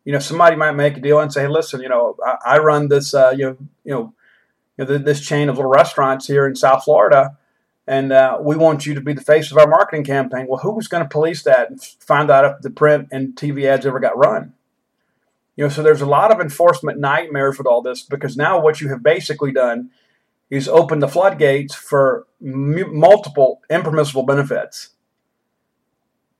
You 0.05 0.13
know, 0.13 0.19
somebody 0.19 0.55
might 0.55 0.73
make 0.73 0.97
a 0.97 0.99
deal 0.99 1.19
and 1.19 1.31
say, 1.31 1.41
hey, 1.41 1.47
listen, 1.47 1.81
you 1.81 1.89
know, 1.89 2.17
I, 2.25 2.37
I 2.45 2.57
run 2.59 2.89
this, 2.89 3.13
uh, 3.13 3.33
you 3.35 3.45
know, 3.45 3.57
you 3.83 3.93
know, 3.93 4.13
you 4.77 4.85
know, 4.85 4.97
this 4.97 5.21
chain 5.21 5.49
of 5.49 5.55
little 5.55 5.71
restaurants 5.71 6.27
here 6.27 6.45
in 6.45 6.55
South 6.55 6.83
Florida, 6.83 7.37
and 7.87 8.11
uh, 8.11 8.37
we 8.41 8.55
want 8.55 8.85
you 8.85 8.93
to 8.95 9.01
be 9.01 9.13
the 9.13 9.21
face 9.21 9.51
of 9.51 9.57
our 9.57 9.67
marketing 9.67 10.03
campaign. 10.03 10.47
Well, 10.47 10.59
who's 10.59 10.87
going 10.87 11.03
to 11.03 11.09
police 11.09 11.43
that 11.43 11.69
and 11.69 11.81
find 11.81 12.31
out 12.31 12.45
if 12.45 12.61
the 12.61 12.69
print 12.69 13.09
and 13.11 13.35
TV 13.35 13.65
ads 13.65 13.85
ever 13.85 13.99
got 13.99 14.17
run? 14.17 14.53
You 15.55 15.65
know, 15.65 15.69
so 15.69 15.83
there's 15.83 16.01
a 16.01 16.07
lot 16.07 16.31
of 16.31 16.39
enforcement 16.39 16.99
nightmares 16.99 17.57
with 17.57 17.67
all 17.67 17.81
this 17.81 18.01
because 18.01 18.35
now 18.35 18.59
what 18.59 18.81
you 18.81 18.89
have 18.89 19.03
basically 19.03 19.51
done 19.51 19.91
is 20.49 20.67
opened 20.67 21.03
the 21.03 21.07
floodgates 21.07 21.75
for 21.75 22.25
m- 22.41 22.97
multiple 22.97 23.61
impermissible 23.69 24.23
benefits 24.23 24.89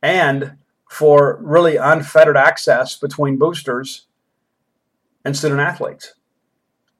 and 0.04 0.58
for 0.90 1.40
really 1.42 1.78
unfettered 1.78 2.38
access 2.38 2.96
between 2.96 3.40
boosters 3.40 4.06
and 5.26 5.36
student 5.36 5.62
athletes. 5.62 6.14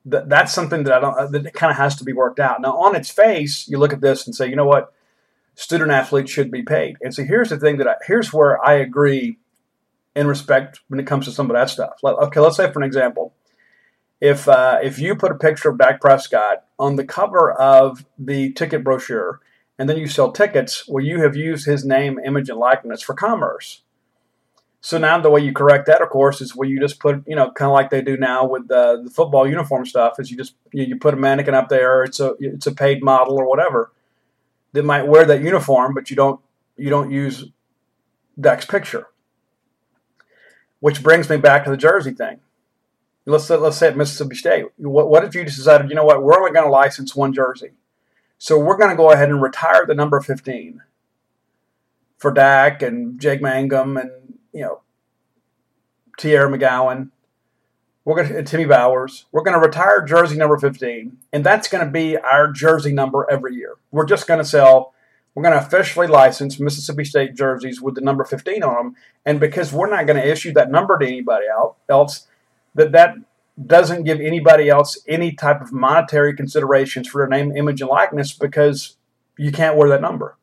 That, 0.06 0.30
that's 0.30 0.54
something 0.54 0.84
that 0.86 0.94
I 0.94 1.00
don't 1.00 1.32
that 1.32 1.54
kind 1.54 1.70
of 1.70 1.78
has 1.78 1.96
to 1.98 2.04
be 2.04 2.14
worked 2.14 2.40
out. 2.40 2.62
Now, 2.62 2.76
on 2.78 2.96
its 2.96 3.12
face, 3.12 3.68
you 3.68 3.78
look 3.78 3.94
at 3.94 4.02
this 4.02 4.26
and 4.26 4.36
say, 4.36 4.50
you 4.50 4.56
know 4.56 4.66
what, 4.66 4.94
student 5.56 5.92
athletes 5.92 6.32
should 6.32 6.50
be 6.50 6.64
paid. 6.64 6.98
And 7.02 7.14
so 7.14 7.24
here's 7.24 7.50
the 7.50 7.60
thing 7.60 7.78
that 7.78 7.88
I, 7.88 7.96
here's 8.08 8.34
where 8.34 8.66
I 8.66 8.74
agree 8.74 9.38
in 10.16 10.28
respect 10.28 10.80
when 10.88 11.00
it 11.00 11.08
comes 11.08 11.26
to 11.26 11.32
some 11.32 11.50
of 11.50 11.56
that 11.56 11.70
stuff. 11.70 11.94
Okay, 12.04 12.40
let's 12.40 12.58
say 12.58 12.72
for 12.72 12.80
an 12.80 12.86
example, 12.86 13.34
if 14.22 14.48
uh, 14.48 14.80
if 14.82 14.98
you 14.98 15.16
put 15.16 15.32
a 15.32 15.36
picture 15.36 15.70
of 15.70 15.78
Dak 15.78 16.00
Prescott 16.00 16.64
on 16.80 16.96
the 16.96 17.06
cover 17.06 17.52
of 17.52 18.06
the 18.18 18.54
ticket 18.54 18.84
brochure, 18.84 19.42
and 19.84 19.90
then 19.90 19.98
you 19.98 20.08
sell 20.08 20.32
tickets, 20.32 20.88
well, 20.88 21.04
you 21.04 21.24
have 21.24 21.36
used 21.36 21.66
his 21.66 21.84
name, 21.84 22.18
image, 22.18 22.48
and 22.48 22.58
likeness 22.58 23.02
for 23.02 23.13
commerce. 23.13 23.82
So 24.80 24.98
now 24.98 25.20
the 25.20 25.30
way 25.30 25.42
you 25.42 25.52
correct 25.52 25.88
that, 25.88 26.02
of 26.02 26.08
course, 26.08 26.40
is 26.40 26.56
where 26.56 26.70
you 26.70 26.80
just 26.80 27.02
put, 27.02 27.22
you 27.28 27.36
know, 27.36 27.52
kind 27.52 27.68
of 27.68 27.74
like 27.74 27.90
they 27.90 28.02
do 28.02 28.16
now 28.16 28.46
with 28.46 28.70
the, 28.70 29.02
the 29.04 29.10
football 29.10 29.46
uniform 29.46 29.86
stuff, 29.86 30.22
is 30.22 30.32
you 30.32 30.38
just 30.38 30.56
you, 30.72 30.86
you 30.86 30.96
put 30.96 31.13
a 31.13 31.18
mannequin 31.18 31.54
up 31.54 31.68
there, 31.68 32.02
it's 32.02 32.22
a 32.22 32.34
it's 32.40 32.66
a 32.66 32.72
paid 32.72 33.04
model 33.04 33.38
or 33.38 33.46
whatever 33.46 33.92
that 34.72 34.86
might 34.86 35.06
wear 35.06 35.25
that 35.25 35.42
uniform, 35.42 35.94
but 35.94 36.10
you 36.10 36.16
don't 36.16 36.40
you 36.78 36.90
don't 36.90 37.12
use 37.12 37.50
Dak's 38.40 38.63
picture. 38.66 39.08
Which 40.80 41.04
brings 41.04 41.30
me 41.30 41.36
back 41.36 41.66
to 41.66 41.72
the 41.72 41.75
jersey 41.75 42.13
thing 42.13 42.40
let's 43.25 43.50
let's 43.50 43.75
say 43.75 43.88
at 43.90 43.98
Mississippi 43.98 44.36
State, 44.36 44.66
what, 44.78 45.10
what 45.10 45.25
if 45.25 45.36
you 45.36 45.44
decided, 45.44 45.90
you 45.90 45.96
know 45.96 46.06
what, 46.06 46.24
we're 46.24 46.38
only 46.38 46.52
going 46.52 46.66
to 46.66 46.72
license 46.72 47.13
one 47.13 47.34
jersey, 47.34 47.72
so 48.44 48.60
we're 48.60 48.76
going 48.76 48.90
to 48.90 48.98
go 48.98 49.10
ahead 49.10 49.30
and 49.30 49.42
retire 49.42 49.86
the 49.86 49.96
number 49.96 50.20
15 50.20 50.82
for 52.18 52.30
Dak 52.30 52.82
and 52.82 53.18
Jake 53.18 53.42
Mangum 53.42 53.96
and 53.96 54.12
you 54.52 54.64
know 54.64 54.82
Teaira 56.20 56.54
McCowan. 56.54 57.12
We're 58.04 58.22
going 58.22 58.34
to 58.34 58.44
Timmy 58.44 58.66
Bowers. 58.66 59.28
We're 59.32 59.44
going 59.44 59.58
to 59.58 59.66
retire 59.66 60.02
jersey 60.02 60.36
number 60.36 60.58
15, 60.58 61.20
and 61.32 61.46
that's 61.46 61.70
going 61.70 61.86
to 61.86 61.90
be 61.90 62.18
our 62.18 62.52
jersey 62.52 62.92
number 62.92 63.26
every 63.32 63.56
year. 63.56 63.76
We're 63.91 64.06
just 64.06 64.28
going 64.28 64.39
to 64.39 64.46
sell. 64.46 64.94
We're 65.34 65.44
going 65.44 65.58
to 65.58 65.65
officially 65.65 66.08
license 66.08 66.60
Mississippi 66.60 67.06
State 67.06 67.36
jerseys 67.36 67.82
with 67.82 67.96
the 67.96 68.02
number 68.02 68.26
15 68.26 68.62
on 68.62 68.76
them, 68.76 68.96
and 69.26 69.39
because 69.39 69.72
we're 69.72 69.89
not 69.89 70.06
going 70.06 70.22
to 70.22 70.30
issue 70.30 70.52
that 70.52 70.70
number 70.70 71.00
to 71.00 71.08
anybody 71.08 71.46
else, 71.89 72.28
that 72.76 72.91
that 72.91 73.15
doesn't 73.63 74.04
give 74.04 74.20
anybody 74.20 74.70
else 74.70 74.98
any 75.08 75.32
type 75.34 75.62
of 75.62 75.72
monetary 75.72 76.36
considerations 76.36 77.08
for 77.08 77.22
their 77.22 77.30
name, 77.30 77.56
image, 77.56 77.82
and 77.82 77.89
likeness 77.89 78.34
because 78.34 78.98
you 79.38 79.52
can't 79.52 79.78
wear 79.78 79.89
that 79.89 80.02
number. 80.02 80.38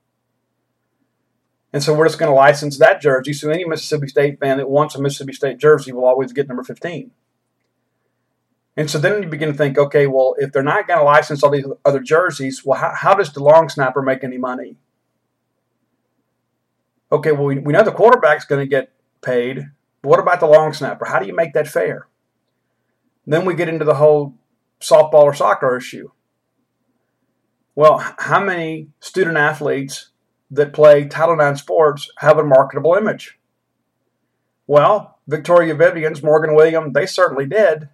And 1.72 1.82
so 1.82 1.94
we're 1.94 2.06
just 2.06 2.18
going 2.18 2.30
to 2.30 2.34
license 2.34 2.78
that 2.78 3.00
jersey. 3.00 3.32
So 3.32 3.50
any 3.50 3.64
Mississippi 3.64 4.08
State 4.08 4.40
fan 4.40 4.58
that 4.58 4.68
wants 4.68 4.94
a 4.94 5.02
Mississippi 5.02 5.32
State 5.32 5.58
jersey 5.58 5.92
will 5.92 6.04
always 6.04 6.32
get 6.32 6.48
number 6.48 6.64
15. 6.64 7.10
And 8.76 8.90
so 8.90 8.98
then 8.98 9.22
you 9.22 9.28
begin 9.28 9.52
to 9.52 9.58
think, 9.58 9.78
okay, 9.78 10.06
well, 10.06 10.34
if 10.38 10.52
they're 10.52 10.62
not 10.62 10.86
going 10.86 10.98
to 10.98 11.04
license 11.04 11.42
all 11.42 11.50
these 11.50 11.66
other 11.84 12.00
jerseys, 12.00 12.64
well, 12.64 12.78
how, 12.78 12.94
how 12.94 13.14
does 13.14 13.32
the 13.32 13.42
long 13.42 13.68
snapper 13.68 14.02
make 14.02 14.24
any 14.24 14.38
money? 14.38 14.76
Okay, 17.12 17.32
well, 17.32 17.44
we, 17.44 17.58
we 17.58 17.72
know 17.72 17.82
the 17.82 17.92
quarterback's 17.92 18.44
going 18.44 18.60
to 18.60 18.68
get 18.68 18.92
paid. 19.20 19.70
But 20.02 20.08
what 20.08 20.20
about 20.20 20.40
the 20.40 20.46
long 20.46 20.72
snapper? 20.72 21.06
How 21.06 21.18
do 21.18 21.26
you 21.26 21.34
make 21.34 21.52
that 21.54 21.68
fair? 21.68 22.06
Then 23.30 23.44
we 23.44 23.54
get 23.54 23.68
into 23.68 23.84
the 23.84 23.94
whole 23.94 24.34
softball 24.80 25.22
or 25.22 25.32
soccer 25.32 25.76
issue. 25.76 26.10
Well, 27.76 27.98
how 28.18 28.42
many 28.42 28.88
student 28.98 29.36
athletes 29.36 30.08
that 30.50 30.72
play 30.72 31.04
Title 31.06 31.40
IX 31.40 31.56
sports 31.60 32.10
have 32.18 32.38
a 32.38 32.44
marketable 32.44 32.94
image? 32.94 33.38
Well, 34.66 35.20
Victoria 35.28 35.76
Vivians, 35.76 36.24
Morgan 36.24 36.56
Williams, 36.56 36.92
they 36.92 37.06
certainly 37.06 37.46
did. 37.46 37.88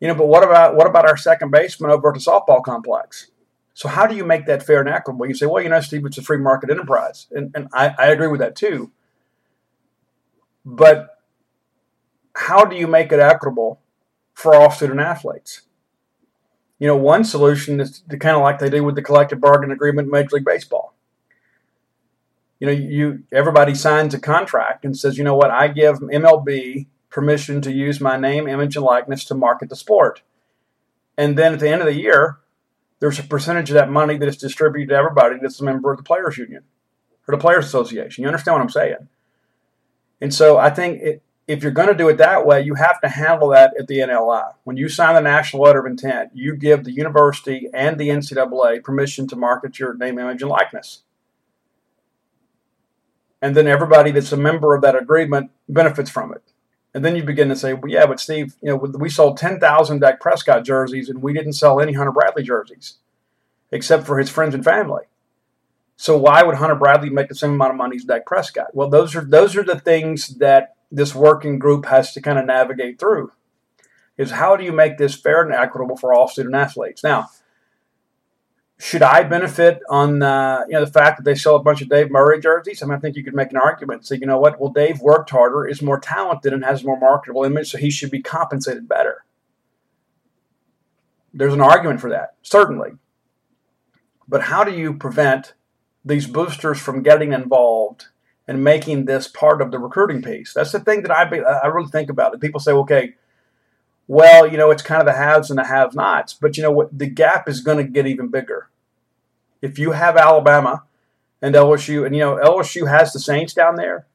You 0.00 0.08
know, 0.08 0.14
but 0.14 0.28
what 0.28 0.42
about 0.42 0.74
what 0.74 0.86
about 0.86 1.04
our 1.04 1.18
second 1.18 1.50
baseman 1.50 1.90
over 1.90 2.08
at 2.08 2.14
the 2.14 2.20
softball 2.20 2.62
complex? 2.62 3.30
So 3.74 3.90
how 3.90 4.06
do 4.06 4.16
you 4.16 4.24
make 4.24 4.46
that 4.46 4.62
fair 4.62 4.80
and 4.80 4.88
equitable? 4.88 5.26
You 5.26 5.34
say, 5.34 5.44
well, 5.44 5.62
you 5.62 5.68
know, 5.68 5.82
Steve, 5.82 6.06
it's 6.06 6.16
a 6.16 6.22
free 6.22 6.38
market 6.38 6.70
enterprise, 6.70 7.26
and, 7.30 7.50
and 7.54 7.68
I, 7.74 7.94
I 7.98 8.06
agree 8.06 8.28
with 8.28 8.40
that 8.40 8.56
too. 8.56 8.90
But 10.64 11.10
how 12.34 12.64
do 12.64 12.74
you 12.74 12.86
make 12.86 13.12
it 13.12 13.20
equitable 13.20 13.82
for 14.38 14.54
all 14.54 14.70
student 14.70 15.00
athletes. 15.00 15.62
You 16.78 16.86
know, 16.86 16.96
one 16.96 17.24
solution 17.24 17.80
is 17.80 18.04
to 18.08 18.16
kind 18.16 18.36
of 18.36 18.42
like 18.42 18.60
they 18.60 18.70
do 18.70 18.84
with 18.84 18.94
the 18.94 19.02
collective 19.02 19.40
bargaining 19.40 19.74
agreement 19.74 20.06
in 20.06 20.12
Major 20.12 20.36
League 20.36 20.44
Baseball. 20.44 20.94
You 22.60 22.68
know, 22.68 22.72
you 22.72 23.24
everybody 23.32 23.74
signs 23.74 24.14
a 24.14 24.20
contract 24.20 24.84
and 24.84 24.96
says, 24.96 25.18
you 25.18 25.24
know 25.24 25.34
what, 25.34 25.50
I 25.50 25.66
give 25.66 25.98
MLB 25.98 26.86
permission 27.10 27.60
to 27.62 27.72
use 27.72 28.00
my 28.00 28.16
name, 28.16 28.46
image, 28.46 28.76
and 28.76 28.84
likeness 28.84 29.24
to 29.24 29.34
market 29.34 29.70
the 29.70 29.76
sport. 29.76 30.22
And 31.16 31.36
then 31.36 31.54
at 31.54 31.58
the 31.58 31.68
end 31.68 31.80
of 31.80 31.88
the 31.88 32.00
year, 32.00 32.38
there's 33.00 33.18
a 33.18 33.24
percentage 33.24 33.70
of 33.70 33.74
that 33.74 33.90
money 33.90 34.16
that 34.18 34.28
is 34.28 34.36
distributed 34.36 34.90
to 34.90 34.96
everybody 34.96 35.38
that's 35.42 35.60
a 35.60 35.64
member 35.64 35.90
of 35.90 35.96
the 35.96 36.04
players 36.04 36.38
union 36.38 36.62
or 37.26 37.34
the 37.34 37.40
players 37.40 37.66
association. 37.66 38.22
You 38.22 38.28
understand 38.28 38.54
what 38.54 38.62
I'm 38.62 38.70
saying? 38.70 39.08
And 40.20 40.32
so 40.32 40.58
I 40.58 40.70
think 40.70 41.02
it, 41.02 41.22
if 41.48 41.62
you're 41.62 41.72
going 41.72 41.88
to 41.88 41.94
do 41.94 42.10
it 42.10 42.18
that 42.18 42.44
way, 42.46 42.60
you 42.60 42.74
have 42.74 43.00
to 43.00 43.08
handle 43.08 43.48
that 43.48 43.72
at 43.78 43.88
the 43.88 43.98
NLI. 44.00 44.52
When 44.64 44.76
you 44.76 44.90
sign 44.90 45.14
the 45.14 45.22
national 45.22 45.62
letter 45.62 45.80
of 45.80 45.86
intent, 45.86 46.30
you 46.34 46.54
give 46.54 46.84
the 46.84 46.92
university 46.92 47.68
and 47.72 47.98
the 47.98 48.10
NCAA 48.10 48.84
permission 48.84 49.26
to 49.28 49.36
market 49.36 49.78
your 49.78 49.94
name, 49.94 50.18
image, 50.18 50.42
and 50.42 50.50
likeness. 50.50 51.02
And 53.40 53.56
then 53.56 53.66
everybody 53.66 54.10
that's 54.10 54.30
a 54.30 54.36
member 54.36 54.74
of 54.74 54.82
that 54.82 54.94
agreement 54.94 55.50
benefits 55.68 56.10
from 56.10 56.32
it. 56.34 56.42
And 56.92 57.02
then 57.02 57.16
you 57.16 57.22
begin 57.22 57.48
to 57.48 57.56
say, 57.56 57.72
well, 57.72 57.90
yeah, 57.90 58.04
but 58.04 58.20
Steve, 58.20 58.56
you 58.60 58.68
know, 58.68 58.76
we 58.76 59.08
sold 59.08 59.38
10,000 59.38 60.00
Dak 60.00 60.20
Prescott 60.20 60.64
jerseys 60.64 61.08
and 61.08 61.22
we 61.22 61.32
didn't 61.32 61.52
sell 61.54 61.80
any 61.80 61.94
Hunter 61.94 62.12
Bradley 62.12 62.42
jerseys, 62.42 62.98
except 63.70 64.04
for 64.04 64.18
his 64.18 64.28
friends 64.28 64.54
and 64.54 64.64
family. 64.64 65.04
So 65.96 66.18
why 66.18 66.42
would 66.42 66.56
Hunter 66.56 66.74
Bradley 66.74 67.10
make 67.10 67.28
the 67.28 67.34
same 67.34 67.52
amount 67.52 67.70
of 67.70 67.76
money 67.76 67.96
as 67.96 68.04
Dak 68.04 68.26
Prescott? 68.26 68.74
Well, 68.74 68.88
those 68.88 69.16
are 69.16 69.24
those 69.24 69.56
are 69.56 69.64
the 69.64 69.80
things 69.80 70.38
that 70.38 70.76
this 70.90 71.14
working 71.14 71.58
group 71.58 71.86
has 71.86 72.12
to 72.14 72.20
kind 72.20 72.38
of 72.38 72.46
navigate 72.46 72.98
through 72.98 73.32
is 74.16 74.32
how 74.32 74.56
do 74.56 74.64
you 74.64 74.72
make 74.72 74.98
this 74.98 75.14
fair 75.14 75.42
and 75.42 75.52
equitable 75.52 75.96
for 75.96 76.12
all 76.12 76.28
student 76.28 76.54
athletes? 76.54 77.04
Now, 77.04 77.28
should 78.78 79.02
I 79.02 79.22
benefit 79.24 79.80
on 79.88 80.22
uh, 80.22 80.64
you 80.68 80.74
know 80.74 80.84
the 80.84 80.90
fact 80.90 81.18
that 81.18 81.24
they 81.24 81.34
sell 81.34 81.56
a 81.56 81.62
bunch 81.62 81.82
of 81.82 81.88
Dave 81.88 82.10
Murray 82.10 82.40
jerseys? 82.40 82.82
I 82.82 82.86
mean, 82.86 82.96
I 82.96 83.00
think 83.00 83.16
you 83.16 83.24
could 83.24 83.34
make 83.34 83.50
an 83.50 83.56
argument. 83.56 84.06
Say, 84.06 84.16
you 84.16 84.26
know 84.26 84.38
what? 84.38 84.60
Well, 84.60 84.70
Dave 84.70 85.00
worked 85.00 85.30
harder, 85.30 85.66
is 85.66 85.82
more 85.82 85.98
talented, 85.98 86.52
and 86.52 86.64
has 86.64 86.82
a 86.82 86.86
more 86.86 86.98
marketable 86.98 87.44
image, 87.44 87.70
so 87.70 87.78
he 87.78 87.90
should 87.90 88.10
be 88.10 88.22
compensated 88.22 88.88
better. 88.88 89.24
There's 91.34 91.54
an 91.54 91.60
argument 91.60 92.00
for 92.00 92.10
that, 92.10 92.34
certainly. 92.42 92.92
But 94.28 94.42
how 94.42 94.62
do 94.62 94.72
you 94.72 94.94
prevent 94.94 95.54
these 96.04 96.26
boosters 96.26 96.78
from 96.78 97.02
getting 97.02 97.32
involved 97.32 98.06
and 98.48 98.64
making 98.64 99.04
this 99.04 99.28
part 99.28 99.60
of 99.60 99.70
the 99.70 99.78
recruiting 99.78 100.22
piece. 100.22 100.54
That's 100.54 100.72
the 100.72 100.80
thing 100.80 101.02
that 101.02 101.10
I 101.10 101.26
be, 101.26 101.40
I 101.40 101.66
really 101.66 101.90
think 101.90 102.08
about. 102.08 102.32
It. 102.34 102.40
People 102.40 102.60
say, 102.60 102.72
okay, 102.72 103.14
well, 104.06 104.50
you 104.50 104.56
know, 104.56 104.70
it's 104.70 104.82
kind 104.82 105.02
of 105.02 105.06
the 105.06 105.12
haves 105.12 105.50
and 105.50 105.58
the 105.58 105.64
have 105.64 105.94
nots. 105.94 106.32
But 106.32 106.56
you 106.56 106.62
know 106.62 106.72
what? 106.72 106.98
The 106.98 107.06
gap 107.06 107.46
is 107.46 107.60
going 107.60 107.76
to 107.76 107.84
get 107.84 108.06
even 108.06 108.28
bigger. 108.28 108.70
If 109.60 109.78
you 109.78 109.92
have 109.92 110.16
Alabama 110.16 110.84
and 111.42 111.54
LSU, 111.54 112.06
and 112.06 112.16
you 112.16 112.22
know, 112.22 112.36
LSU 112.36 112.88
has 112.88 113.12
the 113.12 113.20
Saints 113.20 113.52
down 113.52 113.76
there. 113.76 114.06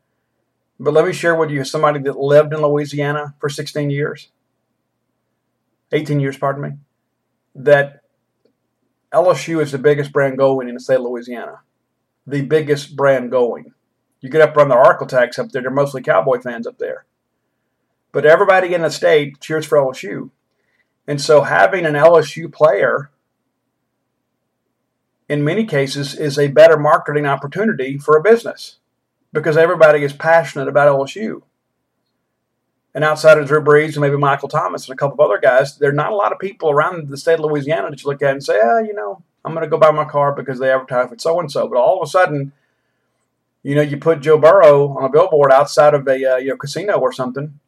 But 0.80 0.96
let 0.96 1.06
me 1.06 1.13
share 1.13 1.36
with 1.36 1.52
you 1.52 1.63
somebody 1.63 2.00
that 2.00 2.17
lived 2.17 2.54
in 2.54 2.62
Louisiana 2.62 3.36
for 3.39 3.48
16 3.48 3.91
years, 3.91 4.30
18 5.91 6.19
years, 6.19 6.36
pardon 6.36 6.63
me, 6.63 6.69
that 7.54 8.02
LSU 9.13 9.62
is 9.62 9.72
the 9.72 9.78
biggest 9.78 10.12
brand 10.12 10.39
going 10.39 10.67
in 10.67 10.74
the 10.74 10.80
state 10.80 10.96
of 10.96 11.04
Louisiana. 11.04 11.62
The 12.26 12.41
biggest 12.41 12.96
brand 12.96 13.30
going. 13.30 13.74
You 14.24 14.30
get 14.30 14.42
up 14.42 14.56
around 14.56 14.70
the 14.70 14.76
Arklatex 14.76 15.38
up 15.38 15.52
there, 15.52 15.62
they're 15.62 15.70
mostly 15.70 16.02
Cowboy 16.02 16.40
fans 16.40 16.66
up 16.66 16.78
there. 16.78 17.04
But 18.14 18.26
everybody 18.26 18.74
in 18.74 18.82
the 18.82 18.90
state 18.90 19.42
cheers 19.42 19.66
for 19.66 19.78
LSU. 19.78 20.30
And 21.06 21.20
so 21.20 21.42
having 21.42 21.86
an 21.86 21.96
LSU 21.96 22.52
player 22.52 23.12
in 25.28 25.44
many 25.44 25.66
cases 25.66 26.16
is 26.16 26.40
a 26.40 26.48
better 26.48 26.78
marketing 26.78 27.26
opportunity 27.26 27.98
for 27.98 28.16
a 28.16 28.24
business 28.24 28.78
because 29.34 29.58
everybody 29.58 30.06
is 30.06 30.14
passionate 30.14 30.70
about 30.70 30.88
LSU. 30.88 31.42
And 32.96 33.04
outside 33.04 33.38
of 33.38 33.48
Drew 33.48 33.62
Brees 33.62 33.94
and 33.94 34.02
maybe 34.02 34.16
Michael 34.16 34.48
Thomas 34.48 34.88
and 34.88 34.94
a 34.94 34.98
couple 34.98 35.16
of 35.16 35.30
other 35.30 35.42
guys, 35.42 35.78
there 35.80 35.90
are 35.90 35.94
not 35.94 36.14
a 36.14 36.16
lot 36.16 36.32
of 36.32 36.40
people 36.40 36.70
around 36.70 37.10
the 37.10 37.18
state 37.18 37.40
of 37.40 37.42
Louisiana 37.42 37.90
that 37.90 38.02
you 38.02 38.10
look 38.10 38.22
at 38.22 38.32
and 38.32 38.44
say, 38.44 38.58
ah, 38.64 38.80
you 38.80 38.94
know, 38.94 39.22
I'm 39.44 39.54
going 39.54 39.66
to 39.66 39.70
go 39.70 39.78
buy 39.78 39.92
my 39.92 40.06
car 40.06 40.34
because 40.34 40.60
they 40.60 40.72
advertise 40.72 41.10
with 41.10 41.20
so 41.20 41.42
and 41.42 41.52
so. 41.52 41.68
But 41.68 41.78
all 41.78 42.02
of 42.02 42.08
a 42.08 42.10
sudden, 42.10 42.54
you 43.63 43.76
know, 43.76 43.82
you 43.82 43.97
put 43.97 44.21
Joe 44.21 44.38
Burrow 44.38 44.89
on 44.97 45.06
a 45.06 45.10
billboard 45.10 45.52
outside 45.52 45.93
of 45.93 46.08
a 46.08 46.34
uh, 46.34 46.38
you 46.38 46.49
know 46.49 46.58
casino 46.58 46.99
or 46.99 47.12
something. 47.12 47.60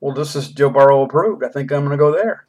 Well, 0.00 0.14
this 0.14 0.34
is 0.34 0.48
Joe 0.48 0.70
Burrow 0.70 1.02
approved. 1.02 1.44
I 1.44 1.48
think 1.48 1.70
I'm 1.70 1.84
going 1.84 1.90
to 1.90 1.96
go 1.96 2.12
there. 2.12 2.46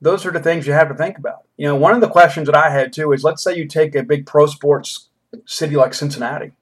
Those 0.00 0.24
are 0.24 0.30
the 0.30 0.40
things 0.40 0.66
you 0.66 0.72
have 0.72 0.88
to 0.88 0.94
think 0.94 1.18
about. 1.18 1.42
You 1.56 1.66
know, 1.66 1.76
one 1.76 1.94
of 1.94 2.00
the 2.00 2.08
questions 2.08 2.46
that 2.46 2.56
I 2.56 2.70
had 2.70 2.92
too 2.92 3.12
is, 3.12 3.24
let's 3.24 3.42
say 3.42 3.56
you 3.56 3.66
take 3.66 3.94
a 3.94 4.02
big 4.02 4.26
pro 4.26 4.46
sports 4.46 5.08
city 5.44 5.76
like 5.76 5.92
Cincinnati 5.92 6.52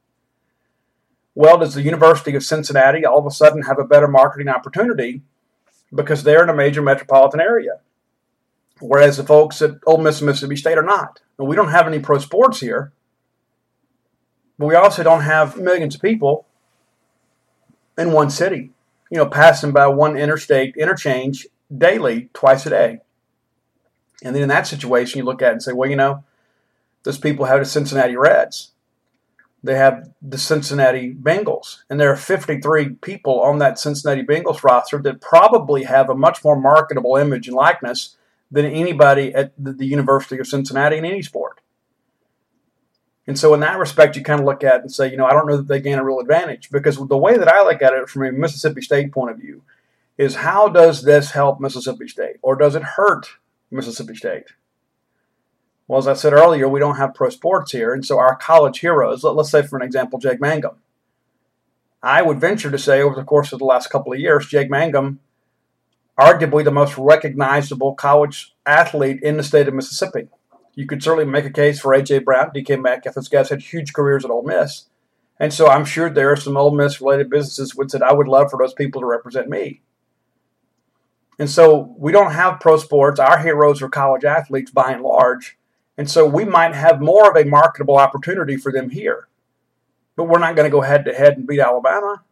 well, 1.38 1.56
does 1.56 1.74
the 1.74 1.82
University 1.82 2.34
of 2.34 2.42
Cincinnati 2.42 3.06
all 3.06 3.20
of 3.20 3.24
a 3.24 3.30
sudden 3.30 3.62
have 3.62 3.78
a 3.78 3.84
better 3.84 4.08
marketing 4.08 4.48
opportunity 4.48 5.22
because 5.94 6.24
they're 6.24 6.42
in 6.42 6.48
a 6.48 6.52
major 6.52 6.82
metropolitan 6.82 7.40
area? 7.40 7.78
Whereas 8.80 9.18
the 9.18 9.22
folks 9.22 9.62
at 9.62 9.76
Ole 9.86 9.98
Miss 9.98 10.18
and 10.18 10.26
Mississippi 10.26 10.56
State 10.56 10.78
are 10.78 10.82
not. 10.82 11.20
we 11.36 11.54
don't 11.54 11.70
have 11.70 11.86
any 11.86 12.00
pro 12.00 12.18
sports 12.18 12.58
here, 12.58 12.92
but 14.58 14.66
we 14.66 14.74
also 14.74 15.02
don't 15.02 15.22
have 15.22 15.56
millions 15.56 15.94
of 15.94 16.02
people 16.02 16.46
in 17.96 18.12
one 18.12 18.30
city, 18.30 18.70
you 19.10 19.18
know, 19.18 19.26
passing 19.26 19.72
by 19.72 19.86
one 19.86 20.16
interstate 20.16 20.76
interchange 20.76 21.46
daily, 21.76 22.30
twice 22.32 22.66
a 22.66 22.70
day. 22.70 23.00
And 24.22 24.34
then 24.34 24.42
in 24.42 24.48
that 24.48 24.66
situation, 24.66 25.18
you 25.18 25.24
look 25.24 25.42
at 25.42 25.50
it 25.50 25.52
and 25.52 25.62
say, 25.62 25.72
well, 25.72 25.88
you 25.88 25.96
know, 25.96 26.24
those 27.04 27.18
people 27.18 27.44
have 27.44 27.60
the 27.60 27.64
Cincinnati 27.64 28.16
Reds 28.16 28.72
they 29.62 29.76
have 29.76 30.10
the 30.22 30.38
Cincinnati 30.38 31.14
Bengals. 31.14 31.78
And 31.90 31.98
there 31.98 32.12
are 32.12 32.16
53 32.16 32.90
people 32.94 33.40
on 33.40 33.58
that 33.58 33.78
Cincinnati 33.78 34.22
Bengals 34.22 34.62
roster 34.62 34.98
that 34.98 35.20
probably 35.20 35.84
have 35.84 36.08
a 36.08 36.14
much 36.14 36.44
more 36.44 36.58
marketable 36.58 37.16
image 37.16 37.48
and 37.48 37.56
likeness 37.56 38.16
than 38.50 38.64
anybody 38.64 39.34
at 39.34 39.52
the 39.58 39.84
University 39.84 40.38
of 40.38 40.46
Cincinnati 40.46 40.96
in 40.96 41.04
any 41.04 41.22
sport. 41.22 41.60
And 43.28 43.38
so, 43.38 43.52
in 43.52 43.60
that 43.60 43.78
respect, 43.78 44.16
you 44.16 44.22
kind 44.22 44.40
of 44.40 44.46
look 44.46 44.64
at 44.64 44.80
and 44.80 44.90
say, 44.90 45.10
you 45.10 45.18
know, 45.18 45.26
I 45.26 45.32
don't 45.32 45.46
know 45.46 45.58
that 45.58 45.68
they 45.68 45.82
gain 45.82 45.98
a 45.98 46.04
real 46.04 46.18
advantage 46.18 46.70
because 46.70 46.96
the 46.96 47.18
way 47.18 47.36
that 47.36 47.46
I 47.46 47.62
look 47.62 47.82
at 47.82 47.92
it 47.92 48.08
from 48.08 48.24
a 48.24 48.32
Mississippi 48.32 48.80
State 48.80 49.12
point 49.12 49.30
of 49.30 49.36
view 49.36 49.62
is 50.16 50.36
how 50.36 50.68
does 50.68 51.02
this 51.02 51.32
help 51.32 51.60
Mississippi 51.60 52.08
State 52.08 52.36
or 52.40 52.56
does 52.56 52.74
it 52.74 52.82
hurt 52.82 53.28
Mississippi 53.70 54.14
State? 54.14 54.46
Well, 55.86 55.98
as 55.98 56.08
I 56.08 56.14
said 56.14 56.32
earlier, 56.32 56.70
we 56.70 56.80
don't 56.80 56.96
have 56.96 57.14
pro 57.14 57.28
sports 57.28 57.72
here, 57.72 57.92
and 57.92 58.04
so 58.04 58.18
our 58.18 58.34
college 58.34 58.80
heroes, 58.80 59.22
let, 59.22 59.36
us 59.36 59.50
say 59.50 59.62
for 59.62 59.76
an 59.76 59.84
example, 59.84 60.18
Jake 60.18 60.40
Mangum. 60.40 60.76
I 62.02 62.22
would 62.22 62.40
venture 62.40 62.70
to 62.70 62.78
say 62.78 63.02
over 63.02 63.14
the 63.14 63.24
course 63.24 63.52
of 63.52 63.58
the 63.58 63.66
last 63.66 63.90
couple 63.90 64.12
of 64.14 64.18
years, 64.18 64.46
Jake 64.46 64.70
Mangum, 64.70 65.20
arguably 66.18 66.64
the 66.64 66.70
most 66.70 66.96
recognizable 66.96 67.94
college 67.94 68.54
athlete 68.64 69.20
in 69.22 69.36
the 69.36 69.42
state 69.42 69.68
of 69.68 69.74
Mississippi. 69.74 70.28
You 70.78 70.86
could 70.86 71.02
certainly 71.02 71.24
make 71.24 71.44
a 71.44 71.50
case 71.50 71.80
for 71.80 71.92
A.J. 71.92 72.20
Brown, 72.20 72.52
DK 72.54 72.80
Metcalf. 72.80 73.16
Those 73.16 73.28
guys 73.28 73.48
had 73.48 73.60
huge 73.60 73.92
careers 73.92 74.24
at 74.24 74.30
Ole 74.30 74.44
Miss. 74.44 74.84
And 75.40 75.52
so 75.52 75.66
I'm 75.66 75.84
sure 75.84 76.08
there 76.08 76.30
are 76.30 76.36
some 76.36 76.56
Ole 76.56 76.70
Miss 76.70 77.00
related 77.00 77.28
businesses 77.28 77.74
which 77.74 77.90
said, 77.90 78.00
I 78.00 78.12
would 78.12 78.28
love 78.28 78.48
for 78.48 78.58
those 78.58 78.74
people 78.74 79.00
to 79.00 79.06
represent 79.08 79.48
me. 79.48 79.82
And 81.36 81.50
so 81.50 81.96
we 81.98 82.12
don't 82.12 82.30
have 82.30 82.60
pro 82.60 82.76
sports. 82.76 83.18
Our 83.18 83.38
heroes 83.38 83.82
are 83.82 83.88
college 83.88 84.24
athletes 84.24 84.70
by 84.70 84.92
and 84.92 85.02
large. 85.02 85.58
And 85.96 86.08
so 86.08 86.24
we 86.24 86.44
might 86.44 86.76
have 86.76 87.00
more 87.00 87.28
of 87.28 87.36
a 87.36 87.44
marketable 87.44 87.96
opportunity 87.96 88.56
for 88.56 88.70
them 88.70 88.90
here. 88.90 89.26
But 90.14 90.28
we're 90.28 90.38
not 90.38 90.54
going 90.54 90.70
to 90.70 90.72
go 90.72 90.82
head 90.82 91.04
to 91.06 91.12
head 91.12 91.38
and 91.38 91.48
beat 91.48 91.58
Alabama. 91.58 92.22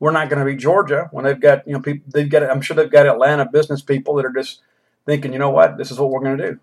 We're 0.00 0.12
not 0.12 0.30
going 0.30 0.38
to 0.38 0.50
beat 0.50 0.60
Georgia 0.60 1.10
when 1.12 1.26
they've 1.26 1.38
got, 1.38 1.66
you 1.66 1.74
know, 1.74 1.80
people, 1.80 2.10
they've 2.10 2.30
got, 2.30 2.42
I'm 2.42 2.62
sure 2.62 2.74
they've 2.74 2.90
got 2.90 3.06
Atlanta 3.06 3.44
business 3.44 3.82
people 3.82 4.14
that 4.14 4.24
are 4.24 4.32
just 4.32 4.62
thinking, 5.04 5.34
you 5.34 5.38
know 5.38 5.50
what, 5.50 5.76
this 5.76 5.90
is 5.90 5.98
what 5.98 6.08
we're 6.08 6.24
going 6.24 6.38
to 6.38 6.52
do. 6.52 6.60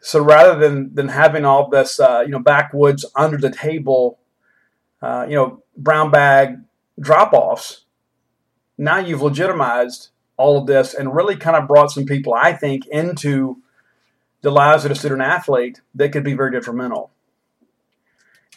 So 0.00 0.22
rather 0.22 0.58
than, 0.58 0.94
than 0.94 1.08
having 1.08 1.44
all 1.44 1.68
this, 1.68 1.98
uh, 1.98 2.20
you 2.24 2.30
know, 2.30 2.38
backwoods, 2.38 3.04
under 3.16 3.36
the 3.36 3.50
table, 3.50 4.18
uh, 5.02 5.26
you 5.28 5.34
know, 5.34 5.62
brown 5.76 6.10
bag 6.10 6.58
drop 7.00 7.32
offs, 7.32 7.84
now 8.76 8.98
you've 8.98 9.22
legitimized 9.22 10.10
all 10.36 10.58
of 10.58 10.66
this 10.66 10.94
and 10.94 11.14
really 11.14 11.36
kind 11.36 11.56
of 11.56 11.66
brought 11.66 11.90
some 11.90 12.06
people, 12.06 12.32
I 12.32 12.52
think, 12.52 12.86
into 12.86 13.60
the 14.42 14.50
lives 14.50 14.84
of 14.84 14.92
a 14.92 14.94
student 14.94 15.22
athlete 15.22 15.80
that 15.94 16.12
could 16.12 16.24
be 16.24 16.34
very 16.34 16.52
detrimental. 16.52 17.10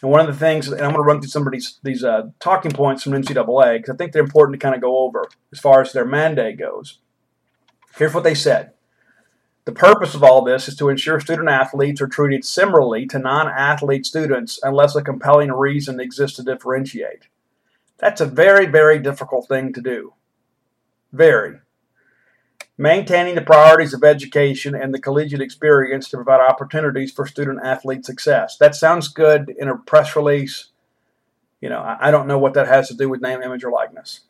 And 0.00 0.10
one 0.10 0.20
of 0.20 0.26
the 0.26 0.38
things, 0.38 0.68
and 0.68 0.80
I'm 0.80 0.92
going 0.92 0.96
to 0.96 1.02
run 1.02 1.20
through 1.20 1.30
some 1.30 1.46
of 1.46 1.52
these, 1.52 1.78
these 1.82 2.04
uh, 2.04 2.30
talking 2.40 2.72
points 2.72 3.02
from 3.02 3.12
NCAA 3.12 3.78
because 3.78 3.94
I 3.94 3.96
think 3.96 4.12
they're 4.12 4.22
important 4.22 4.60
to 4.60 4.64
kind 4.64 4.74
of 4.74 4.80
go 4.80 4.98
over 4.98 5.28
as 5.52 5.60
far 5.60 5.80
as 5.80 5.92
their 5.92 6.04
mandate 6.04 6.58
goes. 6.58 6.98
Here's 7.96 8.14
what 8.14 8.24
they 8.24 8.34
said. 8.34 8.72
The 9.64 9.72
purpose 9.72 10.14
of 10.14 10.24
all 10.24 10.42
this 10.42 10.66
is 10.68 10.76
to 10.76 10.88
ensure 10.88 11.20
student 11.20 11.48
athletes 11.48 12.00
are 12.00 12.08
treated 12.08 12.44
similarly 12.44 13.06
to 13.06 13.18
non 13.18 13.48
athlete 13.48 14.06
students 14.06 14.58
unless 14.62 14.96
a 14.96 15.02
compelling 15.02 15.52
reason 15.52 16.00
exists 16.00 16.36
to 16.36 16.42
differentiate. 16.42 17.28
That's 17.98 18.20
a 18.20 18.26
very, 18.26 18.66
very 18.66 18.98
difficult 18.98 19.46
thing 19.46 19.72
to 19.72 19.80
do. 19.80 20.14
Very 21.12 21.60
maintaining 22.78 23.34
the 23.34 23.42
priorities 23.42 23.94
of 23.94 24.02
education 24.02 24.74
and 24.74 24.92
the 24.92 25.00
collegiate 25.00 25.40
experience 25.40 26.08
to 26.08 26.16
provide 26.16 26.40
opportunities 26.40 27.12
for 27.12 27.26
student 27.26 27.60
athlete 27.62 28.04
success. 28.04 28.56
That 28.56 28.74
sounds 28.74 29.08
good 29.08 29.54
in 29.56 29.68
a 29.68 29.76
press 29.76 30.16
release. 30.16 30.68
You 31.60 31.68
know, 31.68 31.96
I 32.00 32.10
don't 32.10 32.26
know 32.26 32.38
what 32.38 32.54
that 32.54 32.66
has 32.66 32.88
to 32.88 32.96
do 32.96 33.08
with 33.08 33.22
name, 33.22 33.40
image, 33.40 33.62
or 33.62 33.70
likeness. 33.70 34.20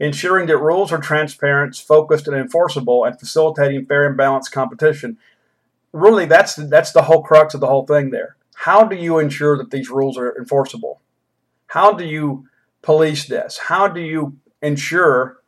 Ensuring 0.00 0.46
that 0.46 0.58
rules 0.58 0.92
are 0.92 0.98
transparent, 0.98 1.76
focused, 1.76 2.26
and 2.26 2.36
enforceable, 2.36 3.04
and 3.04 3.18
facilitating 3.18 3.86
fair 3.86 4.06
and 4.06 4.16
balanced 4.16 4.52
competition. 4.52 5.18
Really, 5.92 6.26
that's 6.26 6.56
the, 6.56 6.64
that's 6.64 6.92
the 6.92 7.02
whole 7.02 7.22
crux 7.22 7.54
of 7.54 7.60
the 7.60 7.68
whole 7.68 7.86
thing 7.86 8.10
there. 8.10 8.36
How 8.54 8.84
do 8.84 8.96
you 8.96 9.18
ensure 9.18 9.56
that 9.56 9.70
these 9.70 9.90
rules 9.90 10.18
are 10.18 10.36
enforceable? 10.36 11.00
How 11.68 11.92
do 11.92 12.04
you 12.04 12.46
police 12.82 13.26
this? 13.26 13.58
How 13.58 13.88
do 13.88 14.00
you 14.00 14.36
ensure 14.62 15.42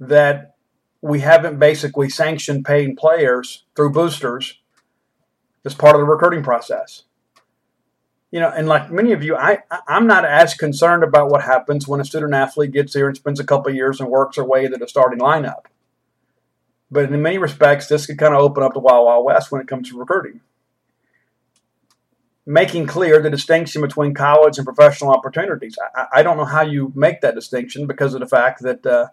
that 0.00 0.54
we 1.00 1.20
haven't 1.20 1.58
basically 1.58 2.08
sanctioned 2.08 2.64
paying 2.64 2.96
players 2.96 3.64
through 3.76 3.92
boosters 3.92 4.60
as 5.64 5.74
part 5.74 5.94
of 5.94 6.00
the 6.00 6.06
recruiting 6.06 6.42
process. 6.42 7.04
You 8.30 8.40
know, 8.40 8.50
and 8.50 8.68
like 8.68 8.90
many 8.90 9.12
of 9.12 9.22
you, 9.22 9.36
I 9.36 9.60
I'm 9.86 10.06
not 10.06 10.24
as 10.24 10.52
concerned 10.52 11.02
about 11.02 11.30
what 11.30 11.42
happens 11.42 11.88
when 11.88 12.00
a 12.00 12.04
student 12.04 12.34
athlete 12.34 12.72
gets 12.72 12.92
here 12.92 13.08
and 13.08 13.16
spends 13.16 13.40
a 13.40 13.44
couple 13.44 13.74
years 13.74 14.00
and 14.00 14.10
works 14.10 14.36
their 14.36 14.44
way 14.44 14.68
to 14.68 14.76
the 14.76 14.86
starting 14.86 15.18
lineup. 15.18 15.64
But 16.90 17.10
in 17.10 17.22
many 17.22 17.38
respects, 17.38 17.86
this 17.86 18.06
could 18.06 18.18
kind 18.18 18.34
of 18.34 18.40
open 18.40 18.62
up 18.62 18.74
the 18.74 18.80
wild, 18.80 19.06
wild 19.06 19.24
west 19.24 19.50
when 19.50 19.60
it 19.60 19.68
comes 19.68 19.90
to 19.90 19.98
recruiting. 19.98 20.40
Making 22.46 22.86
clear 22.86 23.20
the 23.20 23.30
distinction 23.30 23.82
between 23.82 24.14
college 24.14 24.58
and 24.58 24.64
professional 24.64 25.10
opportunities. 25.10 25.76
I, 25.94 26.06
I 26.16 26.22
don't 26.22 26.38
know 26.38 26.46
how 26.46 26.62
you 26.62 26.92
make 26.94 27.20
that 27.20 27.34
distinction 27.34 27.86
because 27.86 28.14
of 28.14 28.20
the 28.20 28.26
fact 28.26 28.62
that 28.62 28.86
uh, 28.86 29.08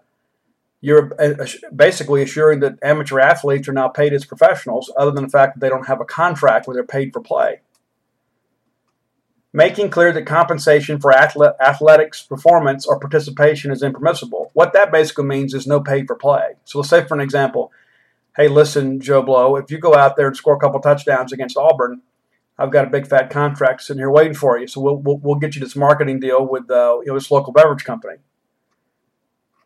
you're 0.80 1.12
basically 1.76 2.22
assuring 2.22 2.60
that 2.62 2.80
amateur 2.82 3.20
athletes 3.20 3.68
are 3.68 3.74
now 3.74 3.88
paid 3.88 4.14
as 4.14 4.26
professionals, 4.26 4.92
other 4.98 5.12
than 5.12 5.24
the 5.24 5.30
fact 5.30 5.56
that 5.56 5.60
they 5.62 5.70
don't 5.70 5.88
have 5.88 6.00
a 6.00 6.06
contract 6.06 6.68
where 6.68 6.76
they're 6.76 6.84
paid 6.84 7.12
for 7.12 7.22
play. 7.22 7.62
Making 9.56 9.90
clear 9.90 10.12
that 10.12 10.26
compensation 10.26 11.00
for 11.00 11.14
athletics 11.14 12.22
performance 12.22 12.86
or 12.86 13.00
participation 13.00 13.72
is 13.72 13.82
impermissible. 13.82 14.52
What 14.52 14.74
that 14.74 14.92
basically 14.92 15.24
means 15.28 15.54
is 15.54 15.66
no 15.66 15.80
pay 15.80 16.06
for 16.06 16.18
play. 16.18 16.56
So 16.66 16.80
let's 16.80 16.90
say, 16.90 17.06
for 17.06 17.14
an 17.14 17.22
example, 17.22 17.72
hey, 18.36 18.50
listen, 18.50 19.00
Joe 19.00 19.22
Blow, 19.22 19.56
if 19.56 19.72
you 19.72 19.78
go 19.78 19.96
out 19.96 20.18
there 20.18 20.28
and 20.28 20.36
score 20.36 20.58
a 20.58 20.60
couple 20.60 20.82
touchdowns 20.82 21.32
against 21.32 21.56
Auburn, 21.56 22.02
I've 22.60 22.72
got 22.72 22.86
a 22.86 22.90
big 22.90 23.08
fat 23.08 23.30
contract 23.30 23.84
sitting 23.84 24.02
here 24.02 24.12
waiting 24.12 24.34
for 24.34 24.60
you. 24.60 24.68
So 24.68 24.82
we'll, 24.82 24.98
we'll, 24.98 25.20
we'll 25.20 25.36
get 25.40 25.56
you 25.56 25.62
this 25.62 25.78
marketing 25.78 26.20
deal 26.20 26.46
with 26.46 26.70
uh, 26.70 27.00
you 27.00 27.08
know, 27.08 27.14
this 27.14 27.32
local 27.32 27.54
beverage 27.54 27.86
company 27.86 28.16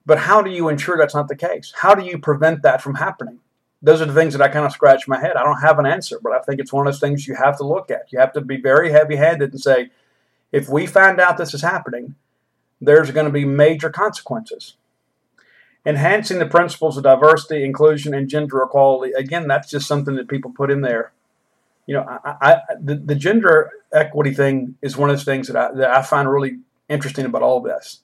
But 0.05 0.19
how 0.19 0.43
do 0.43 0.51
you 0.51 0.69
ensure 0.69 0.99
that's 0.99 1.15
not 1.15 1.29
the 1.29 1.35
case? 1.35 1.73
How 1.77 1.95
do 1.95 2.05
you 2.05 2.19
prevent 2.19 2.61
that 2.61 2.83
from 2.83 2.95
happening? 2.95 3.39
Those 3.81 4.01
are 4.01 4.05
the 4.05 4.13
things 4.13 4.33
that 4.33 4.41
I 4.41 4.49
kind 4.49 4.65
of 4.65 4.73
scratch 4.73 5.07
my 5.07 5.19
head. 5.19 5.37
I 5.37 5.43
don't 5.43 5.61
have 5.61 5.79
an 5.79 5.85
answer, 5.85 6.19
but 6.21 6.33
I 6.33 6.39
think 6.39 6.59
it's 6.59 6.73
one 6.73 6.85
of 6.85 6.93
those 6.93 6.99
things 6.99 7.27
you 7.27 7.35
have 7.35 7.57
to 7.57 7.63
look 7.63 7.89
at. 7.89 8.11
You 8.11 8.19
have 8.19 8.33
to 8.33 8.41
be 8.41 8.57
very 8.57 8.91
heavy 8.91 9.15
handed 9.15 9.51
and 9.51 9.61
say, 9.61 9.91
if 10.51 10.67
we 10.67 10.85
find 10.85 11.19
out 11.19 11.37
this 11.37 11.53
is 11.53 11.61
happening, 11.61 12.15
there's 12.81 13.11
going 13.11 13.25
to 13.25 13.31
be 13.31 13.45
major 13.45 13.89
consequences. 13.89 14.75
Enhancing 15.85 16.39
the 16.39 16.45
principles 16.45 16.97
of 16.97 17.03
diversity, 17.03 17.63
inclusion, 17.63 18.13
and 18.13 18.29
gender 18.29 18.61
equality. 18.61 19.13
Again, 19.13 19.47
that's 19.47 19.69
just 19.69 19.87
something 19.87 20.15
that 20.15 20.27
people 20.27 20.51
put 20.51 20.71
in 20.71 20.81
there. 20.81 21.13
You 21.85 21.95
know, 21.95 22.19
I, 22.23 22.35
I, 22.41 22.61
the, 22.79 22.95
the 22.95 23.15
gender 23.15 23.71
equity 23.93 24.33
thing 24.33 24.75
is 24.81 24.97
one 24.97 25.09
of 25.09 25.15
those 25.15 25.25
things 25.25 25.47
that 25.47 25.55
I, 25.55 25.71
that 25.73 25.89
I 25.89 26.01
find 26.01 26.29
really 26.29 26.59
interesting 26.89 27.25
about 27.25 27.43
all 27.43 27.57
of 27.57 27.63
this. 27.63 28.01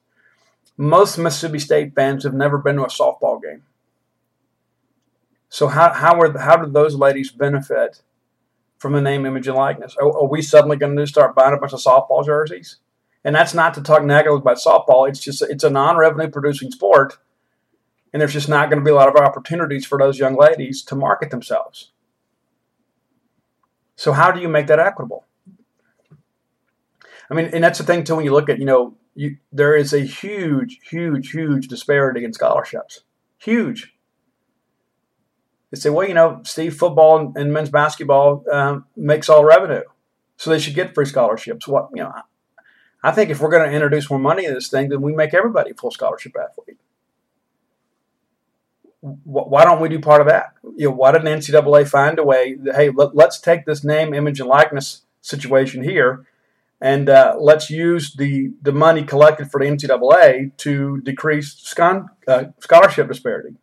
Most 0.78 1.18
Mississippi 1.18 1.60
State 1.60 1.94
fans 1.94 2.24
have 2.24 2.34
never 2.34 2.58
been 2.58 2.78
to 2.78 2.84
a 2.84 2.88
softball 2.88 3.42
game. 3.42 3.64
So 5.50 5.68
how 5.68 5.94
how 5.94 6.20
are 6.20 6.38
how 6.38 6.58
do 6.58 6.72
those 6.72 6.96
ladies 6.96 7.32
benefit 7.32 8.02
from 8.78 8.94
the 8.94 9.02
name, 9.02 9.26
image, 9.26 9.48
and 9.48 9.56
likeness? 9.56 9.96
Are, 9.98 10.08
are 10.08 10.28
we 10.28 10.42
suddenly 10.42 10.78
going 10.78 10.96
to 10.96 11.08
start 11.08 11.36
buying 11.36 11.54
a 11.54 11.58
bunch 11.58 11.74
of 11.74 11.80
softball 11.80 12.26
jerseys? 12.26 12.78
And 13.24 13.36
that's 13.36 13.54
not 13.54 13.74
to 13.74 13.82
talk 13.82 14.04
negatively 14.04 14.40
about 14.40 14.58
softball. 14.58 15.10
It's 15.10 15.20
just 15.20 15.42
it's 15.42 15.64
a 15.64 15.70
non-revenue 15.70 16.30
producing 16.30 16.72
sport, 16.72 17.18
and 18.14 18.22
there's 18.22 18.34
just 18.34 18.50
not 18.50 18.70
going 18.70 18.80
to 18.80 18.86
be 18.86 18.92
a 18.92 18.96
lot 18.96 19.10
of 19.10 19.16
opportunities 19.16 19.86
for 19.86 19.98
those 19.98 20.20
young 20.20 20.36
ladies 20.36 20.84
to 20.84 20.96
market 20.96 21.32
themselves. 21.32 21.92
So 23.96 24.12
how 24.12 24.32
do 24.32 24.42
you 24.42 24.50
make 24.50 24.68
that 24.68 24.80
equitable? 24.80 25.26
I 27.30 27.34
mean, 27.34 27.46
and 27.54 27.64
that's 27.64 27.80
the 27.80 27.86
thing 27.86 28.04
too. 28.04 28.16
When 28.16 28.26
you 28.26 28.34
look 28.34 28.50
at, 28.50 28.60
you 28.60 28.66
know, 28.66 28.96
you, 29.16 29.38
there 29.52 29.76
is 29.76 29.94
a 29.94 30.02
huge, 30.02 30.80
huge, 30.88 31.32
huge 31.32 31.68
disparity 31.68 32.24
in 32.24 32.34
scholarships. 32.34 33.02
Huge. 33.40 33.95
They 35.76 35.82
say, 35.82 35.90
well, 35.90 36.08
you 36.08 36.14
know, 36.14 36.40
Steve, 36.44 36.78
football 36.78 37.34
and 37.36 37.52
men's 37.52 37.70
basketball 37.70 38.46
um, 38.50 38.86
makes 38.96 39.28
all 39.28 39.44
revenue, 39.44 39.84
so 40.38 40.50
they 40.50 40.60
should 40.60 40.74
get 40.74 40.96
free 40.96 41.06
scholarships. 41.06 41.68
What 41.68 41.90
you 41.94 42.04
know, 42.04 42.14
I 43.04 43.12
think 43.12 43.30
if 43.30 43.42
we're 43.42 43.52
going 43.52 43.70
to 43.70 43.76
introduce 43.76 44.10
more 44.10 44.20
money 44.20 44.46
in 44.46 44.54
this 44.54 44.70
thing, 44.70 44.88
then 44.88 45.02
we 45.02 45.14
make 45.14 45.34
everybody 45.34 45.74
full 45.74 45.92
scholarship 45.92 46.34
athlete. 46.42 46.78
Why 49.02 49.66
don't 49.66 49.82
we 49.82 49.90
do 49.90 50.00
part 50.00 50.22
of 50.22 50.28
that? 50.28 50.54
You 50.78 50.90
know, 50.90 50.96
why 50.96 51.12
didn't 51.12 51.28
NCAA 51.28 51.88
find 51.88 52.18
a 52.18 52.24
way? 52.24 52.56
That, 52.56 52.76
hey, 52.76 52.90
let, 52.90 53.28
us 53.28 53.40
take 53.40 53.66
this 53.66 53.84
name, 53.84 54.14
image, 54.14 54.40
and 54.40 54.50
likeness 54.50 55.02
situation 55.22 55.84
here 55.84 56.26
and 56.82 57.10
uh, 57.10 57.36
let's 57.40 57.70
use 57.70 58.14
the, 58.14 58.52
the 58.62 58.72
money 58.72 59.04
collected 59.04 59.50
for 59.50 59.60
the 59.60 59.66
NCAA 59.66 60.56
to 60.58 61.02
decrease 61.02 61.56
scon, 61.56 62.10
uh, 62.28 62.46
scholarship 62.60 63.08
disparity. 63.08 63.56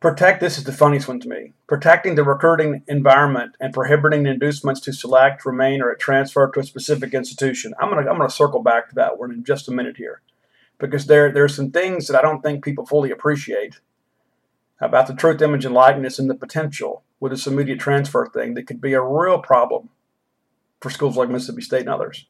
Protect, 0.00 0.40
this 0.40 0.58
is 0.58 0.64
the 0.64 0.72
funniest 0.72 1.08
one 1.08 1.18
to 1.18 1.28
me. 1.28 1.54
Protecting 1.66 2.14
the 2.14 2.22
recruiting 2.22 2.84
environment 2.86 3.56
and 3.58 3.74
prohibiting 3.74 4.26
inducements 4.26 4.80
to 4.82 4.92
select, 4.92 5.44
remain, 5.44 5.82
or 5.82 5.92
transfer 5.96 6.48
to 6.48 6.60
a 6.60 6.64
specific 6.64 7.14
institution. 7.14 7.74
I'm 7.80 7.90
going 7.90 8.04
to 8.04 8.08
I'm 8.08 8.18
gonna 8.18 8.30
circle 8.30 8.62
back 8.62 8.88
to 8.88 8.94
that 8.94 9.18
one 9.18 9.32
in 9.32 9.42
just 9.42 9.66
a 9.66 9.72
minute 9.72 9.96
here 9.96 10.22
because 10.78 11.06
there, 11.06 11.32
there 11.32 11.42
are 11.42 11.48
some 11.48 11.72
things 11.72 12.06
that 12.06 12.16
I 12.16 12.22
don't 12.22 12.42
think 12.42 12.64
people 12.64 12.86
fully 12.86 13.10
appreciate 13.10 13.80
about 14.80 15.08
the 15.08 15.14
truth, 15.14 15.42
image, 15.42 15.64
and 15.64 15.74
likeness 15.74 16.20
and 16.20 16.30
the 16.30 16.36
potential 16.36 17.02
with 17.18 17.32
this 17.32 17.48
immediate 17.48 17.80
transfer 17.80 18.24
thing 18.32 18.54
that 18.54 18.68
could 18.68 18.80
be 18.80 18.92
a 18.92 19.02
real 19.02 19.40
problem 19.40 19.88
for 20.80 20.90
schools 20.90 21.16
like 21.16 21.28
Mississippi 21.28 21.62
State 21.62 21.80
and 21.80 21.88
others. 21.88 22.26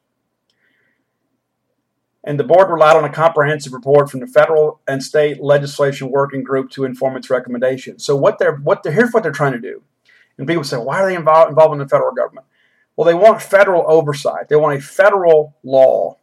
And 2.23 2.39
the 2.39 2.43
board 2.43 2.69
relied 2.69 2.97
on 2.97 3.05
a 3.05 3.11
comprehensive 3.11 3.73
report 3.73 4.09
from 4.09 4.19
the 4.19 4.27
federal 4.27 4.81
and 4.87 5.01
state 5.01 5.41
legislation 5.41 6.11
working 6.11 6.43
group 6.43 6.69
to 6.71 6.83
inform 6.83 7.15
its 7.15 7.29
recommendations. 7.29 8.03
So 8.03 8.15
what 8.15 8.39
they're 8.39 8.57
what 8.57 8.83
they're, 8.83 8.91
here's 8.91 9.11
what 9.11 9.23
they're 9.23 9.31
trying 9.31 9.53
to 9.53 9.59
do. 9.59 9.83
And 10.37 10.47
people 10.47 10.63
say, 10.63 10.77
why 10.77 11.01
are 11.01 11.07
they 11.07 11.15
involved, 11.15 11.49
involved 11.49 11.73
in 11.73 11.79
the 11.79 11.87
federal 11.87 12.13
government? 12.13 12.47
Well, 12.95 13.05
they 13.05 13.13
want 13.13 13.41
federal 13.41 13.89
oversight. 13.89 14.49
They 14.49 14.57
want 14.57 14.77
a 14.77 14.81
federal 14.81 15.55
law 15.63 16.17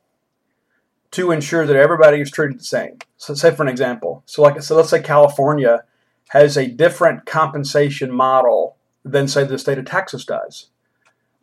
to 1.12 1.30
ensure 1.30 1.66
that 1.66 1.76
everybody 1.76 2.20
is 2.20 2.30
treated 2.30 2.60
the 2.60 2.64
same. 2.64 2.98
So, 3.16 3.32
say 3.34 3.54
for 3.54 3.62
an 3.62 3.68
example, 3.68 4.22
so 4.26 4.42
like 4.42 4.60
so, 4.62 4.76
let's 4.76 4.90
say 4.90 5.00
California 5.00 5.84
has 6.28 6.56
a 6.58 6.66
different 6.66 7.24
compensation 7.24 8.12
model 8.12 8.76
than 9.04 9.28
say 9.28 9.44
the 9.44 9.58
state 9.58 9.78
of 9.78 9.86
Texas 9.86 10.24
does. 10.24 10.68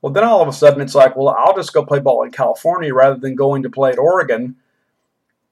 Well, 0.03 0.11
then 0.11 0.25
all 0.25 0.41
of 0.41 0.49
a 0.49 0.53
sudden 0.53 0.81
it's 0.81 0.95
like, 0.95 1.15
well, 1.15 1.29
I'll 1.29 1.55
just 1.55 1.71
go 1.71 1.85
play 1.85 1.99
ball 1.99 2.23
in 2.23 2.31
California 2.31 2.93
rather 2.93 3.15
than 3.17 3.35
going 3.35 3.63
to 3.63 3.69
play 3.69 3.91
at 3.91 3.97
Oregon 3.97 4.57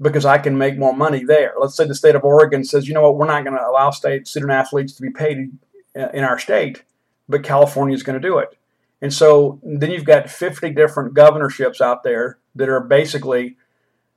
because 0.02 0.26
I 0.26 0.40
can 0.40 0.58
make 0.58 0.78
more 0.78 0.94
money 0.94 1.24
there. 1.24 1.54
Let's 1.58 1.78
say 1.78 1.88
the 1.88 1.96
state 1.96 2.16
of 2.16 2.26
Oregon 2.26 2.66
says, 2.66 2.86
you 2.86 2.94
know 2.94 3.02
what, 3.02 3.16
we're 3.16 3.28
not 3.28 3.46
going 3.46 3.56
to 3.56 3.66
allow 3.66 3.92
state 3.92 4.28
student 4.28 4.52
athletes 4.52 4.92
to 4.96 5.02
be 5.02 5.10
paid 5.10 5.58
in 5.96 6.24
our 6.26 6.38
state, 6.38 6.84
but 7.30 7.44
California 7.44 7.96
is 7.96 8.04
going 8.04 8.22
to 8.22 8.28
do 8.28 8.40
it. 8.40 8.58
And 9.02 9.14
so 9.14 9.62
then 9.64 9.90
you've 9.90 10.04
got 10.04 10.30
50 10.30 10.72
different 10.72 11.14
governorships 11.14 11.80
out 11.80 12.04
there 12.04 12.38
that 12.56 12.68
are 12.68 12.82
basically 12.82 13.56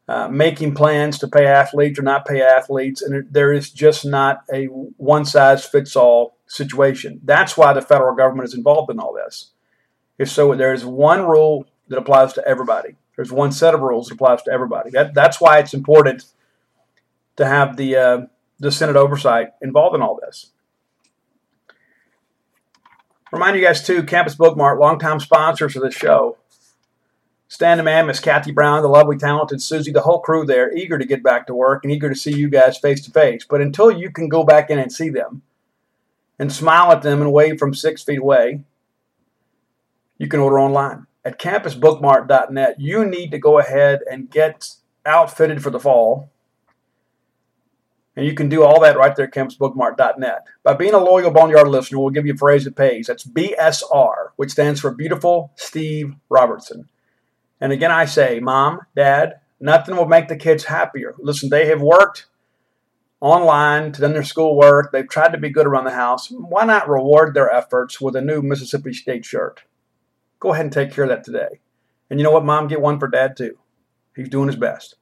uh, 0.09 0.27
making 0.27 0.75
plans 0.75 1.17
to 1.21 1.29
pay 1.29 1.47
athletes 1.47 1.97
or 1.97 2.03
not 2.03 2.27
pay 2.27 2.43
athletes, 2.43 3.03
and 3.03 3.25
there 3.31 3.53
is 3.53 3.71
just 3.71 4.05
not 4.05 4.43
a 4.53 4.65
one 4.65 5.25
size 5.25 5.65
fits 5.65 5.95
all 5.95 6.37
situation. 6.49 7.21
That's 7.23 7.57
why 7.57 7.73
the 7.73 7.81
federal 7.81 8.17
government 8.17 8.49
is 8.49 8.55
involved 8.55 8.91
in 8.91 8.99
all 8.99 9.15
this 9.15 9.53
is 10.19 10.33
so 10.33 10.55
there's 10.55 10.85
one 10.85 11.27
rule 11.27 11.67
that 11.89 11.99
applies 11.99 12.33
to 12.35 12.47
everybody. 12.47 12.97
There's 13.17 13.33
one 13.33 13.53
set 13.53 13.75
of 13.75 13.81
rules 13.81 14.09
that 14.09 14.15
applies 14.15 14.43
to 14.43 14.53
everybody. 14.53 14.91
That, 14.91 15.15
that's 15.15 15.41
why 15.41 15.59
it's 15.59 15.75
important 15.75 16.25
to 17.37 17.47
have 17.47 17.77
the 17.77 17.97
uh, 17.97 18.19
the 18.59 18.73
Senate 18.73 18.97
oversight 18.97 19.49
involved 19.61 19.95
in 19.95 20.03
all 20.03 20.19
this. 20.21 20.51
Remind 23.33 23.57
you 23.57 23.63
guys 23.65 23.85
too, 23.85 24.05
Campus 24.05 24.37
Bookmart, 24.37 24.79
longtime 24.79 25.19
sponsors 25.19 25.75
of 25.75 25.83
this 25.83 25.95
show. 25.95 26.39
Stan 27.49 27.79
the 27.79 27.83
man, 27.83 28.07
Miss 28.07 28.21
Kathy 28.21 28.53
Brown, 28.53 28.83
the 28.83 28.89
lovely, 28.89 29.17
talented 29.17 29.61
Susie, 29.61 29.93
the 29.93 30.03
whole 30.03 30.21
crew 30.21 30.45
there, 30.45 30.73
eager 30.73 30.99
to 30.99 31.05
get 31.05 31.23
back 31.23 31.47
to 31.47 31.55
work 31.55 31.85
and 31.85 31.93
eager 31.93 32.09
to 32.09 32.15
see 32.15 32.33
you 32.33 32.49
guys 32.49 32.79
face 32.79 33.05
to 33.05 33.11
face. 33.11 33.45
But 33.49 33.61
until 33.61 33.91
you 33.91 34.11
can 34.11 34.29
go 34.29 34.45
back 34.45 34.71
in 34.71 34.79
and 34.79 34.93
see 34.93 35.09
them 35.09 35.43
and 36.39 36.53
smile 36.53 36.91
at 36.91 37.03
them 37.03 37.21
and 37.21 37.33
wave 37.33 37.59
from 37.59 37.75
six 37.75 38.03
feet 38.03 38.19
away, 38.19 38.65
you 40.19 40.29
can 40.29 40.41
order 40.41 40.59
online 40.59 41.07
at 41.25 41.39
campusbookmart.net. 41.39 42.81
You 42.81 43.05
need 43.05 43.31
to 43.31 43.39
go 43.39 43.59
ahead 43.59 44.01
and 44.11 44.31
get 44.31 44.69
outfitted 45.07 45.63
for 45.63 45.71
the 45.71 45.81
fall. 45.81 46.31
And 48.17 48.25
you 48.25 48.35
can 48.35 48.49
do 48.49 48.63
all 48.63 48.81
that 48.81 48.97
right 48.97 49.15
there 49.17 49.27
at 49.27 49.35
campusbookmart.net. 49.35 50.47
By 50.63 50.75
being 50.75 50.95
a 50.95 50.99
loyal 50.99 51.33
Boneyard 51.33 51.67
listener, 51.67 51.99
we'll 51.99 52.11
give 52.11 52.27
you 52.27 52.35
a 52.35 52.37
phrase 52.37 52.65
that 52.65 52.77
pays. 52.77 53.09
That's 53.09 53.25
BSR, 53.25 54.29
which 54.37 54.53
stands 54.53 54.81
for 54.81 54.93
Beautiful 54.93 55.51
Steve 55.57 56.15
Robertson. 56.29 56.89
And 57.61 57.73
again, 57.73 57.91
I 57.91 58.05
say, 58.05 58.39
Mom, 58.39 58.83
Dad, 58.95 59.41
nothing 59.59 59.97
will 59.97 60.07
make 60.07 60.29
the 60.29 60.37
kids 60.37 60.65
happier. 60.65 61.15
Listen, 61.19 61.49
they 61.49 61.67
have 61.67 61.83
worked 61.83 62.27
online 63.21 63.91
to 63.91 64.01
done 64.01 64.13
their 64.13 64.23
schoolwork. 64.23 64.93
They've 64.93 65.09
tried 65.09 65.33
to 65.33 65.39
be 65.39 65.51
good 65.51 65.67
around 65.67 65.85
the 65.85 65.93
house. 65.93 66.31
Why 66.31 66.65
not 66.65 66.89
reward 66.89 67.35
their 67.35 67.51
efforts 67.51 68.01
with 68.01 68.15
a 68.15 68.21
new 68.21 68.43
Mississippi 68.43 68.93
State 68.93 69.25
shirt? 69.25 69.65
Go 70.45 70.53
ahead 70.53 70.67
and 70.67 70.73
take 70.75 70.93
care 70.93 71.05
of 71.05 71.09
that 71.09 71.25
today. 71.25 71.61
And 72.11 72.21
you 72.21 72.25
know 72.25 72.31
what, 72.31 72.45
Mom? 72.45 72.69
Get 72.69 72.83
one 72.83 72.99
for 72.99 73.09
Dad 73.09 73.35
too. 73.35 73.57
He's 74.15 74.29
doing 74.29 74.47
his 74.47 74.57
best. 74.57 74.97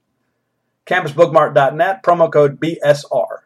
CampusBookmart.net, 0.86 2.04
promo 2.04 2.32
code 2.32 2.60
BSR. 2.60 3.38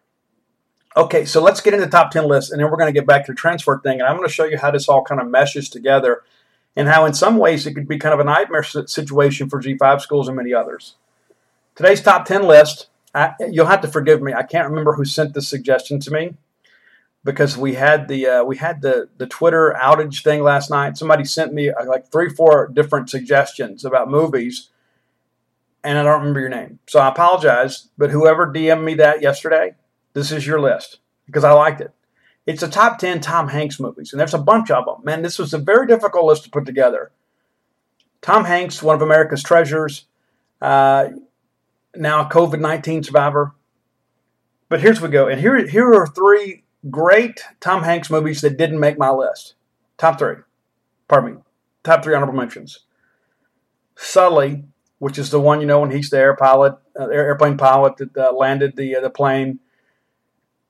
Okay, 0.95 1.25
so 1.25 1.43
let's 1.43 1.63
get 1.63 1.73
into 1.73 1.87
the 1.87 1.91
top 1.91 2.11
10 2.11 2.29
list, 2.29 2.53
and 2.53 2.61
then 2.61 2.71
we're 2.71 2.77
going 2.77 2.93
to 2.93 3.01
get 3.01 3.07
back 3.07 3.25
to 3.25 3.33
the 3.33 3.37
transfer 3.37 3.81
thing. 3.83 4.01
And 4.01 4.03
I'm 4.03 4.19
going 4.19 4.29
to 4.29 4.35
show 4.35 4.45
you 4.45 4.59
how 4.59 4.71
this 4.71 4.91
all 4.91 5.05
kind 5.05 5.23
of 5.23 5.31
meshes 5.31 5.71
together 5.71 6.23
and 6.77 6.87
how, 6.87 7.07
in 7.07 7.15
some 7.15 7.39
ways, 7.39 7.67
it 7.67 7.73
could 7.73 7.89
be 7.89 7.97
kind 7.97 8.13
of 8.13 8.21
a 8.21 8.25
nightmare 8.25 8.63
situation 8.63 9.49
for 9.49 9.63
G5 9.63 10.03
schools 10.03 10.29
and 10.29 10.37
many 10.37 10.53
others. 10.53 10.97
Today's 11.77 12.03
top 12.03 12.27
10 12.27 12.43
list, 12.43 12.89
I, 13.15 13.33
you'll 13.51 13.65
have 13.65 13.81
to 13.81 13.89
forgive 13.89 14.21
me. 14.21 14.35
I 14.35 14.43
can't 14.43 14.69
remember 14.69 14.93
who 14.93 15.07
sent 15.07 15.33
this 15.33 15.49
suggestion 15.49 15.99
to 16.01 16.11
me 16.11 16.35
because 17.27 17.59
we 17.59 17.75
had 17.75 18.07
the 18.07 18.27
uh, 18.27 18.45
we 18.45 18.57
had 18.57 18.81
the 18.81 19.09
the 19.19 19.27
Twitter 19.27 19.77
outage 19.79 20.23
thing 20.23 20.43
last 20.43 20.71
night. 20.71 20.97
Somebody 20.97 21.25
sent 21.25 21.53
me 21.53 21.69
uh, 21.69 21.85
like 21.85 22.11
three 22.11 22.31
four 22.31 22.71
different 22.73 23.11
suggestions 23.11 23.85
about 23.85 24.09
movies, 24.09 24.71
and 25.85 25.99
I 25.99 26.05
don't 26.05 26.21
remember 26.21 26.41
your 26.41 26.49
name, 26.49 26.79
so 26.87 27.01
I 27.01 27.09
apologize. 27.09 27.89
But 27.99 28.13
whoever 28.13 28.47
DM'd 28.47 28.85
me 28.85 28.95
that 28.95 29.21
yesterday, 29.21 29.75
this 30.15 30.31
is 30.31 30.47
your 30.47 30.61
list 30.61 31.01
because 31.27 31.45
I 31.45 31.53
liked 31.53 31.81
it. 31.81 31.93
It's 32.47 32.63
a 32.63 32.69
top 32.69 32.99
ten 32.99 33.21
Tom 33.21 33.49
Hanks 33.49 33.81
movies, 33.81 34.13
and 34.13 34.21
there's 34.21 34.33
a 34.33 34.39
bunch 34.39 34.71
of 34.71 34.87
them. 34.87 35.05
Man, 35.05 35.23
this 35.23 35.39
was 35.39 35.53
a 35.53 35.59
very 35.59 35.87
difficult 35.87 36.27
list 36.27 36.45
to 36.45 36.51
put 36.51 36.65
together. 36.65 37.11
Tom 38.23 38.45
Hanks, 38.45 38.83
one 38.83 38.95
of 38.95 39.03
America's 39.03 39.43
treasures, 39.43 40.05
uh, 40.63 41.09
now 41.97 42.27
a 42.27 42.31
COVID 42.31 42.61
nineteen 42.61 43.03
survivor. 43.03 43.53
But 44.69 44.81
here's 44.81 45.01
we 45.01 45.09
go, 45.09 45.27
and 45.27 45.41
here 45.41 45.67
here 45.67 45.93
are 45.93 46.07
three 46.07 46.63
great 46.91 47.43
Tom 47.61 47.83
Hanks 47.83 48.11
movies 48.11 48.41
that 48.41 48.57
didn't 48.57 48.81
make 48.81 48.99
my 48.99 49.11
list. 49.11 49.55
Top 49.99 50.19
three. 50.19 50.37
Pardon 51.09 51.35
me. 51.35 51.41
Top 51.83 52.03
three 52.03 52.15
honorable 52.15 52.35
mentions. 52.35 52.81
Sully, 53.97 54.65
which 54.99 55.19
is 55.19 55.31
the 55.31 55.41
one 55.41 55.61
you 55.61 55.67
know 55.67 55.81
when 55.81 55.91
he's 55.91 56.11
the 56.11 56.19
air 56.19 56.37
pilot, 56.37 56.77
uh, 56.99 57.09
airplane 57.09 57.57
pilot 57.57 57.97
that 57.99 58.17
uh, 58.17 58.33
landed 58.33 58.77
the 58.77 58.97
uh, 58.97 59.01
the 59.01 59.11
plane. 59.11 59.61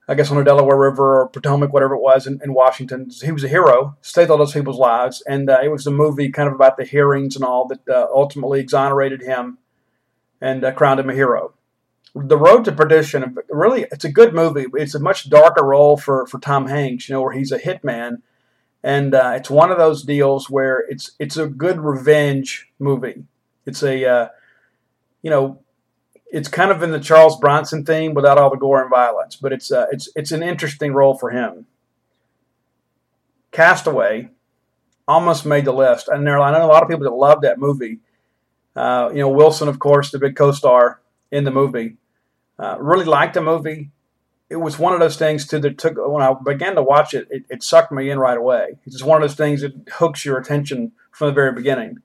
I 0.09 0.15
guess 0.15 0.31
on 0.31 0.37
the 0.37 0.45
Delaware 0.45 0.79
River 0.79 1.23
or 1.23 1.29
Potomac, 1.29 1.73
whatever 1.73 1.95
it 1.95 2.01
was, 2.01 2.29
in, 2.29 2.39
in 2.45 2.55
Washington. 2.55 3.11
He 3.25 3.33
was 3.33 3.43
a 3.43 3.49
hero, 3.49 3.97
saved 4.03 4.31
all 4.31 4.39
those 4.39 4.53
people's 4.53 4.79
lives, 4.79 5.21
and 5.27 5.51
uh, 5.51 5.59
it 5.65 5.69
was 5.69 5.85
a 5.85 5.91
movie 5.91 6.31
kind 6.31 6.49
of 6.49 6.55
about 6.55 6.77
the 6.77 6.85
hearings 6.85 7.35
and 7.35 7.45
all 7.45 7.67
that 7.67 7.89
uh, 7.89 8.07
ultimately 8.15 8.61
exonerated 8.61 9.23
him 9.23 9.59
and 10.41 10.63
uh, 10.63 10.71
crowned 10.73 11.01
him 11.01 11.11
a 11.11 11.15
hero. 11.15 11.55
The 12.19 12.39
Road 12.39 12.65
to 12.65 12.73
Perdition, 12.73 13.37
really, 13.51 13.87
it's 13.93 14.05
a 14.07 14.11
good 14.11 14.33
movie. 14.33 14.65
It's 14.73 14.95
a 14.95 15.01
much 15.01 15.29
darker 15.29 15.63
role 15.63 15.99
for, 15.99 16.27
for 16.27 16.41
Tom 16.41 16.67
Hanks, 16.67 17.09
you 17.09 17.15
know, 17.15 17.21
where 17.21 17.35
he's 17.35 17.53
a 17.53 17.59
hitman, 17.59 18.23
and 18.83 19.15
uh, 19.15 19.33
it's 19.35 19.51
one 19.51 19.71
of 19.71 19.77
those 19.77 20.03
deals 20.03 20.49
where 20.49 20.79
it's 20.89 21.11
it's 21.19 21.37
a 21.37 21.47
good 21.47 21.79
revenge 21.79 22.71
movie. 22.79 23.25
It's 23.67 23.83
a, 23.83 24.05
uh, 24.07 24.29
you 25.21 25.29
know, 25.29 25.61
it's 26.27 26.49
kind 26.49 26.71
of 26.71 26.83
in 26.83 26.91
the 26.91 27.01
Charles 27.01 27.39
Bronson 27.39 27.85
theme 27.85 28.15
without 28.15 28.39
all 28.39 28.49
the 28.49 28.57
gore 28.57 28.81
and 28.81 28.89
violence, 28.89 29.37
but 29.37 29.53
it's 29.53 29.71
uh, 29.71 29.87
it's 29.93 30.09
it's 30.17 30.33
an 30.33 30.43
interesting 30.43 30.95
role 30.95 31.19
for 31.19 31.31
him. 31.31 31.67
Castaway 33.53 34.31
almost 35.07 35.45
made 35.45 35.67
the 35.67 35.73
list, 35.73 36.09
and 36.09 36.27
there 36.27 36.41
I 36.41 36.51
know 36.51 36.65
a 36.65 36.69
lot 36.69 36.83
of 36.83 36.89
people 36.89 37.05
that 37.05 37.15
love 37.15 37.43
that 37.43 37.59
movie. 37.59 37.99
Uh, 38.75 39.11
you 39.13 39.19
know, 39.19 39.29
Wilson, 39.29 39.69
of 39.69 39.79
course, 39.79 40.11
the 40.11 40.19
big 40.19 40.35
co-star 40.37 41.01
in 41.31 41.45
the 41.45 41.51
movie. 41.51 41.97
Uh, 42.59 42.77
really 42.81 43.05
liked 43.05 43.35
the 43.35 43.41
movie. 43.41 43.91
It 44.49 44.57
was 44.57 44.79
one 44.79 44.95
of 44.95 45.01
those 45.01 45.17
things 45.17 45.47
too 45.47 45.59
that 45.61 45.79
took 45.79 45.95
when 45.97 46.23
I 46.23 46.35
began 46.45 46.77
to 46.77 46.83
watch 46.83 47.15
it, 47.15 47.27
it, 47.31 47.45
it 47.51 47.63
sucked 47.63 47.93
me 47.93 48.11
in 48.11 48.19
right 48.19 48.39
away. 48.39 48.79
It's 48.85 48.95
just 48.95 49.05
one 49.05 49.21
of 49.21 49.29
those 49.29 49.37
things 49.37 49.61
that 49.63 49.75
hooks 49.95 50.25
your 50.25 50.39
attention 50.39 50.93
from 51.11 51.29
the 51.29 51.35
very 51.35 51.53
beginning. 51.53 51.99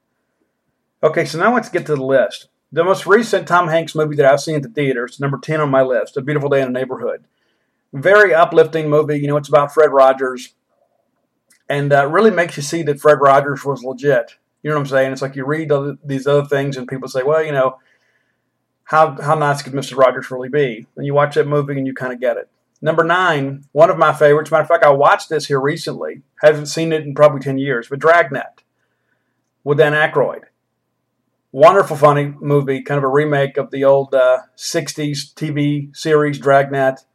Okay, 1.04 1.26
so 1.26 1.40
now 1.40 1.54
let's 1.54 1.70
get 1.70 1.86
to 1.86 1.96
the 1.96 2.04
list. 2.04 2.48
The 2.72 2.84
most 2.84 3.06
recent 3.06 3.48
Tom 3.48 3.68
Hanks 3.68 3.96
movie 3.96 4.16
that 4.16 4.26
I've 4.26 4.40
seen 4.40 4.56
at 4.56 4.64
the 4.64 4.70
theaters, 4.70 5.20
number 5.20 5.38
10 5.38 5.60
on 5.60 5.70
my 5.70 5.82
list, 5.82 6.16
A 6.16 6.22
Beautiful 6.22 6.50
Day 6.50 6.62
in 6.62 6.72
the 6.72 6.80
Neighborhood. 6.80 7.26
Very 7.94 8.34
uplifting 8.34 8.90
movie. 8.90 9.20
You 9.20 9.28
know, 9.28 9.38
it's 9.38 9.50
about 9.50 9.74
Fred 9.74 9.92
Rogers. 9.92 10.54
And 11.68 11.92
uh, 11.92 12.08
really 12.08 12.32
makes 12.32 12.56
you 12.56 12.64
see 12.64 12.84
that 12.84 13.02
Fred 13.02 13.20
Rogers 13.20 13.66
was 13.66 13.84
legit. 13.84 14.36
You 14.64 14.70
know 14.70 14.78
what 14.78 14.82
I'm 14.82 14.88
saying? 14.88 15.12
It's 15.12 15.22
like 15.22 15.36
you 15.36 15.46
read 15.46 15.72
these 16.04 16.28
other 16.28 16.46
things 16.46 16.78
and 16.78 16.88
people 16.88 17.10
say, 17.10 17.24
well, 17.24 17.44
you 17.44 17.52
know, 17.52 17.78
how, 18.86 19.20
how 19.22 19.36
nice 19.36 19.62
could 19.62 19.74
Mr. 19.74 19.98
Rogers 19.98 20.32
really 20.32 20.50
be? 20.50 20.86
And 20.96 21.06
you 21.06 21.14
watch 21.14 21.36
that 21.36 21.48
movie 21.48 21.78
and 21.78 21.88
you 21.88 21.94
kind 21.94 22.14
of 22.14 22.20
get 22.20 22.38
it. 22.38 22.50
Number 22.82 23.04
nine, 23.04 23.66
one 23.72 23.90
of 23.90 23.98
my 23.98 24.12
favorites. 24.12 24.52
Matter 24.52 24.64
of 24.64 24.68
fact, 24.68 24.84
I 24.84 24.90
watched 24.90 25.30
this 25.30 25.46
here 25.46 25.62
recently. 25.62 26.24
Haven't 26.42 26.66
seen 26.66 26.92
it 26.92 27.04
in 27.04 27.14
probably 27.14 27.40
10 27.40 27.58
years, 27.58 27.88
but 27.90 28.00
Dragnet 28.00 28.64
with 29.64 29.78
Dan 29.78 29.94
Aykroyd 29.94 30.46
wonderful, 31.52 31.98
funny 31.98 32.34
movie, 32.40 32.82
kind 32.82 32.98
of 32.98 33.04
a 33.04 33.10
remake 33.10 33.58
of 33.58 33.72
the 33.72 33.84
old 33.84 34.14
uh, 34.14 34.40
'60s 34.58 35.34
TV 35.34 35.96
series 35.96 36.40
Dragnet, 36.40 37.06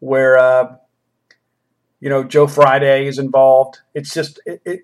where 0.00 0.38
uh, 0.38 0.76
you 2.00 2.08
know 2.08 2.24
Joe 2.24 2.46
Friday 2.46 3.06
is 3.06 3.18
involved. 3.18 3.78
It's 3.94 4.12
just 4.12 4.40
it, 4.46 4.60
it, 4.64 4.80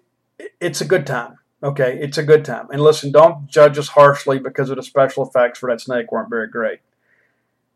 it's 0.61 0.81
a 0.81 0.87
good 0.87 1.07
time. 1.07 1.39
Okay, 1.63 1.99
it's 2.01 2.19
a 2.19 2.23
good 2.23 2.45
time. 2.45 2.69
And 2.71 2.81
listen, 2.81 3.11
don't 3.11 3.49
judge 3.49 3.79
us 3.79 3.89
harshly 3.89 4.39
because 4.39 4.71
of 4.71 4.77
the 4.77 4.83
special 4.83 5.27
effects 5.27 5.59
for 5.59 5.69
that 5.71 5.81
snake 5.81 6.13
weren't 6.13 6.31
very 6.31 6.49
great. 6.49 6.81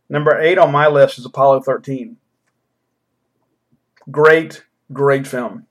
Number 0.08 0.38
eight 0.38 0.58
on 0.58 0.70
my 0.70 0.86
list 0.86 1.18
is 1.18 1.26
Apollo 1.26 1.62
13. 1.62 2.16
Great, 4.10 4.64
great 4.92 5.26
film. 5.26 5.66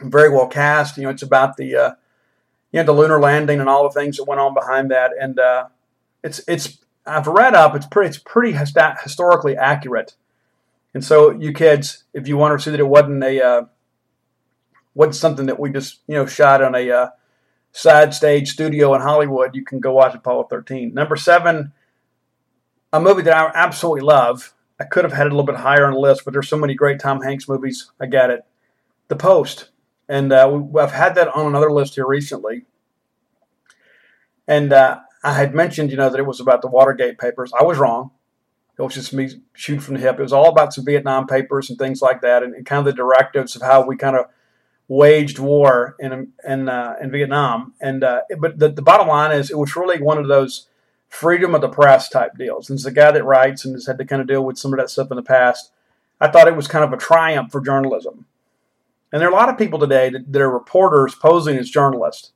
Very 0.00 0.28
well 0.28 0.46
cast. 0.46 0.96
You 0.96 1.04
know, 1.04 1.10
it's 1.10 1.22
about 1.22 1.56
the 1.56 1.74
uh, 1.74 1.94
you 2.70 2.80
know 2.80 2.84
the 2.84 2.92
lunar 2.92 3.20
landing 3.20 3.60
and 3.60 3.68
all 3.68 3.84
the 3.84 3.98
things 3.98 4.16
that 4.16 4.24
went 4.24 4.40
on 4.40 4.54
behind 4.54 4.90
that. 4.90 5.12
And 5.18 5.38
uh, 5.38 5.68
it's 6.22 6.40
it's 6.46 6.78
I've 7.06 7.26
read 7.26 7.54
up. 7.54 7.74
It's 7.74 7.86
pretty 7.86 8.08
it's 8.08 8.18
pretty 8.18 8.52
historically 8.52 9.56
accurate. 9.56 10.14
And 10.92 11.04
so 11.04 11.30
you 11.30 11.52
kids, 11.52 12.04
if 12.12 12.28
you 12.28 12.36
want 12.36 12.58
to 12.58 12.62
see 12.62 12.70
that 12.70 12.80
it 12.80 12.88
wasn't 12.88 13.22
a 13.24 13.42
uh, 13.44 13.62
wasn't 14.94 15.16
something 15.16 15.46
that 15.46 15.60
we 15.60 15.70
just 15.70 16.00
you 16.06 16.14
know 16.14 16.26
shot 16.26 16.62
on 16.62 16.74
a 16.74 16.90
uh, 16.90 17.08
side 17.72 18.14
stage 18.14 18.50
studio 18.50 18.94
in 18.94 19.00
Hollywood, 19.00 19.54
you 19.54 19.64
can 19.64 19.80
go 19.80 19.92
watch 19.92 20.14
Apollo 20.14 20.48
13. 20.50 20.94
Number 20.94 21.16
seven, 21.16 21.72
a 22.92 23.00
movie 23.00 23.22
that 23.22 23.36
I 23.36 23.50
absolutely 23.54 24.02
love. 24.02 24.54
I 24.80 24.84
could 24.84 25.04
have 25.04 25.12
had 25.12 25.26
it 25.26 25.32
a 25.32 25.36
little 25.36 25.46
bit 25.46 25.56
higher 25.56 25.86
on 25.86 25.94
the 25.94 26.00
list, 26.00 26.24
but 26.24 26.32
there's 26.32 26.48
so 26.48 26.58
many 26.58 26.74
great 26.74 26.98
Tom 26.98 27.22
Hanks 27.22 27.48
movies. 27.48 27.90
I 28.00 28.06
got 28.06 28.30
it. 28.30 28.44
The 29.08 29.16
Post 29.16 29.70
and 30.08 30.32
uh, 30.32 30.48
we, 30.52 30.80
I've 30.80 30.92
had 30.92 31.14
that 31.14 31.28
on 31.28 31.46
another 31.46 31.72
list 31.72 31.94
here 31.94 32.06
recently. 32.06 32.64
And 34.46 34.72
uh, 34.72 35.00
I 35.22 35.32
had 35.32 35.54
mentioned, 35.54 35.90
you 35.90 35.96
know, 35.96 36.10
that 36.10 36.18
it 36.18 36.26
was 36.26 36.40
about 36.40 36.62
the 36.62 36.68
Watergate 36.68 37.18
papers. 37.18 37.52
I 37.58 37.62
was 37.62 37.78
wrong. 37.78 38.10
It 38.78 38.82
was 38.82 38.94
just 38.94 39.14
me 39.14 39.30
shooting 39.54 39.80
from 39.80 39.94
the 39.94 40.00
hip. 40.00 40.18
It 40.18 40.22
was 40.22 40.32
all 40.32 40.48
about 40.48 40.74
some 40.74 40.84
Vietnam 40.84 41.26
papers 41.26 41.70
and 41.70 41.78
things 41.78 42.02
like 42.02 42.20
that, 42.22 42.42
and, 42.42 42.54
and 42.54 42.66
kind 42.66 42.80
of 42.80 42.84
the 42.84 42.92
directives 42.92 43.54
of 43.54 43.62
how 43.62 43.86
we 43.86 43.96
kind 43.96 44.16
of 44.16 44.26
waged 44.88 45.38
war 45.38 45.96
in 45.98 46.32
in 46.46 46.68
uh, 46.68 46.94
in 47.00 47.10
Vietnam. 47.10 47.74
And 47.80 48.04
uh, 48.04 48.22
but 48.38 48.58
the, 48.58 48.68
the 48.68 48.82
bottom 48.82 49.08
line 49.08 49.32
is, 49.32 49.50
it 49.50 49.58
was 49.58 49.76
really 49.76 50.00
one 50.00 50.18
of 50.18 50.28
those 50.28 50.68
freedom 51.08 51.54
of 51.54 51.60
the 51.60 51.68
press 51.68 52.08
type 52.08 52.32
deals. 52.36 52.68
And 52.68 52.76
it's 52.76 52.84
the 52.84 52.90
guy 52.90 53.12
that 53.12 53.24
writes 53.24 53.64
and 53.64 53.74
has 53.74 53.86
had 53.86 53.98
to 53.98 54.04
kind 54.04 54.20
of 54.20 54.28
deal 54.28 54.44
with 54.44 54.58
some 54.58 54.72
of 54.72 54.78
that 54.78 54.90
stuff 54.90 55.10
in 55.10 55.16
the 55.16 55.22
past. 55.22 55.70
I 56.20 56.28
thought 56.28 56.48
it 56.48 56.56
was 56.56 56.68
kind 56.68 56.84
of 56.84 56.92
a 56.92 56.96
triumph 56.96 57.52
for 57.52 57.60
journalism 57.60 58.26
and 59.14 59.20
there 59.20 59.28
are 59.28 59.32
a 59.32 59.36
lot 59.36 59.48
of 59.48 59.56
people 59.56 59.78
today 59.78 60.10
that, 60.10 60.32
that 60.32 60.42
are 60.42 60.50
reporters 60.50 61.14
posing 61.14 61.56
as 61.56 61.70
journalists. 61.70 62.32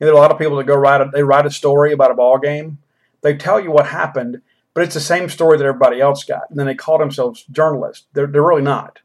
Know, 0.00 0.06
there 0.06 0.14
are 0.14 0.18
a 0.18 0.20
lot 0.20 0.32
of 0.32 0.40
people 0.40 0.56
that 0.56 0.66
go 0.66 0.74
write 0.74 1.00
a, 1.00 1.08
they 1.08 1.22
write 1.22 1.46
a 1.46 1.52
story 1.52 1.92
about 1.92 2.10
a 2.10 2.14
ball 2.14 2.36
game. 2.36 2.78
They 3.20 3.36
tell 3.36 3.60
you 3.60 3.70
what 3.70 3.86
happened, 3.86 4.42
but 4.74 4.82
it's 4.82 4.94
the 4.94 5.00
same 5.00 5.28
story 5.28 5.56
that 5.56 5.64
everybody 5.64 6.00
else 6.00 6.24
got. 6.24 6.50
And 6.50 6.58
then 6.58 6.66
they 6.66 6.74
call 6.74 6.98
themselves 6.98 7.44
journalists. 7.52 8.06
They're, 8.12 8.26
they're 8.26 8.42
really 8.42 8.60
not. 8.60 8.98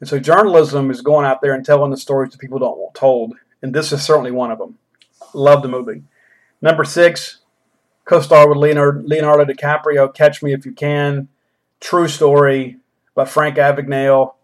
And 0.00 0.08
so 0.08 0.18
journalism 0.18 0.90
is 0.90 1.00
going 1.00 1.24
out 1.24 1.40
there 1.40 1.54
and 1.54 1.64
telling 1.64 1.90
the 1.90 1.96
stories 1.96 2.32
that 2.32 2.40
people 2.40 2.58
don't 2.58 2.78
want 2.78 2.94
told. 2.94 3.34
And 3.62 3.74
this 3.74 3.92
is 3.92 4.02
certainly 4.02 4.30
one 4.30 4.50
of 4.50 4.58
them. 4.58 4.78
Love 5.32 5.62
the 5.62 5.68
movie. 5.68 6.02
Number 6.60 6.84
six, 6.84 7.40
co-star 8.04 8.48
with 8.48 8.58
Leonardo, 8.58 9.02
Leonardo 9.04 9.44
DiCaprio, 9.44 10.14
Catch 10.14 10.42
Me 10.42 10.52
If 10.52 10.66
You 10.66 10.72
Can. 10.72 11.28
True 11.80 12.08
story 12.08 12.78
by 13.14 13.24
Frank 13.24 13.56
Abagnale 13.56 14.34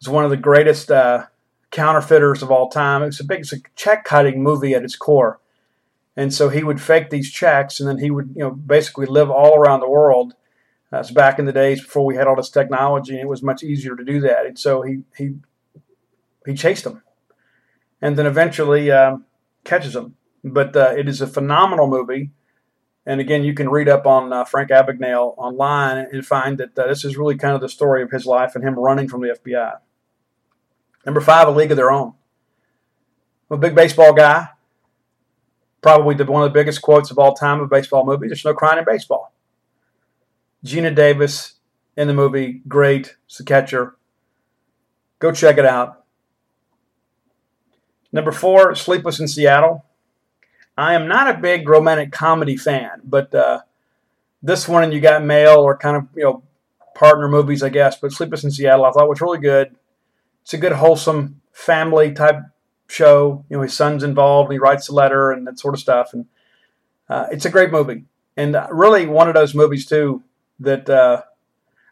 is 0.00 0.08
one 0.08 0.24
of 0.24 0.30
the 0.30 0.36
greatest 0.36 0.90
uh, 0.90 1.26
counterfeiters 1.70 2.42
of 2.42 2.50
all 2.50 2.68
time. 2.68 3.02
It's 3.02 3.20
a 3.20 3.24
big, 3.24 3.40
it's 3.40 3.54
check 3.76 4.04
cutting 4.04 4.42
movie 4.42 4.74
at 4.74 4.82
its 4.82 4.96
core, 4.96 5.40
and 6.16 6.32
so 6.32 6.48
he 6.48 6.62
would 6.62 6.80
fake 6.80 7.10
these 7.10 7.30
checks, 7.30 7.80
and 7.80 7.88
then 7.88 7.98
he 7.98 8.10
would, 8.10 8.32
you 8.34 8.42
know, 8.42 8.50
basically 8.50 9.06
live 9.06 9.30
all 9.30 9.56
around 9.56 9.80
the 9.80 9.88
world. 9.88 10.34
That's 10.90 11.12
back 11.12 11.38
in 11.38 11.44
the 11.44 11.52
days 11.52 11.80
before 11.80 12.04
we 12.04 12.16
had 12.16 12.26
all 12.26 12.36
this 12.36 12.50
technology, 12.50 13.12
and 13.12 13.20
it 13.20 13.28
was 13.28 13.42
much 13.42 13.62
easier 13.62 13.94
to 13.94 14.04
do 14.04 14.20
that. 14.20 14.44
And 14.46 14.58
so 14.58 14.82
he 14.82 15.02
he 15.16 15.36
he 16.44 16.54
chased 16.54 16.84
them, 16.84 17.02
and 18.02 18.18
then 18.18 18.26
eventually 18.26 18.90
um, 18.90 19.24
catches 19.64 19.92
them. 19.92 20.16
But 20.42 20.74
uh, 20.74 20.94
it 20.96 21.08
is 21.08 21.20
a 21.20 21.26
phenomenal 21.26 21.86
movie. 21.86 22.30
And 23.06 23.20
again, 23.20 23.44
you 23.44 23.54
can 23.54 23.70
read 23.70 23.88
up 23.88 24.06
on 24.06 24.32
uh, 24.32 24.44
Frank 24.44 24.70
Abagnale 24.70 25.34
online 25.38 26.06
and 26.12 26.26
find 26.26 26.58
that 26.58 26.78
uh, 26.78 26.86
this 26.86 27.04
is 27.04 27.16
really 27.16 27.36
kind 27.36 27.54
of 27.54 27.60
the 27.60 27.68
story 27.68 28.02
of 28.02 28.10
his 28.10 28.26
life 28.26 28.54
and 28.54 28.62
him 28.62 28.78
running 28.78 29.08
from 29.08 29.22
the 29.22 29.28
FBI. 29.28 29.78
Number 31.06 31.20
five, 31.20 31.48
A 31.48 31.50
League 31.50 31.70
of 31.70 31.76
Their 31.76 31.90
Own. 31.90 32.14
I'm 33.50 33.56
a 33.56 33.60
big 33.60 33.74
baseball 33.74 34.12
guy. 34.12 34.48
Probably 35.80 36.14
the, 36.14 36.26
one 36.26 36.42
of 36.42 36.52
the 36.52 36.58
biggest 36.58 36.82
quotes 36.82 37.10
of 37.10 37.18
all 37.18 37.34
time 37.34 37.60
of 37.60 37.70
baseball 37.70 38.04
movies. 38.04 38.28
There's 38.28 38.44
no 38.44 38.54
crying 38.54 38.78
in 38.78 38.84
baseball. 38.84 39.32
Geena 40.64 40.94
Davis 40.94 41.54
in 41.96 42.08
the 42.08 42.14
movie, 42.14 42.62
great. 42.68 43.16
It's 43.26 43.40
a 43.40 43.44
catcher. 43.44 43.96
Go 45.18 45.32
check 45.32 45.58
it 45.58 45.66
out. 45.66 46.04
Number 48.12 48.32
four, 48.32 48.74
Sleepless 48.74 49.20
in 49.20 49.28
Seattle. 49.28 49.84
I 50.76 50.94
am 50.94 51.08
not 51.08 51.28
a 51.28 51.38
big 51.38 51.68
romantic 51.68 52.10
comedy 52.12 52.56
fan, 52.56 53.02
but 53.04 53.34
uh, 53.34 53.60
this 54.42 54.66
one 54.66 54.82
and 54.82 54.92
you 54.92 55.00
got 55.00 55.22
male 55.22 55.58
or 55.58 55.76
kind 55.76 55.96
of 55.96 56.08
you 56.16 56.24
know 56.24 56.42
partner 56.94 57.28
movies, 57.28 57.62
I 57.62 57.68
guess. 57.68 57.98
But 57.98 58.12
Sleepless 58.12 58.44
in 58.44 58.50
Seattle, 58.50 58.84
I 58.84 58.90
thought 58.90 59.08
was 59.08 59.20
really 59.20 59.38
good 59.38 59.76
it's 60.42 60.54
a 60.54 60.58
good 60.58 60.72
wholesome 60.72 61.40
family 61.52 62.12
type 62.12 62.40
show. 62.88 63.44
You 63.48 63.56
know, 63.56 63.62
his 63.62 63.74
son's 63.74 64.02
involved. 64.02 64.50
He 64.52 64.58
writes 64.58 64.88
a 64.88 64.94
letter 64.94 65.30
and 65.30 65.46
that 65.46 65.58
sort 65.58 65.74
of 65.74 65.80
stuff, 65.80 66.12
and 66.12 66.26
uh, 67.08 67.26
it's 67.30 67.44
a 67.44 67.50
great 67.50 67.70
movie. 67.70 68.04
And 68.36 68.56
uh, 68.56 68.66
really, 68.70 69.06
one 69.06 69.28
of 69.28 69.34
those 69.34 69.54
movies 69.54 69.86
too 69.86 70.22
that 70.60 70.88
uh, 70.88 71.22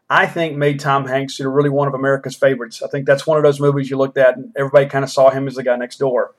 I 0.09 0.25
think 0.25 0.57
made 0.57 0.79
Tom 0.79 1.05
Hanks 1.05 1.39
you 1.39 1.45
know, 1.45 1.51
really 1.51 1.69
one 1.69 1.87
of 1.87 1.93
America's 1.93 2.35
favorites. 2.35 2.81
I 2.81 2.87
think 2.87 3.05
that's 3.05 3.27
one 3.27 3.37
of 3.37 3.43
those 3.43 3.59
movies 3.59 3.89
you 3.89 3.97
looked 3.97 4.17
at 4.17 4.37
and 4.37 4.51
everybody 4.57 4.87
kind 4.87 5.03
of 5.03 5.11
saw 5.11 5.29
him 5.29 5.47
as 5.47 5.55
the 5.55 5.63
guy 5.63 5.75
next 5.75 5.97
door. 5.97 6.35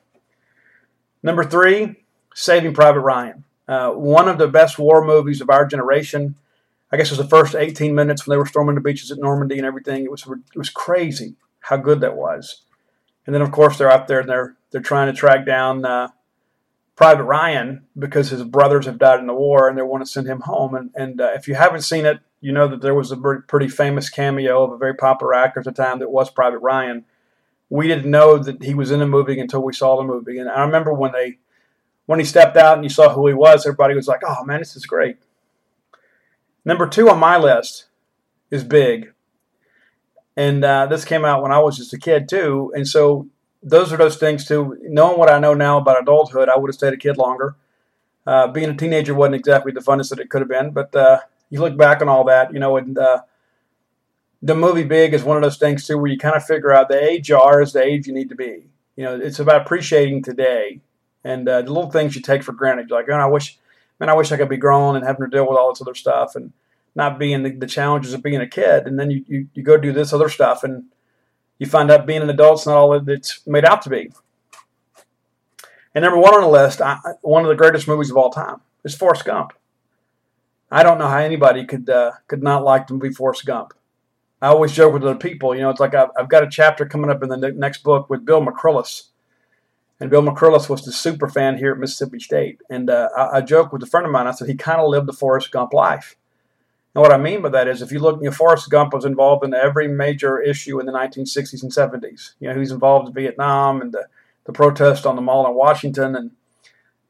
Number 1.22 1.45
three, 1.45 2.05
Saving 2.35 2.74
Private 2.74 3.01
Ryan. 3.01 3.45
Uh, 3.68 3.91
one 3.91 4.28
of 4.28 4.39
the 4.39 4.49
best 4.49 4.78
war 4.78 5.05
movies 5.05 5.41
of 5.41 5.51
our 5.51 5.66
generation. 5.66 6.35
I 6.91 6.97
guess 6.97 7.07
it 7.07 7.18
was 7.18 7.18
the 7.18 7.37
first 7.37 7.55
18 7.55 7.95
minutes 7.95 8.26
when 8.26 8.35
they 8.35 8.39
were 8.39 8.47
storming 8.47 8.74
the 8.74 8.81
beaches 8.81 9.12
at 9.12 9.18
Normandy 9.18 9.59
and 9.59 9.66
everything. 9.66 10.05
It 10.05 10.11
was 10.11 10.26
it 10.26 10.59
was 10.59 10.70
crazy 10.70 11.37
how 11.61 11.76
good 11.76 12.01
that 12.01 12.16
was. 12.16 12.62
And 13.26 13.35
then 13.35 13.43
of 13.43 13.53
course 13.53 13.78
they're 13.78 13.91
out 13.91 14.09
there 14.09 14.20
and 14.20 14.28
they're 14.28 14.57
they're 14.72 14.81
trying 14.81 15.12
to 15.12 15.16
track 15.16 15.47
down 15.47 15.85
uh, 15.85 16.09
Private 17.01 17.24
Ryan 17.24 17.86
because 17.98 18.28
his 18.28 18.44
brothers 18.44 18.84
have 18.84 18.98
died 18.98 19.20
in 19.20 19.26
the 19.26 19.32
war 19.32 19.70
and 19.70 19.78
they 19.78 19.80
want 19.80 20.05
to 20.05 20.11
send 20.11 20.26
him 20.26 20.40
home. 20.40 20.74
And, 20.74 20.90
and 20.94 21.18
uh, 21.18 21.30
if 21.34 21.48
you 21.48 21.55
haven't 21.55 21.80
seen 21.80 22.05
it, 22.05 22.18
you 22.42 22.53
know 22.53 22.68
that 22.68 22.82
there 22.82 22.94
was 22.94 23.11
a 23.11 23.16
pretty 23.16 23.68
famous 23.68 24.11
cameo 24.11 24.62
of 24.62 24.72
a 24.72 24.76
very 24.76 24.94
popular 24.94 25.32
actor 25.32 25.61
at 25.61 25.64
the 25.64 25.72
time 25.72 26.01
that 26.01 26.11
was 26.11 26.28
Private 26.28 26.59
Ryan. 26.59 27.07
We 27.70 27.88
didn't 27.88 28.11
know 28.11 28.36
that 28.36 28.62
he 28.62 28.74
was 28.74 28.90
in 28.90 29.01
the 29.01 29.07
movie 29.07 29.40
until 29.40 29.62
we 29.62 29.72
saw 29.72 29.96
the 29.96 30.05
movie. 30.05 30.36
And 30.36 30.51
I 30.51 30.62
remember 30.62 30.92
when 30.92 31.12
they 31.12 31.38
when 32.05 32.18
he 32.18 32.24
stepped 32.26 32.59
out 32.59 32.74
and 32.74 32.84
you 32.84 32.90
saw 32.90 33.09
who 33.09 33.26
he 33.28 33.32
was, 33.32 33.64
everybody 33.64 33.94
was 33.94 34.07
like, 34.07 34.20
"Oh 34.26 34.44
man, 34.44 34.59
this 34.59 34.76
is 34.76 34.84
great." 34.84 35.16
Number 36.66 36.86
two 36.86 37.09
on 37.09 37.18
my 37.18 37.38
list 37.38 37.86
is 38.51 38.62
Big, 38.62 39.14
and 40.36 40.62
uh, 40.62 40.84
this 40.84 41.07
came 41.07 41.24
out 41.24 41.42
when 41.42 41.51
I 41.51 41.61
was 41.61 41.78
just 41.78 41.94
a 41.94 41.98
kid 41.98 42.28
too. 42.28 42.70
And 42.74 42.86
so 42.86 43.26
those 43.63 43.93
are 43.93 43.97
those 43.97 44.17
things 44.17 44.47
too. 44.47 44.79
Knowing 44.83 45.19
what 45.19 45.31
I 45.31 45.39
know 45.39 45.55
now 45.55 45.79
about 45.79 46.01
adulthood, 46.01 46.49
I 46.49 46.57
would 46.57 46.69
have 46.69 46.75
stayed 46.75 46.95
a 46.95 46.97
kid 46.97 47.17
longer. 47.17 47.57
Uh, 48.27 48.47
being 48.49 48.71
a 48.71 48.77
teenager 48.77 49.15
wasn't 49.15 49.37
exactly 49.37 49.73
the 49.73 49.81
funnest 49.81 50.11
that 50.11 50.21
it 50.21 50.31
could 50.31 50.41
have 50.41 50.49
been, 50.49 50.71
but 50.71 50.95
uh, 50.95 51.21
you 51.49 51.61
look 51.61 51.77
back 51.77 52.01
on 52.01 52.09
all 52.09 52.25
that, 52.25 52.53
you 52.53 52.61
know, 52.61 52.77
and 52.77 52.97
uh, 52.97 53.23
the 54.43 54.55
movie 54.55 54.85
Big 54.85 55.15
is 55.15 55.25
one 55.25 55.37
of 55.37 55.43
those 55.43 55.59
things 55.59 55.87
too, 55.87 55.99
where 55.99 56.11
you 56.11 56.19
kind 56.19 56.37
of 56.37 56.45
figure 56.45 56.73
out 56.73 56.89
the 56.89 57.03
age 57.03 57.29
you 57.29 57.37
are 57.37 57.61
is 57.61 57.73
the 57.73 57.83
age 57.83 58.07
you 58.07 58.15
need 58.15 58.29
to 58.29 58.35
be. 58.35 58.67
You 58.97 59.05
know, 59.05 59.17
it's 59.17 59.39
about 59.39 59.63
appreciating 59.63 60.23
today 60.23 60.81
and 61.25 61.49
uh, 61.49 61.63
the 61.63 61.73
little 61.73 61.91
things 61.91 62.15
you 62.15 62.23
take 62.23 62.43
for 62.43 62.53
granted. 62.53 62.89
You're 62.89 62.99
like, 62.99 63.09
oh, 63.11 63.15
I 63.15 63.27
wish, 63.27 63.59
man, 63.99 64.09
I 64.09 64.15
wish 64.15 64.33
I 64.33 64.37
could 64.37 64.49
be 64.49 64.57
grown 64.57 64.97
and 64.97 65.05
having 65.05 65.25
to 65.25 65.31
deal 65.31 65.49
with 65.49 65.59
all 65.59 65.73
this 65.73 65.83
other 65.83 65.95
stuff 65.95 66.35
and 66.35 66.53
not 66.95 67.19
being 67.19 67.43
the, 67.43 67.51
the 67.51 67.67
challenges 67.67 68.15
of 68.15 68.23
being 68.23 68.41
a 68.41 68.47
kid. 68.47 68.87
And 68.87 68.99
then 68.99 69.11
you, 69.11 69.25
you, 69.27 69.49
you 69.55 69.63
go 69.63 69.77
do 69.77 69.93
this 69.93 70.13
other 70.13 70.29
stuff 70.29 70.65
and 70.65 70.85
you 71.61 71.67
find 71.67 71.91
out 71.91 72.07
being 72.07 72.23
an 72.23 72.31
adult's 72.31 72.67
not 72.67 72.77
all 72.77 72.99
that 72.99 73.09
it's 73.13 73.47
made 73.47 73.65
out 73.65 73.83
to 73.83 73.91
be. 73.91 74.11
And 75.95 76.03
number 76.03 76.19
one 76.19 76.35
on 76.35 76.41
the 76.41 76.49
list, 76.49 76.81
I, 76.81 76.99
one 77.21 77.43
of 77.43 77.49
the 77.49 77.55
greatest 77.55 77.87
movies 77.87 78.11
of 78.11 78.17
all 78.17 78.31
time, 78.31 78.61
is 78.83 78.97
Forrest 78.97 79.25
Gump. 79.25 79.53
I 80.71 80.83
don't 80.83 80.99
know 80.99 81.09
how 81.09 81.19
anybody 81.19 81.65
could 81.67 81.91
uh, 81.91 82.13
could 82.29 82.43
not 82.43 82.65
like 82.65 82.87
the 82.87 82.95
movie 82.95 83.13
Forrest 83.13 83.45
Gump. 83.45 83.75
I 84.41 84.49
always 84.49 84.73
joke 84.73 84.95
with 84.95 85.03
other 85.03 85.17
people, 85.17 85.55
you 85.55 85.61
know, 85.61 85.69
it's 85.69 85.81
like 85.81 85.95
I've, 85.95 86.09
I've 86.19 86.31
got 86.31 86.43
a 86.43 86.49
chapter 86.49 86.87
coming 86.87 87.11
up 87.11 87.23
in 87.23 87.29
the 87.29 87.37
next 87.37 87.83
book 87.83 88.09
with 88.09 88.25
Bill 88.25 88.41
McCrillis. 88.41 89.09
And 89.99 90.09
Bill 90.09 90.23
McCrillis 90.23 90.71
was 90.71 90.83
the 90.83 90.93
super 90.93 91.29
fan 91.29 91.59
here 91.59 91.73
at 91.73 91.79
Mississippi 91.79 92.21
State. 92.21 92.63
And 92.71 92.89
uh, 92.89 93.11
I, 93.15 93.37
I 93.37 93.41
joked 93.43 93.75
with 93.75 93.83
a 93.83 93.87
friend 93.87 94.07
of 94.07 94.13
mine, 94.13 94.27
I 94.27 94.31
said 94.31 94.49
he 94.49 94.55
kind 94.55 94.81
of 94.81 94.89
lived 94.89 95.07
the 95.07 95.13
Forrest 95.13 95.51
Gump 95.51 95.75
life. 95.75 96.17
And 96.95 97.03
what 97.03 97.12
I 97.12 97.18
mean 97.18 97.43
by 97.43 97.51
that 97.51 97.68
is, 97.68 97.82
if 97.82 97.93
you 97.93 98.01
look, 98.01 98.18
you 98.20 98.26
know, 98.26 98.34
Forrest 98.34 98.68
Gump 98.68 98.93
was 98.93 99.05
involved 99.05 99.45
in 99.45 99.55
every 99.55 99.86
major 99.86 100.41
issue 100.41 100.80
in 100.80 100.86
the 100.86 100.93
1960s 100.93 101.62
and 101.62 101.72
70s. 101.72 102.34
You 102.41 102.49
know, 102.49 102.55
he 102.55 102.61
was 102.61 102.72
involved 102.72 103.09
in 103.09 103.14
Vietnam 103.14 103.80
and 103.80 103.93
the, 103.93 104.07
the 104.45 104.53
protest 104.53 105.07
on 105.07 105.14
the 105.14 105.22
mall 105.22 105.47
in 105.47 105.55
Washington, 105.55 106.16
and 106.16 106.32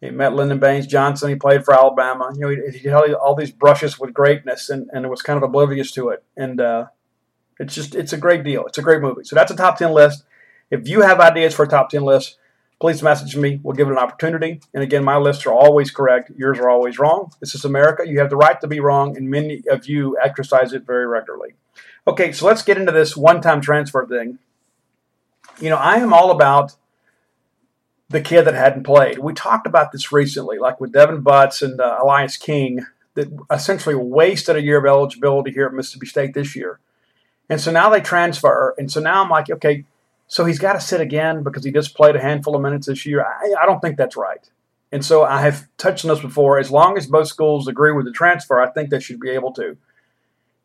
he 0.01 0.11
met 0.11 0.35
Lyndon 0.35 0.59
Baines 0.59 0.87
Johnson. 0.87 1.31
He 1.31 1.35
played 1.35 1.65
for 1.65 1.73
Alabama. 1.73 2.31
You 2.35 2.41
know, 2.41 2.71
he, 2.73 2.79
he 2.79 2.91
all 2.91 3.35
these 3.35 3.53
brushes 3.53 3.99
with 3.99 4.13
greatness, 4.13 4.69
and, 4.69 4.91
and 4.93 5.09
was 5.09 5.23
kind 5.23 5.39
of 5.39 5.43
oblivious 5.43 5.93
to 5.93 6.11
it. 6.11 6.25
And 6.37 6.61
uh, 6.61 6.87
it's 7.59 7.75
just, 7.75 7.95
it's 7.95 8.13
a 8.13 8.19
great 8.19 8.45
deal. 8.45 8.67
It's 8.67 8.79
a 8.79 8.83
great 8.83 9.01
movie. 9.01 9.25
So 9.25 9.35
that's 9.35 9.51
a 9.51 9.57
top 9.57 9.79
10 9.79 9.93
list. 9.93 10.25
If 10.71 10.89
you 10.89 11.01
have 11.01 11.21
ideas 11.21 11.55
for 11.55 11.65
a 11.65 11.69
top 11.69 11.91
10 11.91 12.03
list, 12.03 12.37
please 12.81 13.03
message 13.03 13.37
me. 13.37 13.61
We'll 13.63 13.77
give 13.77 13.89
it 13.89 13.93
an 13.93 13.99
opportunity. 13.99 14.61
And 14.73 14.83
again, 14.83 15.05
my 15.05 15.19
lists 15.19 15.45
are 15.47 15.53
always 15.53 15.91
correct. 15.91 16.33
Yours 16.37 16.59
are 16.59 16.71
always 16.71 16.99
wrong. 16.99 17.31
This 17.39 17.55
is 17.55 17.65
America. 17.65 18.09
You 18.09 18.19
have 18.21 18.31
the 18.31 18.37
right 18.37 18.61
to 18.61 18.67
be 18.67 18.81
wrong, 18.81 19.17
and 19.17 19.31
many 19.31 19.63
of 19.71 19.87
you 19.87 20.17
exercise 20.23 20.73
it 20.73 20.87
very 20.87 21.07
regularly. 21.07 21.55
Okay, 22.07 22.33
so 22.33 22.47
let's 22.47 22.63
get 22.63 22.79
into 22.79 22.93
this 22.93 23.17
one 23.17 23.43
time 23.43 23.61
transfer 23.61 24.07
thing. 24.07 24.39
You 25.61 25.69
know, 25.69 25.77
I 25.77 25.97
am 25.97 26.15
all 26.15 26.31
about 26.31 26.75
the 28.09 28.21
kid 28.21 28.43
that 28.43 28.55
hadn't 28.55 28.85
played. 28.85 29.19
We 29.19 29.35
talked 29.35 29.67
about 29.67 29.93
this 29.93 30.11
recently, 30.11 30.59
like 30.59 30.81
with 30.81 30.93
Devin 30.93 31.21
Butts 31.21 31.63
and 31.63 31.81
uh, 31.81 31.99
Elias 32.03 32.37
King, 32.39 32.87
that 33.15 33.29
essentially 33.51 33.95
wasted 33.95 34.57
a 34.57 34.63
year 34.63 34.79
of 34.79 34.87
eligibility 34.87 35.53
here 35.53 35.67
at 35.67 35.75
Mississippi 35.75 36.07
State 36.07 36.35
this 36.35 36.57
year. 36.57 36.81
And 37.49 37.61
so 37.61 37.71
now 37.71 37.91
they 37.91 38.01
transfer. 38.01 38.75
And 38.79 38.91
so 38.91 39.01
now 39.01 39.23
I'm 39.23 39.29
like, 39.29 39.51
okay, 39.51 39.85
so 40.31 40.45
he's 40.45 40.61
got 40.61 40.75
to 40.75 40.81
sit 40.81 41.01
again 41.01 41.43
because 41.43 41.65
he 41.65 41.73
just 41.73 41.97
played 41.97 42.15
a 42.15 42.21
handful 42.21 42.55
of 42.55 42.63
minutes 42.63 42.87
this 42.87 43.05
year. 43.05 43.27
I, 43.27 43.53
I 43.61 43.67
don't 43.67 43.81
think 43.81 43.97
that's 43.97 44.17
right. 44.17 44.49
And 44.93 45.05
so 45.05 45.25
I 45.25 45.41
have 45.41 45.67
touched 45.77 46.05
on 46.05 46.09
this 46.09 46.21
before. 46.21 46.61
As 46.61 46.71
long 46.71 46.97
as 46.97 47.09
both 47.09 47.27
schools 47.27 47.67
agree 47.67 47.91
with 47.91 48.05
the 48.07 48.13
transfer, 48.13 48.61
I 48.61 48.71
think 48.71 48.91
they 48.91 49.01
should 49.01 49.19
be 49.19 49.31
able 49.31 49.53
to. 49.55 49.77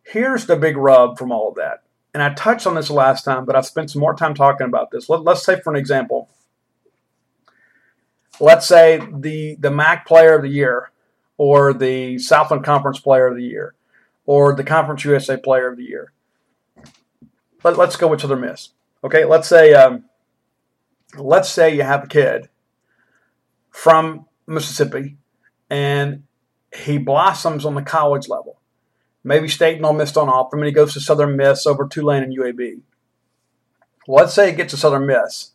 Here's 0.03 0.45
the 0.45 0.55
big 0.55 0.77
rub 0.77 1.17
from 1.17 1.31
all 1.31 1.49
of 1.49 1.55
that. 1.55 1.81
And 2.13 2.21
I 2.21 2.35
touched 2.35 2.67
on 2.67 2.75
this 2.75 2.91
last 2.91 3.23
time, 3.23 3.43
but 3.43 3.55
I've 3.55 3.65
spent 3.65 3.89
some 3.89 4.01
more 4.01 4.13
time 4.13 4.35
talking 4.35 4.67
about 4.67 4.91
this. 4.91 5.09
Let, 5.09 5.25
us 5.25 5.43
say, 5.43 5.59
for 5.59 5.73
an 5.73 5.79
example, 5.79 6.29
let's 8.39 8.67
say 8.67 9.01
the, 9.11 9.55
the 9.59 9.71
MAC 9.71 10.05
player 10.05 10.35
of 10.35 10.43
the 10.43 10.49
year, 10.49 10.91
or 11.39 11.73
the 11.73 12.19
Southland 12.19 12.63
Conference 12.63 12.99
player 12.99 13.25
of 13.25 13.35
the 13.35 13.43
year, 13.43 13.73
or 14.27 14.55
the 14.55 14.63
Conference 14.63 15.03
USA 15.05 15.37
player 15.37 15.67
of 15.67 15.75
the 15.75 15.85
year. 15.85 16.11
Let, 17.63 17.79
us 17.79 17.95
go 17.95 18.09
with 18.09 18.21
Southern 18.21 18.41
Miss. 18.41 18.69
Okay, 19.05 19.23
let's 19.23 19.47
say 19.47 19.71
um, 19.75 20.05
let's 21.15 21.47
say 21.47 21.75
you 21.75 21.83
have 21.83 22.05
a 22.05 22.07
kid 22.07 22.49
from 23.69 24.25
Mississippi 24.47 25.17
and 25.69 26.23
he 26.75 26.97
blossoms 26.97 27.65
on 27.65 27.75
the 27.75 27.83
college 27.83 28.27
level. 28.27 28.59
Maybe 29.23 29.47
State 29.47 29.77
and 29.77 29.85
Ole 29.85 29.93
Miss 29.93 30.11
don't 30.11 30.29
offer 30.29 30.55
him, 30.55 30.63
and 30.63 30.67
he 30.67 30.73
goes 30.73 30.93
to 30.93 30.99
Southern 30.99 31.35
Miss 31.37 31.67
over 31.67 31.87
Tulane 31.87 32.23
and 32.23 32.35
UAB. 32.35 32.81
let's 34.07 34.33
say 34.33 34.49
he 34.49 34.57
gets 34.57 34.71
to 34.71 34.77
Southern 34.77 35.05
Miss 35.05 35.51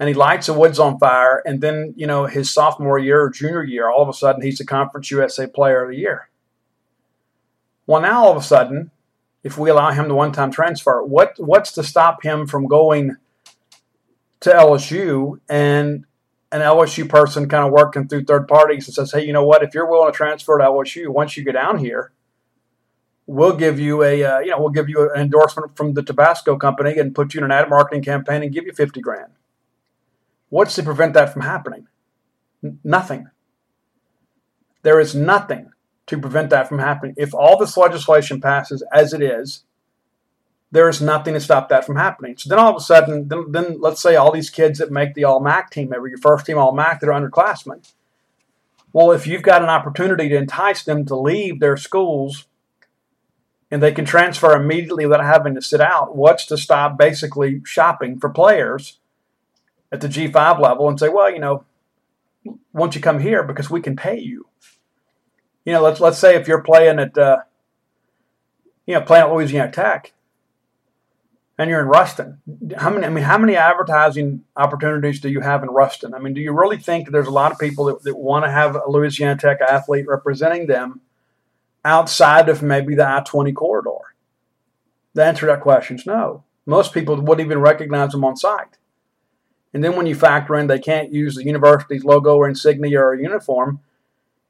and 0.00 0.08
he 0.08 0.14
lights 0.14 0.48
the 0.48 0.52
woods 0.52 0.80
on 0.80 0.98
fire, 0.98 1.44
and 1.46 1.60
then 1.60 1.94
you 1.96 2.08
know 2.08 2.26
his 2.26 2.50
sophomore 2.50 2.98
year 2.98 3.22
or 3.22 3.30
junior 3.30 3.62
year, 3.62 3.88
all 3.88 4.02
of 4.02 4.08
a 4.08 4.12
sudden 4.12 4.42
he's 4.42 4.58
the 4.58 4.64
Conference 4.64 5.12
USA 5.12 5.46
Player 5.46 5.84
of 5.84 5.90
the 5.90 5.96
Year. 5.96 6.28
Well, 7.86 8.02
now 8.02 8.24
all 8.24 8.32
of 8.32 8.36
a 8.36 8.42
sudden 8.44 8.90
if 9.42 9.58
we 9.58 9.70
allow 9.70 9.90
him 9.90 10.08
the 10.08 10.14
one-time 10.14 10.50
transfer. 10.50 11.02
What 11.02 11.34
what's 11.38 11.72
to 11.72 11.82
stop 11.82 12.22
him 12.22 12.46
from 12.46 12.66
going 12.66 13.16
to 14.40 14.50
LSU 14.50 15.40
and 15.48 16.04
an 16.50 16.60
LSU 16.60 17.08
person 17.08 17.48
kind 17.48 17.64
of 17.64 17.72
working 17.72 18.08
through 18.08 18.24
third 18.24 18.46
parties 18.46 18.86
and 18.86 18.94
says, 18.94 19.12
hey, 19.12 19.24
you 19.24 19.32
know 19.32 19.44
what? 19.44 19.62
If 19.62 19.74
you're 19.74 19.88
willing 19.88 20.12
to 20.12 20.16
transfer 20.16 20.58
to 20.58 20.64
LSU, 20.64 21.08
once 21.08 21.36
you 21.36 21.44
get 21.44 21.52
down 21.52 21.78
here, 21.78 22.12
we'll 23.26 23.56
give 23.56 23.78
you 23.78 24.02
a 24.02 24.22
uh, 24.24 24.38
you 24.40 24.50
know 24.50 24.60
we'll 24.60 24.70
give 24.70 24.88
you 24.88 25.10
an 25.14 25.20
endorsement 25.20 25.76
from 25.76 25.94
the 25.94 26.02
Tabasco 26.02 26.56
company 26.56 26.98
and 26.98 27.14
put 27.14 27.34
you 27.34 27.38
in 27.38 27.44
an 27.44 27.52
ad 27.52 27.68
marketing 27.68 28.02
campaign 28.02 28.42
and 28.42 28.52
give 28.52 28.66
you 28.66 28.72
fifty 28.72 29.00
grand. 29.00 29.32
What's 30.48 30.74
to 30.76 30.82
prevent 30.82 31.14
that 31.14 31.32
from 31.32 31.42
happening? 31.42 31.86
N- 32.62 32.78
nothing. 32.84 33.28
There 34.82 35.00
is 35.00 35.14
nothing 35.14 35.71
to 36.12 36.18
prevent 36.18 36.50
that 36.50 36.68
from 36.68 36.78
happening. 36.78 37.14
If 37.16 37.34
all 37.34 37.56
this 37.56 37.76
legislation 37.76 38.40
passes 38.40 38.84
as 38.92 39.14
it 39.14 39.22
is, 39.22 39.64
there 40.70 40.88
is 40.88 41.00
nothing 41.00 41.32
to 41.34 41.40
stop 41.40 41.70
that 41.70 41.86
from 41.86 41.96
happening. 41.96 42.36
So 42.36 42.48
then 42.48 42.58
all 42.58 42.70
of 42.70 42.76
a 42.76 42.80
sudden, 42.80 43.28
then, 43.28 43.50
then 43.50 43.80
let's 43.80 44.00
say 44.00 44.14
all 44.14 44.30
these 44.30 44.50
kids 44.50 44.78
that 44.78 44.90
make 44.90 45.14
the 45.14 45.24
All 45.24 45.40
MAC 45.40 45.70
team 45.70 45.92
every 45.94 46.10
year, 46.10 46.18
first 46.18 46.44
team 46.44 46.58
All 46.58 46.72
MAC 46.72 47.00
that 47.00 47.08
are 47.08 47.18
underclassmen. 47.18 47.90
Well, 48.92 49.10
if 49.10 49.26
you've 49.26 49.42
got 49.42 49.62
an 49.62 49.70
opportunity 49.70 50.28
to 50.28 50.36
entice 50.36 50.84
them 50.84 51.06
to 51.06 51.16
leave 51.16 51.60
their 51.60 51.78
schools 51.78 52.46
and 53.70 53.82
they 53.82 53.92
can 53.92 54.04
transfer 54.04 54.52
immediately 54.52 55.06
without 55.06 55.24
having 55.24 55.54
to 55.54 55.62
sit 55.62 55.80
out, 55.80 56.14
what's 56.14 56.44
to 56.46 56.58
stop 56.58 56.98
basically 56.98 57.62
shopping 57.64 58.18
for 58.18 58.28
players 58.28 58.98
at 59.90 60.02
the 60.02 60.08
G5 60.08 60.60
level 60.60 60.90
and 60.90 61.00
say, 61.00 61.08
well, 61.08 61.30
you 61.32 61.38
know, 61.38 61.64
won't 62.74 62.94
you 62.94 63.00
come 63.00 63.20
here 63.20 63.42
because 63.42 63.70
we 63.70 63.80
can 63.80 63.96
pay 63.96 64.18
you? 64.18 64.46
You 65.64 65.72
know, 65.72 65.82
let's 65.82 66.00
let's 66.00 66.18
say 66.18 66.36
if 66.36 66.48
you're 66.48 66.62
playing 66.62 66.98
at, 66.98 67.16
uh, 67.16 67.38
you 68.86 68.94
know, 68.94 69.02
playing 69.02 69.24
at 69.24 69.32
Louisiana 69.32 69.70
Tech, 69.70 70.12
and 71.58 71.70
you're 71.70 71.80
in 71.80 71.86
Ruston, 71.86 72.40
how 72.76 72.90
many? 72.90 73.06
I 73.06 73.10
mean, 73.10 73.24
how 73.24 73.38
many 73.38 73.56
advertising 73.56 74.44
opportunities 74.56 75.20
do 75.20 75.28
you 75.28 75.40
have 75.40 75.62
in 75.62 75.70
Ruston? 75.70 76.14
I 76.14 76.18
mean, 76.18 76.34
do 76.34 76.40
you 76.40 76.52
really 76.52 76.78
think 76.78 77.10
there's 77.10 77.28
a 77.28 77.32
lot 77.32 77.52
of 77.52 77.58
people 77.58 77.84
that, 77.86 78.02
that 78.02 78.16
want 78.16 78.44
to 78.44 78.50
have 78.50 78.74
a 78.74 78.88
Louisiana 78.88 79.38
Tech 79.38 79.60
athlete 79.60 80.06
representing 80.08 80.66
them 80.66 81.00
outside 81.84 82.48
of 82.48 82.62
maybe 82.62 82.94
the 82.94 83.06
I-20 83.06 83.54
corridor? 83.54 84.14
The 85.14 85.24
answer 85.24 85.40
to 85.40 85.46
that 85.46 85.60
question 85.60 85.96
is 85.96 86.06
no. 86.06 86.44
Most 86.64 86.94
people 86.94 87.20
wouldn't 87.20 87.46
even 87.46 87.60
recognize 87.60 88.12
them 88.12 88.24
on 88.24 88.36
sight. 88.36 88.78
And 89.74 89.82
then 89.82 89.96
when 89.96 90.06
you 90.06 90.14
factor 90.14 90.54
in 90.56 90.66
they 90.66 90.78
can't 90.78 91.12
use 91.12 91.34
the 91.34 91.44
university's 91.44 92.04
logo 92.04 92.36
or 92.36 92.48
insignia 92.48 93.00
or 93.00 93.14
uniform, 93.14 93.80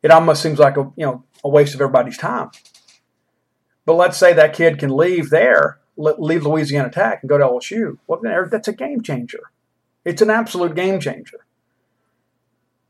it 0.03 0.11
almost 0.11 0.43
seems 0.43 0.59
like 0.59 0.77
a 0.77 0.91
you 0.97 1.07
know 1.07 1.25
a 1.45 1.49
waste 1.49 1.75
of 1.75 1.81
everybody's 1.81 2.19
time. 2.19 2.51
But 3.85 3.95
let's 3.95 4.17
say 4.17 4.33
that 4.33 4.55
kid 4.55 4.79
can 4.79 4.97
leave 4.97 5.31
there, 5.31 5.81
leave 5.97 6.47
Louisiana 6.47 6.91
Tech, 6.91 7.21
and 7.23 7.29
go 7.29 7.39
to 7.39 7.45
LSU. 7.45 7.99
Well, 8.07 8.21
that's 8.49 8.69
a 8.69 8.73
game 8.73 9.03
changer. 9.03 9.51
It's 10.05 10.23
an 10.23 10.31
absolute 10.31 10.75
game 10.75 11.01
changer. 11.01 11.45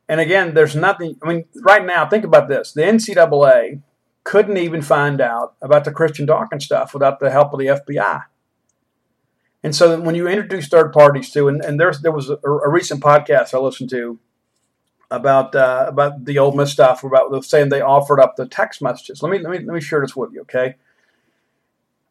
And 0.09 0.21
again, 0.21 0.55
there's 0.55 0.77
nothing. 0.77 1.17
I 1.23 1.29
mean, 1.29 1.45
right 1.63 1.85
now, 1.85 2.07
think 2.07 2.25
about 2.25 2.49
this: 2.49 2.73
the 2.73 2.83
NCAA 2.83 3.81
couldn't 4.25 4.57
even 4.57 4.83
find 4.83 5.21
out 5.21 5.55
about 5.63 5.85
the 5.85 5.93
Christian 5.93 6.27
Dawkins 6.27 6.65
stuff 6.65 6.95
without 6.95 7.19
the 7.19 7.31
help 7.31 7.53
of 7.53 7.59
the 7.59 7.67
FBI. 7.67 8.25
And 9.63 9.75
so, 9.75 9.99
when 10.01 10.15
you 10.15 10.27
introduce 10.27 10.69
third 10.69 10.93
parties 10.93 11.31
to, 11.31 11.49
and, 11.49 11.65
and 11.65 11.79
there 11.79 12.13
was 12.13 12.29
a, 12.29 12.39
a 12.45 12.69
recent 12.69 13.03
podcast 13.03 13.55
I 13.55 13.59
listened 13.59 13.91
to 13.91 14.19
about 15.13 15.55
uh, 15.55 15.85
about 15.89 16.25
the 16.25 16.39
Ole 16.39 16.53
Miss 16.53 16.73
stuff 16.73 17.05
about 17.05 17.45
saying 17.45 17.69
they 17.69 17.81
offered 17.81 18.21
up 18.21 18.37
the 18.37 18.47
text 18.47 18.83
messages. 18.83 19.23
Let 19.23 19.31
me 19.31 19.39
let 19.39 19.51
me 19.51 19.59
let 19.59 19.75
me 19.75 19.81
share 19.81 20.01
this 20.01 20.17
with 20.17 20.33
you, 20.33 20.41
okay? 20.43 20.77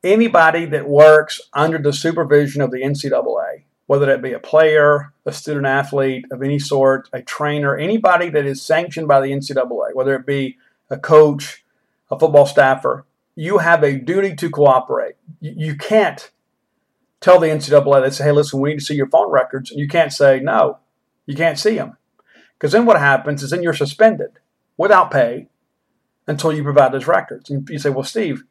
Anybody 0.04 0.66
that 0.66 0.88
works 0.88 1.41
under 1.54 1.78
the 1.78 1.93
supervision 1.93 2.62
of 2.62 2.72
the 2.72 2.82
NCAA, 2.82 3.64
whether 3.88 4.06
that 4.06 4.22
be 4.22 4.34
a 4.34 4.39
player, 4.39 5.14
a 5.26 5.32
student 5.32 5.66
athlete 5.66 6.26
of 6.32 6.41
any 6.41 6.60
sort, 6.60 7.10
a 7.14 7.22
trainer, 7.22 7.76
anybody 7.76 8.30
that 8.30 8.45
is 8.45 8.62
sanctioned 8.62 9.08
by 9.08 9.20
the 9.20 9.32
NCAA, 9.32 9.93
whether 9.93 10.16
it 10.16 10.26
be 10.26 10.58
a 10.89 10.97
coach, 10.97 11.64
a 12.10 12.18
football 12.18 12.45
staffer, 12.45 13.06
you 13.36 13.60
have 13.60 13.84
a 13.84 13.97
duty 13.97 14.36
to 14.36 14.49
cooperate. 14.49 15.16
You 15.39 15.76
can't 15.76 16.32
tell 17.20 17.39
the 17.39 17.47
NCAA, 17.47 18.02
they 18.02 18.10
say, 18.10 18.26
hey, 18.26 18.32
listen, 18.32 18.60
we 18.60 18.70
need 18.70 18.80
to 18.80 18.86
see 18.86 18.95
your 18.95 19.10
phone 19.10 19.32
records. 19.32 19.72
And 19.72 19.80
you 19.80 19.88
can't 19.88 20.12
say, 20.12 20.39
no, 20.39 20.80
you 21.26 21.36
can't 21.36 21.60
see 21.60 21.76
them. 21.76 21.97
Because 22.62 22.74
then 22.74 22.86
what 22.86 22.99
happens 22.99 23.41
is 23.41 23.49
then 23.49 23.64
you're 23.64 23.74
suspended 23.74 24.38
without 24.78 25.09
pay 25.09 25.47
until 26.28 26.53
you 26.53 26.62
provide 26.62 26.91
those 26.91 27.07
records. 27.07 27.49
And 27.49 27.68
you 27.68 27.80
say, 27.80 27.89
well, 27.89 28.03
Steve, 28.03 28.43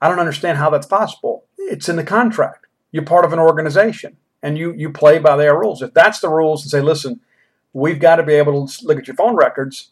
I 0.00 0.08
don't 0.08 0.18
understand 0.18 0.56
how 0.56 0.70
that's 0.70 0.86
possible. 0.86 1.44
It's 1.58 1.90
in 1.90 1.96
the 1.96 2.02
contract. 2.02 2.66
You're 2.92 3.04
part 3.04 3.26
of 3.26 3.34
an 3.34 3.38
organization 3.38 4.16
and 4.42 4.56
you, 4.56 4.72
you 4.72 4.90
play 4.90 5.18
by 5.18 5.36
their 5.36 5.58
rules. 5.58 5.82
If 5.82 5.92
that's 5.92 6.20
the 6.20 6.30
rules 6.30 6.62
and 6.62 6.70
say, 6.70 6.80
listen, 6.80 7.20
we've 7.74 8.00
got 8.00 8.16
to 8.16 8.22
be 8.22 8.32
able 8.32 8.66
to 8.66 8.86
look 8.86 8.98
at 8.98 9.06
your 9.06 9.16
phone 9.16 9.36
records, 9.36 9.90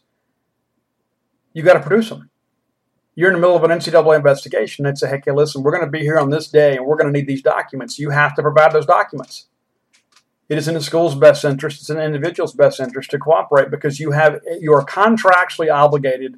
you 1.53 1.61
got 1.61 1.73
to 1.73 1.81
produce 1.81 2.09
them 2.09 2.31
you're 3.15 3.29
in 3.29 3.35
the 3.35 3.39
middle 3.39 3.55
of 3.55 3.63
an 3.63 3.71
NCAA 3.71 4.15
investigation 4.15 4.85
and 4.85 4.97
say, 4.97 5.07
hey, 5.07 5.31
listen, 5.31 5.61
we're 5.61 5.71
going 5.71 5.85
to 5.85 5.91
be 5.91 5.99
here 5.99 6.17
on 6.17 6.29
this 6.29 6.47
day 6.47 6.75
and 6.75 6.85
we're 6.85 6.95
going 6.95 7.11
to 7.11 7.17
need 7.17 7.27
these 7.27 7.41
documents. 7.41 7.99
You 7.99 8.09
have 8.09 8.35
to 8.35 8.41
provide 8.41 8.71
those 8.71 8.85
documents. 8.85 9.47
It 10.49 10.57
is 10.57 10.67
in 10.67 10.73
the 10.73 10.81
school's 10.81 11.15
best 11.15 11.45
interest, 11.45 11.81
it's 11.81 11.89
in 11.89 11.97
the 11.97 12.03
individual's 12.03 12.53
best 12.53 12.79
interest 12.79 13.11
to 13.11 13.19
cooperate 13.19 13.71
because 13.71 13.99
you 13.99 14.11
have 14.11 14.41
you 14.59 14.73
are 14.73 14.85
contractually 14.85 15.73
obligated 15.73 16.37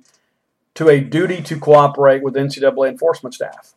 to 0.76 0.90
a 0.90 1.00
duty 1.00 1.42
to 1.42 1.60
cooperate 1.60 2.22
with 2.22 2.36
NCAA 2.36 2.90
enforcement 2.90 3.34
staff. 3.34 3.74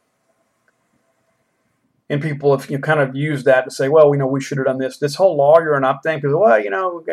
And 2.11 2.22
people 2.22 2.57
have 2.57 2.70
you 2.70 2.79
kind 2.79 3.01
of 3.01 3.14
used 3.14 3.45
that 3.47 3.64
to 3.64 3.70
say, 3.70 3.89
well, 3.89 4.11
we 4.11 4.16
know 4.16 4.26
we 4.26 4.41
should 4.41 4.59
have 4.59 4.66
done 4.66 4.79
this. 4.79 4.99
This 4.99 5.14
whole 5.14 5.37
lawyer 5.37 5.74
and 5.74 5.85
up 5.85 6.01
thing, 6.03 6.20
people, 6.20 6.41
well, 6.41 6.62
you 6.62 6.70
know, 6.70 7.05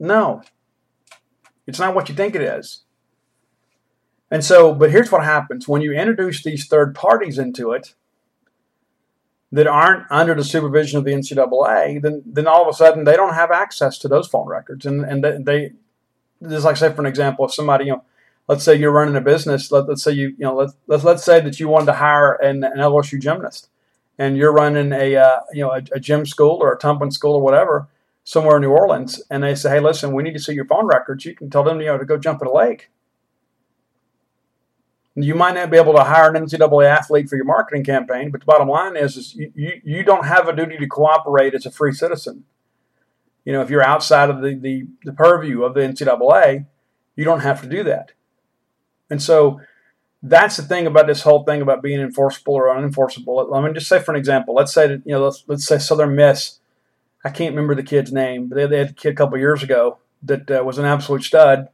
no, 0.00 0.42
it's 1.66 1.78
not 1.78 1.94
what 1.94 2.08
you 2.08 2.14
think 2.14 2.34
it 2.34 2.42
is. 2.42 2.82
And 4.30 4.44
so, 4.44 4.74
but 4.74 4.90
here's 4.90 5.12
what 5.12 5.24
happens 5.24 5.68
when 5.68 5.82
you 5.82 5.92
introduce 5.92 6.42
these 6.42 6.66
third 6.66 6.94
parties 6.94 7.38
into 7.38 7.72
it 7.72 7.94
that 9.52 9.66
aren't 9.66 10.10
under 10.10 10.34
the 10.34 10.44
supervision 10.44 10.98
of 10.98 11.04
the 11.04 11.12
NCAA, 11.12 12.02
then 12.02 12.22
then 12.26 12.46
all 12.46 12.62
of 12.62 12.68
a 12.68 12.72
sudden 12.72 13.04
they 13.04 13.16
don't 13.16 13.34
have 13.34 13.50
access 13.50 13.98
to 13.98 14.08
those 14.08 14.28
phone 14.28 14.48
records, 14.48 14.86
and 14.86 15.04
and 15.04 15.22
they, 15.22 15.38
they 15.38 15.72
just 16.48 16.64
like 16.64 16.76
say 16.76 16.92
for 16.92 17.02
an 17.02 17.06
example, 17.06 17.44
if 17.44 17.54
somebody 17.54 17.86
you 17.86 17.92
know, 17.92 18.04
let's 18.48 18.64
say 18.64 18.74
you're 18.74 18.92
running 18.92 19.16
a 19.16 19.20
business, 19.20 19.70
let, 19.70 19.88
us 19.88 20.02
say 20.02 20.12
you 20.12 20.28
you 20.28 20.36
know 20.40 20.54
let's, 20.56 20.74
let's 20.86 21.04
let's 21.04 21.24
say 21.24 21.40
that 21.40 21.60
you 21.60 21.68
wanted 21.68 21.86
to 21.86 21.94
hire 21.94 22.34
an, 22.34 22.64
an 22.64 22.78
LSU 22.78 23.20
gymnast, 23.20 23.68
and 24.18 24.36
you're 24.36 24.52
running 24.52 24.92
a 24.92 25.16
uh, 25.16 25.40
you 25.52 25.62
know 25.62 25.70
a, 25.70 25.82
a 25.92 26.00
gym 26.00 26.26
school 26.26 26.58
or 26.60 26.72
a 26.72 26.78
tumbling 26.78 27.12
school 27.12 27.34
or 27.34 27.42
whatever 27.42 27.88
somewhere 28.24 28.56
in 28.56 28.62
New 28.62 28.72
Orleans, 28.72 29.22
and 29.30 29.44
they 29.44 29.54
say, 29.54 29.70
hey, 29.70 29.80
listen, 29.80 30.12
we 30.12 30.24
need 30.24 30.32
to 30.32 30.40
see 30.40 30.52
your 30.52 30.64
phone 30.64 30.86
records. 30.86 31.24
You 31.24 31.36
can 31.36 31.48
tell 31.48 31.62
them 31.62 31.80
you 31.80 31.86
know 31.86 31.98
to 31.98 32.04
go 32.04 32.16
jump 32.16 32.42
in 32.42 32.48
a 32.48 32.52
lake 32.52 32.90
you 35.24 35.34
might 35.34 35.54
not 35.54 35.70
be 35.70 35.78
able 35.78 35.94
to 35.94 36.04
hire 36.04 36.34
an 36.34 36.44
NCAA 36.44 36.84
athlete 36.84 37.28
for 37.28 37.36
your 37.36 37.46
marketing 37.46 37.84
campaign, 37.84 38.30
but 38.30 38.40
the 38.40 38.46
bottom 38.46 38.68
line 38.68 38.96
is, 38.96 39.16
is 39.16 39.34
you, 39.34 39.80
you, 39.82 40.02
don't 40.02 40.26
have 40.26 40.46
a 40.46 40.54
duty 40.54 40.76
to 40.76 40.86
cooperate 40.86 41.54
as 41.54 41.64
a 41.64 41.70
free 41.70 41.92
citizen. 41.92 42.44
You 43.44 43.54
know, 43.54 43.62
if 43.62 43.70
you're 43.70 43.82
outside 43.82 44.28
of 44.28 44.42
the, 44.42 44.54
the, 44.54 44.86
the 45.04 45.12
purview 45.14 45.62
of 45.62 45.72
the 45.72 45.80
NCAA, 45.80 46.66
you 47.14 47.24
don't 47.24 47.40
have 47.40 47.62
to 47.62 47.68
do 47.68 47.82
that. 47.84 48.12
And 49.08 49.22
so 49.22 49.60
that's 50.22 50.58
the 50.58 50.62
thing 50.62 50.86
about 50.86 51.06
this 51.06 51.22
whole 51.22 51.44
thing 51.44 51.62
about 51.62 51.82
being 51.82 52.00
enforceable 52.00 52.54
or 52.54 52.66
unenforceable. 52.66 53.50
Let 53.50 53.62
me 53.62 53.72
just 53.72 53.88
say, 53.88 54.00
for 54.00 54.12
an 54.12 54.18
example, 54.18 54.54
let's 54.54 54.74
say 54.74 54.86
that, 54.88 55.02
you 55.06 55.12
know, 55.12 55.24
let's, 55.24 55.44
let's 55.46 55.66
say 55.66 55.78
Southern 55.78 56.14
Miss, 56.14 56.58
I 57.24 57.30
can't 57.30 57.54
remember 57.54 57.74
the 57.74 57.82
kid's 57.82 58.12
name, 58.12 58.48
but 58.48 58.56
they, 58.56 58.66
they 58.66 58.78
had 58.78 58.90
a 58.90 58.92
kid 58.92 59.12
a 59.12 59.16
couple 59.16 59.38
years 59.38 59.62
ago 59.62 59.98
that 60.22 60.50
uh, 60.50 60.62
was 60.62 60.76
an 60.76 60.84
absolute 60.84 61.22
stud 61.22 61.68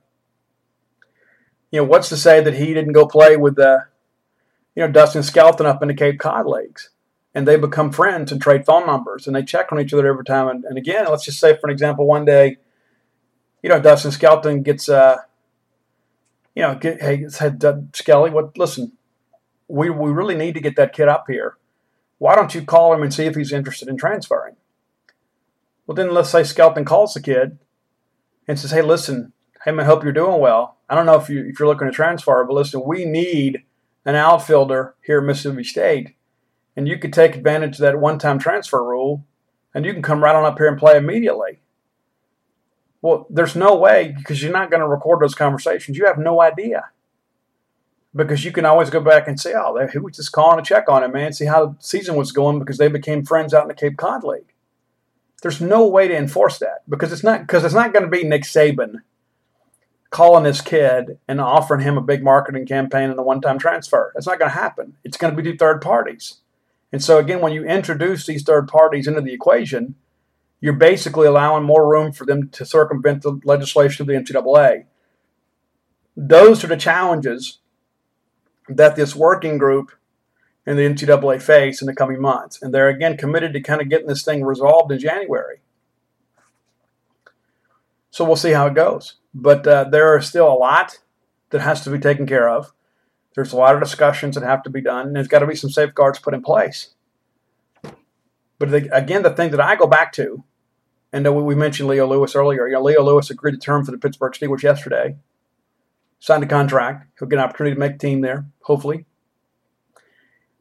you 1.73 1.81
know, 1.81 1.85
what's 1.85 2.11
to 2.11 2.16
say 2.16 2.41
that 2.41 2.55
he 2.55 2.75
didn't 2.75 2.93
go 2.93 3.07
play 3.07 3.37
with, 3.37 3.59
uh, 3.59 3.81
you 4.77 4.85
know, 4.87 4.93
Dustin 4.93 5.23
Skelton 5.23 5.66
up 5.66 5.83
in 5.83 5.89
the 5.89 5.95
Cape 5.95 6.20
Cod 6.20 6.47
leagues, 6.47 6.91
and 7.35 7.49
they 7.49 7.57
become 7.57 7.91
friends 7.91 8.31
and 8.31 8.41
trade 8.41 8.64
phone 8.64 8.87
numbers, 8.87 9.27
and 9.27 9.35
they 9.35 9.43
check 9.43 9.73
on 9.73 9.81
each 9.81 9.93
other 9.93 10.07
every 10.07 10.25
time. 10.25 10.49
And, 10.49 10.64
and 10.64 10.79
again, 10.79 11.07
let's 11.09 11.25
just 11.25 11.41
say, 11.41 11.57
for 11.57 11.66
an 11.66 11.73
example, 11.73 12.07
one 12.07 12.27
day, 12.27 12.59
you 13.62 13.70
know, 13.70 13.81
Dustin 13.81 14.12
Skelton 14.12 14.62
gets, 14.62 14.89
uh, 14.89 15.18
you 16.55 16.62
know, 16.62 16.75
get, 16.75 17.01
hey, 17.01 17.29
said 17.29 17.64
uh, 17.64 17.79
Skelly, 17.95 18.31
what? 18.31 18.57
Listen, 18.59 18.93
we 19.66 19.89
we 19.89 20.11
really 20.11 20.35
need 20.35 20.55
to 20.55 20.61
get 20.61 20.77
that 20.77 20.93
kid 20.93 21.09
up 21.09 21.25
here. 21.27 21.57
Why 22.18 22.37
don't 22.37 22.55
you 22.55 22.62
call 22.62 22.93
him 22.93 23.03
and 23.03 23.12
see 23.12 23.25
if 23.25 23.35
he's 23.35 23.53
interested 23.53 23.89
in 23.89 23.97
transferring? 23.97 24.57
Well, 25.87 25.97
then 25.97 26.12
let's 26.12 26.31
say 26.31 26.45
Skelton 26.45 26.85
calls 26.85 27.14
the 27.14 27.20
kid 27.20 27.59
and 28.47 28.59
says, 28.59 28.70
hey, 28.70 28.83
listen, 28.83 29.33
hey 29.64 29.73
man, 29.73 29.87
hope 29.87 30.05
you're 30.05 30.12
doing 30.12 30.41
well. 30.41 30.77
I 30.93 30.95
don't 30.95 31.07
know 31.07 31.14
if 31.14 31.30
you 31.30 31.43
if 31.47 31.59
you're 31.59 31.68
looking 31.68 31.88
to 31.88 31.93
transfer, 31.93 32.45
but 32.45 32.53
listen, 32.53 32.82
we 32.84 33.07
need 33.07 33.62
an 34.05 34.14
outfielder 34.14 34.95
here 35.01 35.20
at 35.20 35.24
Mississippi 35.24 35.64
State, 35.64 36.16
and 36.76 36.86
you 36.86 36.99
could 36.99 37.14
take 37.14 37.34
advantage 37.34 37.76
of 37.76 37.78
that 37.78 37.99
one-time 37.99 38.38
transfer 38.38 38.84
rule, 38.84 39.24
and 39.74 39.86
you 39.86 39.95
can 39.95 40.03
come 40.03 40.22
right 40.22 40.36
on 40.36 40.45
up 40.45 40.59
here 40.59 40.68
and 40.68 40.76
play 40.76 40.99
immediately. 40.99 41.61
Well, 43.01 43.26
there's 43.30 43.57
no 43.57 43.74
way 43.74 44.14
because 44.14 44.43
you're 44.43 44.53
not 44.53 44.70
going 44.70 44.82
to 44.82 44.86
record 44.86 45.22
those 45.22 45.34
conversations. 45.34 45.97
You 45.97 46.05
have 46.05 46.18
no 46.18 46.43
idea 46.43 46.90
because 48.14 48.45
you 48.45 48.53
can 48.53 48.66
always 48.66 48.90
go 48.90 49.01
back 49.01 49.26
and 49.26 49.40
say, 49.40 49.55
"Oh, 49.57 49.86
who 49.95 50.03
was 50.03 50.16
just 50.16 50.32
calling 50.32 50.62
to 50.62 50.68
check 50.68 50.90
on 50.90 51.03
him, 51.03 51.12
man? 51.12 51.32
See 51.32 51.47
how 51.47 51.66
the 51.68 51.76
season 51.78 52.16
was 52.16 52.32
going 52.32 52.59
because 52.59 52.76
they 52.76 52.88
became 52.88 53.24
friends 53.24 53.55
out 53.55 53.62
in 53.62 53.68
the 53.68 53.74
Cape 53.74 53.97
Cod 53.97 54.24
League." 54.24 54.53
There's 55.40 55.59
no 55.59 55.86
way 55.88 56.07
to 56.07 56.14
enforce 56.14 56.59
that 56.59 56.82
because 56.86 57.14
it's 57.14 57.24
not 57.24 57.40
because 57.47 57.64
it's 57.64 57.72
not 57.72 57.95
going 57.95 58.05
to 58.05 58.11
be 58.11 58.24
Nick 58.24 58.43
Saban 58.43 58.97
calling 60.13 60.45
this 60.45 60.61
kid 60.61 61.19
and 61.27 61.41
offering 61.41 61.81
him 61.81 61.97
a 61.97 62.03
big 62.03 62.23
marketing 62.23 62.67
campaign 62.67 63.11
and 63.11 63.19
a 63.19 63.23
one-time 63.23 63.59
transfer. 63.59 64.13
That's 64.15 64.27
not 64.27 64.39
going 64.39 64.51
to 64.51 64.57
happen. 64.57 64.95
It's 65.03 65.17
going 65.17 65.35
to 65.35 65.43
be 65.43 65.49
through 65.49 65.57
third 65.57 65.81
parties. 65.81 66.37
And 66.93 67.03
so 67.03 67.19
again, 67.19 67.41
when 67.41 67.55
you 67.55 67.65
introduce 67.65 68.27
these 68.27 68.43
third 68.43 68.69
parties 68.69 69.09
into 69.09 69.23
the 69.23 69.33
equation, 69.33 69.95
you're 70.61 70.75
basically 70.75 71.27
allowing 71.27 71.65
more 71.65 71.91
room 71.91 72.13
for 72.13 72.27
them 72.27 72.51
to 72.51 72.67
circumvent 72.67 73.23
the 73.23 73.41
legislation 73.45 74.03
of 74.03 74.07
the 74.07 74.13
NCAA. 74.13 74.85
Those 76.15 76.63
are 76.63 76.69
the 76.69 76.77
challenges 76.77 77.59
that 78.69 78.95
this 78.95 79.17
working 79.17 79.57
group 79.57 79.93
and 80.67 80.79
the 80.79 80.83
NCAA 80.83 81.41
face 81.41 81.81
in 81.81 81.87
the 81.87 81.95
coming 81.95 82.21
months. 82.21 82.61
And 82.61 82.73
they're 82.73 82.91
again 82.91 83.17
committed 83.17 83.55
to 83.55 83.63
kind 83.63 83.81
of 83.81 83.89
getting 83.89 84.09
this 84.09 84.23
thing 84.23 84.45
resolved 84.45 84.93
in 84.93 84.99
January. 84.99 85.62
So 88.13 88.27
we'll 88.27 88.37
see 88.37 88.53
how 88.53 88.67
it 88.67 88.75
goes. 88.75 89.15
But 89.35 89.67
uh, 89.67 89.85
there 89.85 90.15
are 90.15 90.21
still 90.21 90.47
a 90.47 90.55
lot 90.55 91.01
that 91.49 91.63
has 91.63 91.83
to 91.85 91.91
be 91.91 91.99
taken 91.99 92.27
care 92.27 92.49
of. 92.49 92.73
There's 93.35 93.55
a 93.55 93.57
lot 93.57 93.75
of 93.75 93.81
discussions 93.81 94.35
that 94.35 94.45
have 94.45 94.63
to 94.65 94.71
be 94.71 94.83
done, 94.83 95.09
and 95.09 95.17
there's 95.17 95.29
got 95.29 95.39
to 95.39 95.47
be 95.47 95.57
some 95.57 95.71
safeguards 95.71 96.19
put 96.19 96.35
in 96.35 96.43
place. 96.43 96.91
But 98.59 98.71
the, 98.71 98.95
again, 98.95 99.23
the 99.23 99.31
thing 99.31 99.51
that 99.53 99.63
I 99.63 99.77
go 99.77 99.87
back 99.87 100.13
to, 100.13 100.45
and 101.11 101.45
we 101.45 101.55
mentioned 101.55 101.89
Leo 101.89 102.07
Lewis 102.07 102.37
earlier. 102.37 102.67
You 102.67 102.75
know, 102.75 102.83
Leo 102.83 103.03
Lewis 103.03 103.31
agreed 103.31 103.53
to 103.53 103.59
term 103.59 103.83
for 103.83 103.91
the 103.91 103.99
Pittsburgh 103.99 104.35
Steelers 104.35 104.63
yesterday, 104.63 105.17
signed 106.21 106.45
a 106.45 106.47
contract. 106.47 107.07
He'll 107.19 107.29
get 107.29 107.39
an 107.39 107.45
opportunity 107.47 107.75
to 107.75 107.81
make 107.81 107.93
the 107.93 108.07
team 108.07 108.21
there, 108.21 108.45
hopefully. 108.61 109.07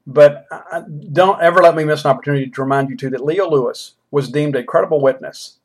But 0.08 0.45
uh, 0.49 0.84
don't 1.12 1.41
ever 1.41 1.62
let 1.62 1.76
me 1.76 1.84
miss 1.84 2.06
an 2.06 2.12
opportunity 2.12 2.49
to 2.49 2.62
remind 2.62 2.89
you, 2.89 2.95
too, 2.95 3.10
that 3.10 3.26
Leo 3.26 3.49
Lewis 3.49 3.95
was 4.10 4.32
deemed 4.32 4.56
a 4.56 4.64
credible 4.64 5.02
witness 5.02 5.58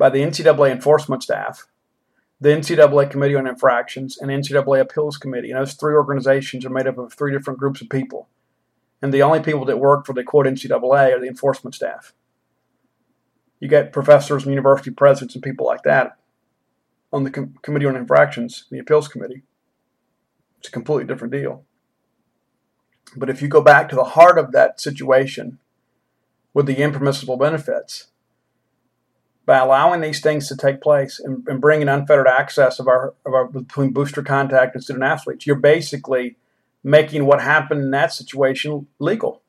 by 0.00 0.08
the 0.08 0.20
NCAA 0.20 0.70
enforcement 0.70 1.22
staff, 1.22 1.66
the 2.40 2.48
NCAA 2.48 3.10
Committee 3.10 3.34
on 3.34 3.46
Infractions, 3.46 4.16
and 4.16 4.30
NCAA 4.30 4.80
Appeals 4.80 5.18
Committee. 5.18 5.50
And 5.50 5.60
those 5.60 5.74
three 5.74 5.92
organizations 5.92 6.64
are 6.64 6.70
made 6.70 6.86
up 6.86 6.96
of 6.96 7.12
three 7.12 7.30
different 7.30 7.60
groups 7.60 7.82
of 7.82 7.90
people. 7.90 8.26
And 9.02 9.12
the 9.12 9.20
only 9.20 9.40
people 9.40 9.66
that 9.66 9.78
work 9.78 10.06
for 10.06 10.14
the 10.14 10.24
quote 10.24 10.46
NCAA 10.46 11.14
are 11.14 11.20
the 11.20 11.28
enforcement 11.28 11.74
staff. 11.74 12.14
You 13.60 13.68
get 13.68 13.92
professors 13.92 14.44
and 14.44 14.52
university 14.52 14.90
presidents 14.90 15.34
and 15.34 15.44
people 15.44 15.66
like 15.66 15.82
that 15.82 16.16
on 17.12 17.24
the 17.24 17.30
Com- 17.30 17.56
Committee 17.60 17.84
on 17.84 17.94
Infractions, 17.94 18.64
the 18.70 18.78
Appeals 18.78 19.06
Committee. 19.06 19.42
It's 20.60 20.68
a 20.68 20.72
completely 20.72 21.04
different 21.04 21.34
deal. 21.34 21.64
But 23.14 23.28
if 23.28 23.42
you 23.42 23.48
go 23.48 23.60
back 23.60 23.90
to 23.90 23.96
the 23.96 24.04
heart 24.04 24.38
of 24.38 24.52
that 24.52 24.80
situation 24.80 25.58
with 26.54 26.64
the 26.64 26.76
impermissible 26.78 27.36
benefits, 27.36 28.09
by 29.46 29.58
allowing 29.58 30.00
these 30.00 30.20
things 30.20 30.48
to 30.48 30.56
take 30.56 30.80
place 30.80 31.18
and, 31.18 31.46
and 31.48 31.60
bringing 31.60 31.88
unfettered 31.88 32.28
access 32.28 32.78
of 32.78 32.86
our, 32.86 33.14
of 33.26 33.34
our 33.34 33.46
between 33.46 33.92
booster 33.92 34.22
contact 34.22 34.74
and 34.74 34.84
student 34.84 35.04
athletes, 35.04 35.46
you're 35.46 35.56
basically 35.56 36.36
making 36.84 37.26
what 37.26 37.42
happened 37.42 37.82
in 37.82 37.90
that 37.90 38.12
situation 38.12 38.86
legal. 38.98 39.42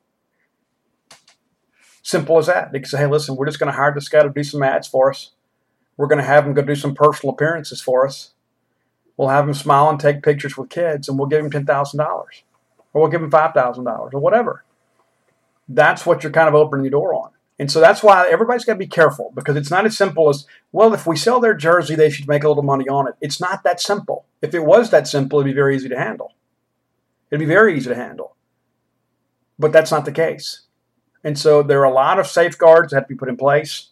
Simple 2.02 2.38
as 2.38 2.46
that. 2.46 2.72
They 2.72 2.80
can 2.80 2.88
say, 2.88 2.98
hey, 2.98 3.06
listen, 3.06 3.36
we're 3.36 3.46
just 3.46 3.60
going 3.60 3.70
to 3.70 3.76
hire 3.76 3.94
this 3.94 4.08
guy 4.08 4.22
to 4.22 4.28
do 4.28 4.42
some 4.42 4.62
ads 4.62 4.88
for 4.88 5.10
us. 5.10 5.30
We're 5.96 6.08
going 6.08 6.20
to 6.20 6.24
have 6.24 6.46
him 6.46 6.54
go 6.54 6.62
do 6.62 6.74
some 6.74 6.94
personal 6.94 7.34
appearances 7.34 7.80
for 7.80 8.06
us. 8.06 8.32
We'll 9.16 9.28
have 9.28 9.46
him 9.46 9.54
smile 9.54 9.88
and 9.88 10.00
take 10.00 10.22
pictures 10.22 10.56
with 10.56 10.70
kids, 10.70 11.08
and 11.08 11.18
we'll 11.18 11.28
give 11.28 11.44
him 11.44 11.50
ten 11.50 11.66
thousand 11.66 11.98
dollars, 11.98 12.42
or 12.92 13.02
we'll 13.02 13.10
give 13.10 13.22
him 13.22 13.30
five 13.30 13.52
thousand 13.52 13.84
dollars, 13.84 14.12
or 14.14 14.20
whatever. 14.20 14.64
That's 15.68 16.04
what 16.04 16.22
you're 16.22 16.32
kind 16.32 16.48
of 16.48 16.54
opening 16.54 16.84
the 16.84 16.90
door 16.90 17.14
on. 17.14 17.30
And 17.62 17.70
so 17.70 17.78
that's 17.78 18.02
why 18.02 18.28
everybody's 18.28 18.64
got 18.64 18.72
to 18.72 18.78
be 18.80 18.88
careful 18.88 19.30
because 19.36 19.54
it's 19.54 19.70
not 19.70 19.86
as 19.86 19.96
simple 19.96 20.28
as, 20.28 20.46
well, 20.72 20.92
if 20.94 21.06
we 21.06 21.16
sell 21.16 21.38
their 21.38 21.54
jersey, 21.54 21.94
they 21.94 22.10
should 22.10 22.26
make 22.26 22.42
a 22.42 22.48
little 22.48 22.64
money 22.64 22.88
on 22.88 23.06
it. 23.06 23.14
It's 23.20 23.40
not 23.40 23.62
that 23.62 23.80
simple. 23.80 24.26
If 24.42 24.52
it 24.52 24.64
was 24.64 24.90
that 24.90 25.06
simple, 25.06 25.38
it'd 25.38 25.52
be 25.52 25.54
very 25.54 25.76
easy 25.76 25.88
to 25.88 25.96
handle. 25.96 26.32
It'd 27.30 27.38
be 27.38 27.46
very 27.46 27.76
easy 27.76 27.88
to 27.90 27.94
handle. 27.94 28.34
But 29.60 29.70
that's 29.70 29.92
not 29.92 30.04
the 30.04 30.10
case. 30.10 30.62
And 31.22 31.38
so 31.38 31.62
there 31.62 31.78
are 31.82 31.84
a 31.84 31.94
lot 31.94 32.18
of 32.18 32.26
safeguards 32.26 32.90
that 32.90 32.96
have 32.96 33.04
to 33.04 33.14
be 33.14 33.16
put 33.16 33.28
in 33.28 33.36
place. 33.36 33.90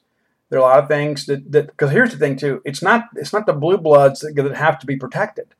There 0.48 0.58
are 0.58 0.62
a 0.62 0.74
lot 0.74 0.82
of 0.82 0.88
things 0.88 1.26
that, 1.26 1.52
because 1.52 1.92
here's 1.92 2.10
the 2.10 2.18
thing 2.18 2.34
too, 2.34 2.62
it's 2.64 2.82
not 2.82 3.04
it's 3.14 3.32
not 3.32 3.46
the 3.46 3.52
blue 3.52 3.78
bloods 3.78 4.18
that, 4.18 4.34
that 4.34 4.56
have 4.56 4.80
to 4.80 4.86
be 4.86 4.96
protected. 4.96 5.54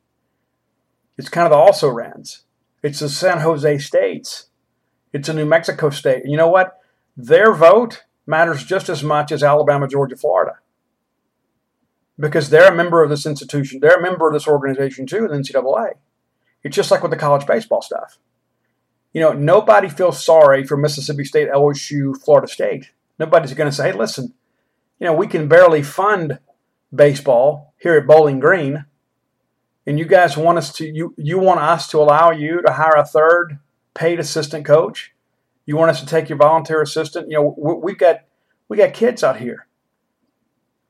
It's 1.17 1.29
kind 1.29 1.45
of 1.45 1.51
the 1.51 1.55
also 1.55 1.87
rans. 1.87 2.41
It's 2.83 2.99
the 2.99 3.07
San 3.07 3.39
Jose 3.39 3.77
states. 3.77 4.47
It's 5.13 5.29
a 5.29 5.33
New 5.33 5.45
Mexico 5.45 5.91
state. 5.91 6.23
And 6.23 6.31
you 6.31 6.35
know 6.35 6.49
what? 6.49 6.77
Their 7.27 7.53
vote 7.53 8.03
matters 8.25 8.63
just 8.63 8.89
as 8.89 9.03
much 9.03 9.31
as 9.31 9.43
Alabama, 9.43 9.87
Georgia, 9.87 10.15
Florida. 10.15 10.57
Because 12.19 12.49
they're 12.49 12.71
a 12.71 12.75
member 12.75 13.03
of 13.03 13.09
this 13.09 13.25
institution. 13.25 13.79
They're 13.79 13.99
a 13.99 14.01
member 14.01 14.27
of 14.27 14.33
this 14.33 14.47
organization 14.47 15.07
too, 15.07 15.27
the 15.27 15.35
NCAA. 15.35 15.93
It's 16.63 16.75
just 16.75 16.91
like 16.91 17.01
with 17.01 17.11
the 17.11 17.17
college 17.17 17.47
baseball 17.47 17.81
stuff. 17.81 18.19
You 19.13 19.21
know, 19.21 19.33
nobody 19.33 19.89
feels 19.89 20.23
sorry 20.23 20.63
for 20.63 20.77
Mississippi 20.77 21.25
State, 21.25 21.49
LSU, 21.49 22.15
Florida 22.21 22.47
State. 22.47 22.91
Nobody's 23.19 23.53
going 23.53 23.69
to 23.69 23.75
say, 23.75 23.91
hey, 23.91 23.97
listen, 23.97 24.33
you 24.99 25.07
know, 25.07 25.13
we 25.13 25.27
can 25.27 25.47
barely 25.47 25.81
fund 25.83 26.39
baseball 26.93 27.73
here 27.77 27.95
at 27.95 28.07
Bowling 28.07 28.39
Green, 28.39 28.85
and 29.85 29.97
you 29.97 30.05
guys 30.05 30.37
want 30.37 30.57
us 30.57 30.71
to 30.73 30.85
you 30.85 31.13
you 31.17 31.39
want 31.39 31.59
us 31.59 31.87
to 31.89 31.99
allow 31.99 32.31
you 32.31 32.61
to 32.61 32.73
hire 32.73 32.95
a 32.95 33.05
third 33.05 33.59
paid 33.93 34.19
assistant 34.19 34.65
coach 34.65 35.10
you 35.65 35.77
want 35.77 35.91
us 35.91 35.99
to 35.99 36.05
take 36.05 36.29
your 36.29 36.37
volunteer 36.37 36.81
assistant? 36.81 37.29
You 37.29 37.37
know, 37.37 37.79
we, 37.81 37.91
have 37.91 37.99
got 37.99 38.19
we 38.67 38.77
got 38.77 38.93
kids 38.93 39.23
out 39.23 39.37
here. 39.37 39.67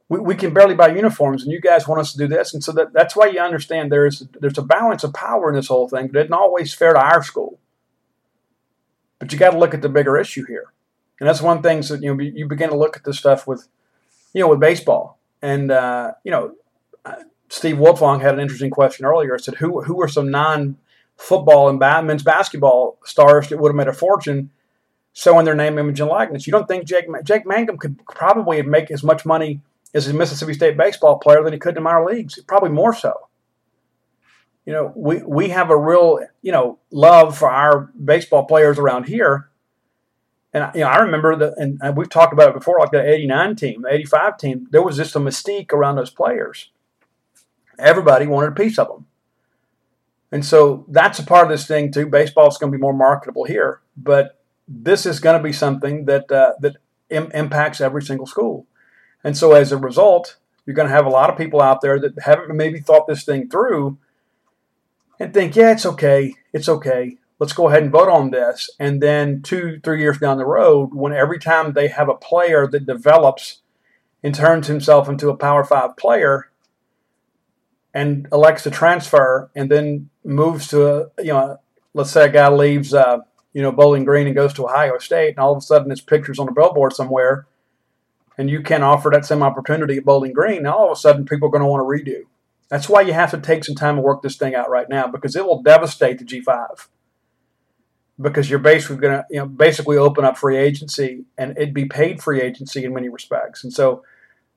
We, 0.09 0.19
we 0.19 0.35
can 0.35 0.53
barely 0.53 0.75
buy 0.75 0.89
uniforms, 0.89 1.43
and 1.43 1.51
you 1.51 1.61
guys 1.61 1.87
want 1.87 2.01
us 2.01 2.11
to 2.13 2.17
do 2.17 2.27
this, 2.27 2.53
and 2.53 2.63
so 2.63 2.71
that, 2.73 2.93
that's 2.93 3.15
why 3.15 3.27
you 3.27 3.39
understand 3.39 3.91
there's 3.91 4.19
there's 4.39 4.57
a 4.57 4.63
balance 4.63 5.03
of 5.03 5.13
power 5.13 5.49
in 5.49 5.55
this 5.55 5.67
whole 5.67 5.87
thing. 5.87 6.07
But 6.07 6.17
it 6.17 6.21
isn't 6.23 6.33
always 6.33 6.73
fair 6.73 6.93
to 6.93 6.99
our 6.99 7.23
school. 7.23 7.59
But 9.19 9.31
you 9.31 9.37
got 9.37 9.51
to 9.51 9.59
look 9.59 9.73
at 9.73 9.81
the 9.81 9.89
bigger 9.89 10.17
issue 10.17 10.45
here, 10.45 10.73
and 11.19 11.27
that's 11.27 11.41
one 11.41 11.61
thing 11.61 11.81
that 11.81 12.01
you 12.01 12.13
know 12.13 12.21
you 12.21 12.47
begin 12.47 12.69
to 12.69 12.77
look 12.77 12.97
at 12.97 13.03
this 13.03 13.19
stuff 13.19 13.45
with, 13.45 13.67
you 14.33 14.41
know, 14.41 14.47
with 14.47 14.59
baseball, 14.59 15.19
and 15.41 15.71
uh, 15.71 16.13
you 16.23 16.31
know, 16.31 16.55
Steve 17.49 17.75
Wiltfong 17.75 18.21
had 18.21 18.33
an 18.33 18.39
interesting 18.39 18.71
question 18.71 19.05
earlier. 19.05 19.35
I 19.35 19.37
said, 19.37 19.55
who 19.55 19.83
who 19.83 20.01
are 20.01 20.07
some 20.07 20.31
non 20.31 20.77
football 21.17 21.69
and 21.69 21.79
men's 21.79 22.23
basketball 22.23 22.97
stars 23.05 23.49
that 23.49 23.59
would 23.59 23.69
have 23.69 23.75
made 23.75 23.87
a 23.87 23.93
fortune 23.93 24.49
showing 25.13 25.45
their 25.45 25.55
name, 25.55 25.77
image, 25.77 25.99
and 25.99 26.09
likeness. 26.09 26.47
You 26.47 26.51
don't 26.51 26.67
think 26.67 26.85
Jake 26.85 27.05
Jake 27.23 27.45
Mangum 27.45 27.77
could 27.77 27.99
probably 28.05 28.61
make 28.61 28.91
as 28.91 29.03
much 29.03 29.25
money 29.25 29.61
as 29.93 30.07
a 30.07 30.13
Mississippi 30.13 30.53
State 30.53 30.77
baseball 30.77 31.19
player 31.19 31.43
than 31.43 31.53
he 31.53 31.59
could 31.59 31.77
in 31.77 31.83
minor 31.83 32.05
leagues? 32.05 32.41
Probably 32.47 32.69
more 32.69 32.93
so. 32.93 33.13
You 34.65 34.73
know, 34.73 34.93
we 34.95 35.21
we 35.23 35.49
have 35.49 35.69
a 35.69 35.77
real 35.77 36.19
you 36.41 36.51
know 36.51 36.79
love 36.91 37.37
for 37.37 37.49
our 37.49 37.91
baseball 38.03 38.45
players 38.45 38.79
around 38.79 39.05
here. 39.05 39.49
And 40.53 40.69
you 40.75 40.81
know, 40.81 40.87
I 40.87 40.99
remember 40.99 41.35
that, 41.37 41.53
and 41.57 41.97
we've 41.97 42.09
talked 42.09 42.33
about 42.33 42.49
it 42.49 42.55
before, 42.55 42.77
like 42.79 42.91
the 42.91 43.01
'89 43.01 43.55
team, 43.55 43.81
the 43.81 43.93
'85 43.93 44.37
team. 44.37 44.67
There 44.69 44.83
was 44.83 44.97
just 44.97 45.15
a 45.15 45.19
mystique 45.19 45.71
around 45.71 45.95
those 45.95 46.09
players. 46.09 46.69
Everybody 47.79 48.27
wanted 48.27 48.49
a 48.51 48.55
piece 48.55 48.77
of 48.77 48.87
them, 48.87 49.07
and 50.31 50.45
so 50.45 50.85
that's 50.89 51.19
a 51.19 51.23
part 51.23 51.45
of 51.45 51.49
this 51.49 51.65
thing 51.65 51.91
too. 51.91 52.05
Baseball 52.05 52.47
is 52.47 52.57
going 52.57 52.71
to 52.71 52.77
be 52.77 52.81
more 52.81 52.93
marketable 52.93 53.45
here, 53.45 53.81
but 53.97 54.40
this 54.73 55.05
is 55.05 55.19
going 55.19 55.37
to 55.37 55.43
be 55.43 55.53
something 55.53 56.05
that 56.05 56.31
uh, 56.31 56.53
that 56.59 56.77
Im- 57.09 57.31
impacts 57.33 57.81
every 57.81 58.01
single 58.01 58.25
school. 58.25 58.65
And 59.23 59.37
so 59.37 59.51
as 59.53 59.71
a 59.71 59.77
result, 59.77 60.37
you're 60.65 60.75
going 60.75 60.87
to 60.87 60.93
have 60.93 61.05
a 61.05 61.09
lot 61.09 61.29
of 61.29 61.37
people 61.37 61.61
out 61.61 61.81
there 61.81 61.99
that 61.99 62.19
haven't 62.23 62.55
maybe 62.55 62.79
thought 62.79 63.07
this 63.07 63.23
thing 63.23 63.49
through 63.49 63.97
and 65.19 65.33
think, 65.33 65.55
yeah, 65.55 65.71
it's 65.71 65.85
okay, 65.85 66.33
it's 66.53 66.69
okay. 66.69 67.17
Let's 67.37 67.53
go 67.53 67.67
ahead 67.67 67.83
and 67.83 67.91
vote 67.91 68.09
on 68.09 68.31
this. 68.31 68.69
And 68.79 69.01
then 69.01 69.41
two, 69.41 69.79
three 69.83 69.99
years 69.99 70.19
down 70.19 70.37
the 70.37 70.45
road, 70.45 70.93
when 70.93 71.11
every 71.11 71.39
time 71.39 71.73
they 71.73 71.87
have 71.87 72.07
a 72.07 72.15
player 72.15 72.67
that 72.67 72.85
develops 72.85 73.61
and 74.23 74.33
turns 74.33 74.67
himself 74.67 75.09
into 75.09 75.29
a 75.29 75.37
Power 75.37 75.63
Five 75.63 75.97
player 75.97 76.51
and 77.93 78.27
elects 78.31 78.63
to 78.63 78.71
transfer 78.71 79.49
and 79.55 79.69
then 79.69 80.09
moves 80.23 80.67
to, 80.69 80.85
a, 80.85 81.09
you 81.17 81.33
know, 81.33 81.57
let's 81.93 82.11
say 82.11 82.25
a 82.25 82.29
guy 82.29 82.47
leaves. 82.47 82.93
Uh, 82.93 83.19
you 83.53 83.61
know, 83.61 83.71
Bowling 83.71 84.05
Green 84.05 84.27
and 84.27 84.35
goes 84.35 84.53
to 84.53 84.65
Ohio 84.65 84.97
State, 84.97 85.29
and 85.29 85.39
all 85.39 85.51
of 85.51 85.57
a 85.57 85.61
sudden 85.61 85.89
his 85.89 86.01
picture's 86.01 86.39
on 86.39 86.47
a 86.47 86.53
billboard 86.53 86.93
somewhere, 86.93 87.47
and 88.37 88.49
you 88.49 88.61
can't 88.61 88.83
offer 88.83 89.09
that 89.11 89.25
same 89.25 89.43
opportunity 89.43 89.97
at 89.97 90.05
Bowling 90.05 90.33
Green, 90.33 90.63
now 90.63 90.77
all 90.77 90.91
of 90.91 90.97
a 90.97 90.99
sudden 90.99 91.25
people 91.25 91.47
are 91.47 91.51
going 91.51 91.61
to 91.61 91.67
want 91.67 91.81
to 91.81 92.11
redo. 92.11 92.23
That's 92.69 92.87
why 92.87 93.01
you 93.01 93.13
have 93.13 93.31
to 93.31 93.37
take 93.37 93.65
some 93.65 93.75
time 93.75 93.97
to 93.97 94.01
work 94.01 94.21
this 94.21 94.37
thing 94.37 94.55
out 94.55 94.69
right 94.69 94.87
now 94.87 95.07
because 95.07 95.35
it 95.35 95.45
will 95.45 95.61
devastate 95.61 96.19
the 96.19 96.25
G5. 96.25 96.87
Because 98.19 98.49
you're 98.49 98.59
basically 98.59 98.97
going 98.97 99.17
to, 99.17 99.25
you 99.29 99.39
know, 99.39 99.45
basically 99.45 99.97
open 99.97 100.23
up 100.23 100.37
free 100.37 100.55
agency, 100.55 101.25
and 101.37 101.57
it'd 101.57 101.73
be 101.73 101.85
paid 101.85 102.21
free 102.21 102.41
agency 102.41 102.85
in 102.85 102.93
many 102.93 103.09
respects. 103.09 103.63
And 103.63 103.73
so, 103.73 104.03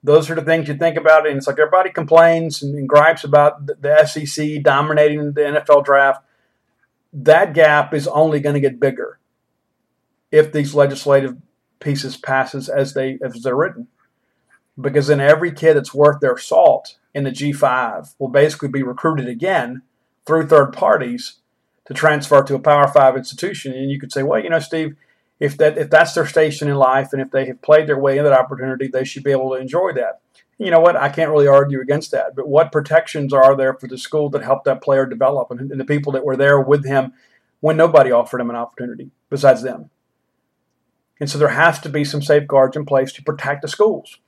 those 0.05 0.28
are 0.28 0.34
the 0.34 0.42
things 0.42 0.68
you 0.68 0.74
think 0.74 0.99
about. 0.99 1.26
And 1.26 1.38
it's 1.38 1.47
like 1.47 1.59
everybody 1.59 1.90
complains 1.90 2.62
and, 2.62 2.86
gripes 2.86 3.24
about 3.24 3.66
the 3.66 4.05
SEC 4.05 4.62
dominating 4.62 5.32
the 5.32 5.40
NFL 5.40 5.84
draft 5.84 6.22
that 7.15 7.55
gap 7.55 7.95
is 7.95 8.09
only 8.09 8.41
going 8.41 8.55
to 8.55 8.61
get 8.61 8.81
bigger 8.81 9.21
if 10.33 10.53
these 10.53 10.75
legislative 10.75 11.37
pieces 11.79 12.17
passes 12.17 12.69
as 12.69 12.95
they 12.95 13.19
as 13.25 13.43
they're 13.43 13.57
written. 13.57 13.87
Because 14.79 15.07
then 15.07 15.21
every 15.21 15.53
kid 15.53 15.75
that's 15.75 15.95
worth 15.95 16.21
their 16.21 16.37
salt 16.37 16.99
in 17.15 17.23
the 17.23 17.31
G5 17.31 18.17
will 18.19 18.29
basically 18.29 18.69
be 18.69 18.83
recruited 18.83 19.29
again 19.29 19.83
through 20.27 20.49
third 20.49 20.73
parties 20.73 21.37
to 21.85 21.95
transfer 21.95 22.43
to 22.43 22.57
a 22.57 22.59
Power 22.59 22.89
Five 22.89 23.17
institution. 23.17 23.73
And 23.73 23.91
you 23.91 24.01
could 24.01 24.12
say, 24.12 24.25
well, 24.25 24.43
you 24.43 24.51
know, 24.51 24.59
Steve, 24.59 24.97
if 25.39 25.57
that 25.59 25.79
if 25.79 25.91
that's 25.91 26.15
their 26.15 26.27
station 26.27 26.69
in 26.69 26.75
life 26.75 27.12
and 27.12 27.23
if 27.23 27.31
they 27.31 27.47
have 27.47 27.62
played 27.62 27.87
their 27.87 27.99
way 27.99 28.19
in 28.19 28.25
that 28.25 28.33
opportunity, 28.33 28.89
they 28.89 29.05
should 29.05 29.23
be 29.23 29.31
able 29.31 29.51
to 29.51 29.61
enjoy 29.61 29.93
that 29.93 30.21
you 30.59 30.71
know 30.71 30.81
what? 30.81 30.97
I 30.97 31.09
can't 31.09 31.31
really 31.31 31.47
argue 31.47 31.81
against 31.81 32.11
that. 32.13 32.37
But 32.37 32.49
what 32.49 32.73
protections 32.73 33.33
are 33.33 33.57
there 33.57 33.75
for 33.75 33.89
the 33.89 33.99
school 33.99 34.31
that 34.31 34.43
helped 34.43 34.65
that 34.67 34.83
player 34.83 35.07
develop 35.07 35.51
and, 35.51 35.71
and 35.71 35.81
the 35.81 35.85
people 35.85 36.13
that 36.13 36.25
were 36.25 36.37
there 36.37 36.61
with 36.61 36.85
him 36.85 37.13
when 37.61 37.77
nobody 37.77 38.11
offered 38.11 38.41
him 38.41 38.51
an 38.51 38.57
opportunity 38.57 39.11
besides 39.31 39.63
them? 39.63 39.91
And 41.21 41.31
so 41.31 41.39
there 41.39 41.49
has 41.49 41.79
to 41.81 41.89
be 41.89 42.05
some 42.05 42.23
safeguards 42.23 42.77
in 42.77 42.85
place 42.85 43.13
to 43.13 43.23
protect 43.23 43.63
the 43.63 43.69
schools. 43.69 44.19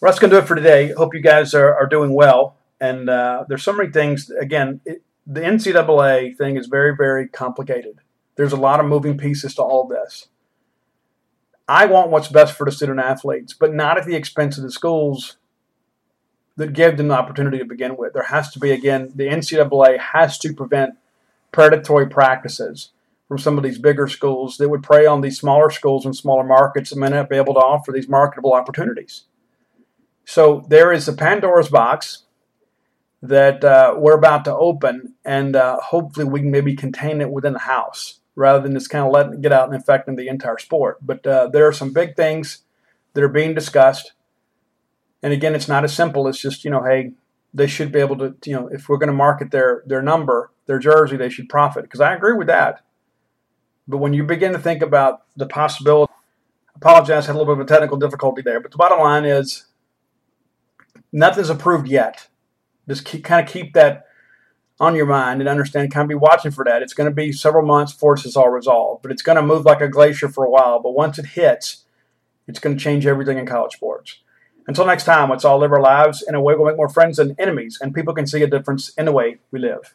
Well, 0.00 0.10
that's 0.10 0.18
going 0.18 0.30
to 0.30 0.36
do 0.36 0.42
it 0.42 0.48
for 0.48 0.56
today. 0.56 0.92
Hope 0.92 1.14
you 1.14 1.20
guys 1.20 1.54
are, 1.54 1.74
are 1.74 1.86
doing 1.86 2.14
well. 2.14 2.56
And 2.80 3.08
uh, 3.08 3.44
there's 3.48 3.62
so 3.62 3.72
many 3.72 3.90
things. 3.92 4.30
Again, 4.30 4.80
it, 4.84 5.02
the 5.26 5.40
NCAA 5.40 6.36
thing 6.36 6.56
is 6.56 6.66
very, 6.66 6.96
very 6.96 7.28
complicated. 7.28 7.98
There's 8.34 8.52
a 8.52 8.56
lot 8.56 8.80
of 8.80 8.86
moving 8.86 9.16
pieces 9.16 9.54
to 9.54 9.62
all 9.62 9.84
of 9.84 9.90
this. 9.90 10.28
I 11.68 11.86
want 11.86 12.10
what's 12.10 12.28
best 12.28 12.56
for 12.56 12.64
the 12.64 12.72
student 12.72 13.00
athletes, 13.00 13.54
but 13.54 13.74
not 13.74 13.98
at 13.98 14.04
the 14.04 14.16
expense 14.16 14.58
of 14.58 14.64
the 14.64 14.72
schools 14.72 15.36
that 16.56 16.72
give 16.72 16.96
them 16.96 17.08
the 17.08 17.14
opportunity 17.14 17.58
to 17.58 17.64
begin 17.64 17.96
with. 17.96 18.12
There 18.12 18.24
has 18.24 18.50
to 18.52 18.58
be, 18.58 18.72
again, 18.72 19.12
the 19.14 19.28
NCAA 19.28 19.98
has 19.98 20.38
to 20.38 20.52
prevent 20.52 20.94
predatory 21.50 22.08
practices 22.08 22.90
from 23.28 23.38
some 23.38 23.56
of 23.56 23.64
these 23.64 23.78
bigger 23.78 24.08
schools 24.08 24.58
that 24.58 24.68
would 24.68 24.82
prey 24.82 25.06
on 25.06 25.20
these 25.20 25.38
smaller 25.38 25.70
schools 25.70 26.04
and 26.04 26.14
smaller 26.14 26.44
markets 26.44 26.92
and 26.92 27.00
may 27.00 27.08
not 27.08 27.30
be 27.30 27.36
able 27.36 27.54
to 27.54 27.60
offer 27.60 27.92
these 27.92 28.08
marketable 28.08 28.52
opportunities. 28.52 29.24
So 30.24 30.64
there 30.68 30.92
is 30.92 31.08
a 31.08 31.12
Pandora's 31.12 31.68
box 31.68 32.24
that 33.22 33.64
uh, 33.64 33.94
we're 33.96 34.16
about 34.16 34.44
to 34.44 34.54
open, 34.54 35.14
and 35.24 35.54
uh, 35.54 35.78
hopefully 35.80 36.26
we 36.26 36.40
can 36.40 36.50
maybe 36.50 36.74
contain 36.74 37.20
it 37.20 37.30
within 37.30 37.52
the 37.52 37.60
house 37.60 38.20
rather 38.34 38.62
than 38.62 38.74
just 38.74 38.90
kind 38.90 39.04
of 39.04 39.12
letting 39.12 39.34
it 39.34 39.42
get 39.42 39.52
out 39.52 39.66
and 39.66 39.74
infecting 39.74 40.16
the 40.16 40.28
entire 40.28 40.58
sport. 40.58 40.98
But 41.02 41.26
uh, 41.26 41.48
there 41.48 41.66
are 41.66 41.72
some 41.72 41.92
big 41.92 42.16
things 42.16 42.64
that 43.14 43.22
are 43.22 43.28
being 43.28 43.54
discussed. 43.54 44.12
And 45.22 45.32
again, 45.32 45.54
it's 45.54 45.68
not 45.68 45.84
as 45.84 45.94
simple 45.94 46.26
as 46.28 46.38
just, 46.38 46.64
you 46.64 46.70
know, 46.70 46.82
hey, 46.82 47.12
they 47.54 47.66
should 47.66 47.92
be 47.92 48.00
able 48.00 48.16
to, 48.16 48.34
you 48.44 48.54
know, 48.54 48.68
if 48.68 48.88
we're 48.88 48.96
going 48.96 49.08
to 49.08 49.12
market 49.12 49.50
their, 49.50 49.82
their 49.86 50.02
number, 50.02 50.50
their 50.66 50.78
jersey, 50.78 51.16
they 51.16 51.28
should 51.28 51.48
profit. 51.48 51.84
Because 51.84 52.00
I 52.00 52.14
agree 52.14 52.34
with 52.34 52.46
that. 52.46 52.80
But 53.86 53.98
when 53.98 54.14
you 54.14 54.24
begin 54.24 54.52
to 54.52 54.58
think 54.58 54.82
about 54.82 55.22
the 55.36 55.46
possibility, 55.46 56.12
apologize, 56.74 57.26
had 57.26 57.34
a 57.34 57.38
little 57.38 57.54
bit 57.54 57.60
of 57.60 57.66
a 57.66 57.68
technical 57.68 57.98
difficulty 57.98 58.42
there. 58.42 58.60
But 58.60 58.70
the 58.70 58.78
bottom 58.78 59.00
line 59.00 59.24
is 59.24 59.66
nothing's 61.12 61.50
approved 61.50 61.88
yet. 61.88 62.28
Just 62.88 63.04
keep, 63.04 63.24
kind 63.24 63.46
of 63.46 63.52
keep 63.52 63.74
that 63.74 64.06
on 64.82 64.96
your 64.96 65.06
mind 65.06 65.40
and 65.40 65.48
understand, 65.48 65.92
kind 65.92 66.02
of 66.02 66.08
be 66.08 66.16
watching 66.16 66.50
for 66.50 66.64
that. 66.64 66.82
It's 66.82 66.92
going 66.92 67.08
to 67.08 67.14
be 67.14 67.30
several 67.30 67.64
months 67.64 67.92
before 67.92 68.16
this 68.16 68.26
is 68.26 68.36
all 68.36 68.50
resolved, 68.50 69.00
but 69.00 69.12
it's 69.12 69.22
going 69.22 69.36
to 69.36 69.42
move 69.42 69.64
like 69.64 69.80
a 69.80 69.86
glacier 69.86 70.28
for 70.28 70.44
a 70.44 70.50
while. 70.50 70.80
But 70.82 70.90
once 70.90 71.20
it 71.20 71.26
hits, 71.26 71.84
it's 72.48 72.58
going 72.58 72.76
to 72.76 72.82
change 72.82 73.06
everything 73.06 73.38
in 73.38 73.46
college 73.46 73.74
sports. 73.74 74.18
Until 74.66 74.84
next 74.84 75.04
time, 75.04 75.30
let's 75.30 75.44
all 75.44 75.58
live 75.58 75.70
our 75.70 75.80
lives 75.80 76.24
in 76.26 76.34
a 76.34 76.40
way 76.40 76.56
we'll 76.56 76.66
make 76.66 76.76
more 76.76 76.88
friends 76.88 77.18
than 77.18 77.36
enemies, 77.38 77.78
and 77.80 77.94
people 77.94 78.12
can 78.12 78.26
see 78.26 78.42
a 78.42 78.48
difference 78.48 78.88
in 78.90 79.04
the 79.04 79.12
way 79.12 79.38
we 79.52 79.60
live. 79.60 79.94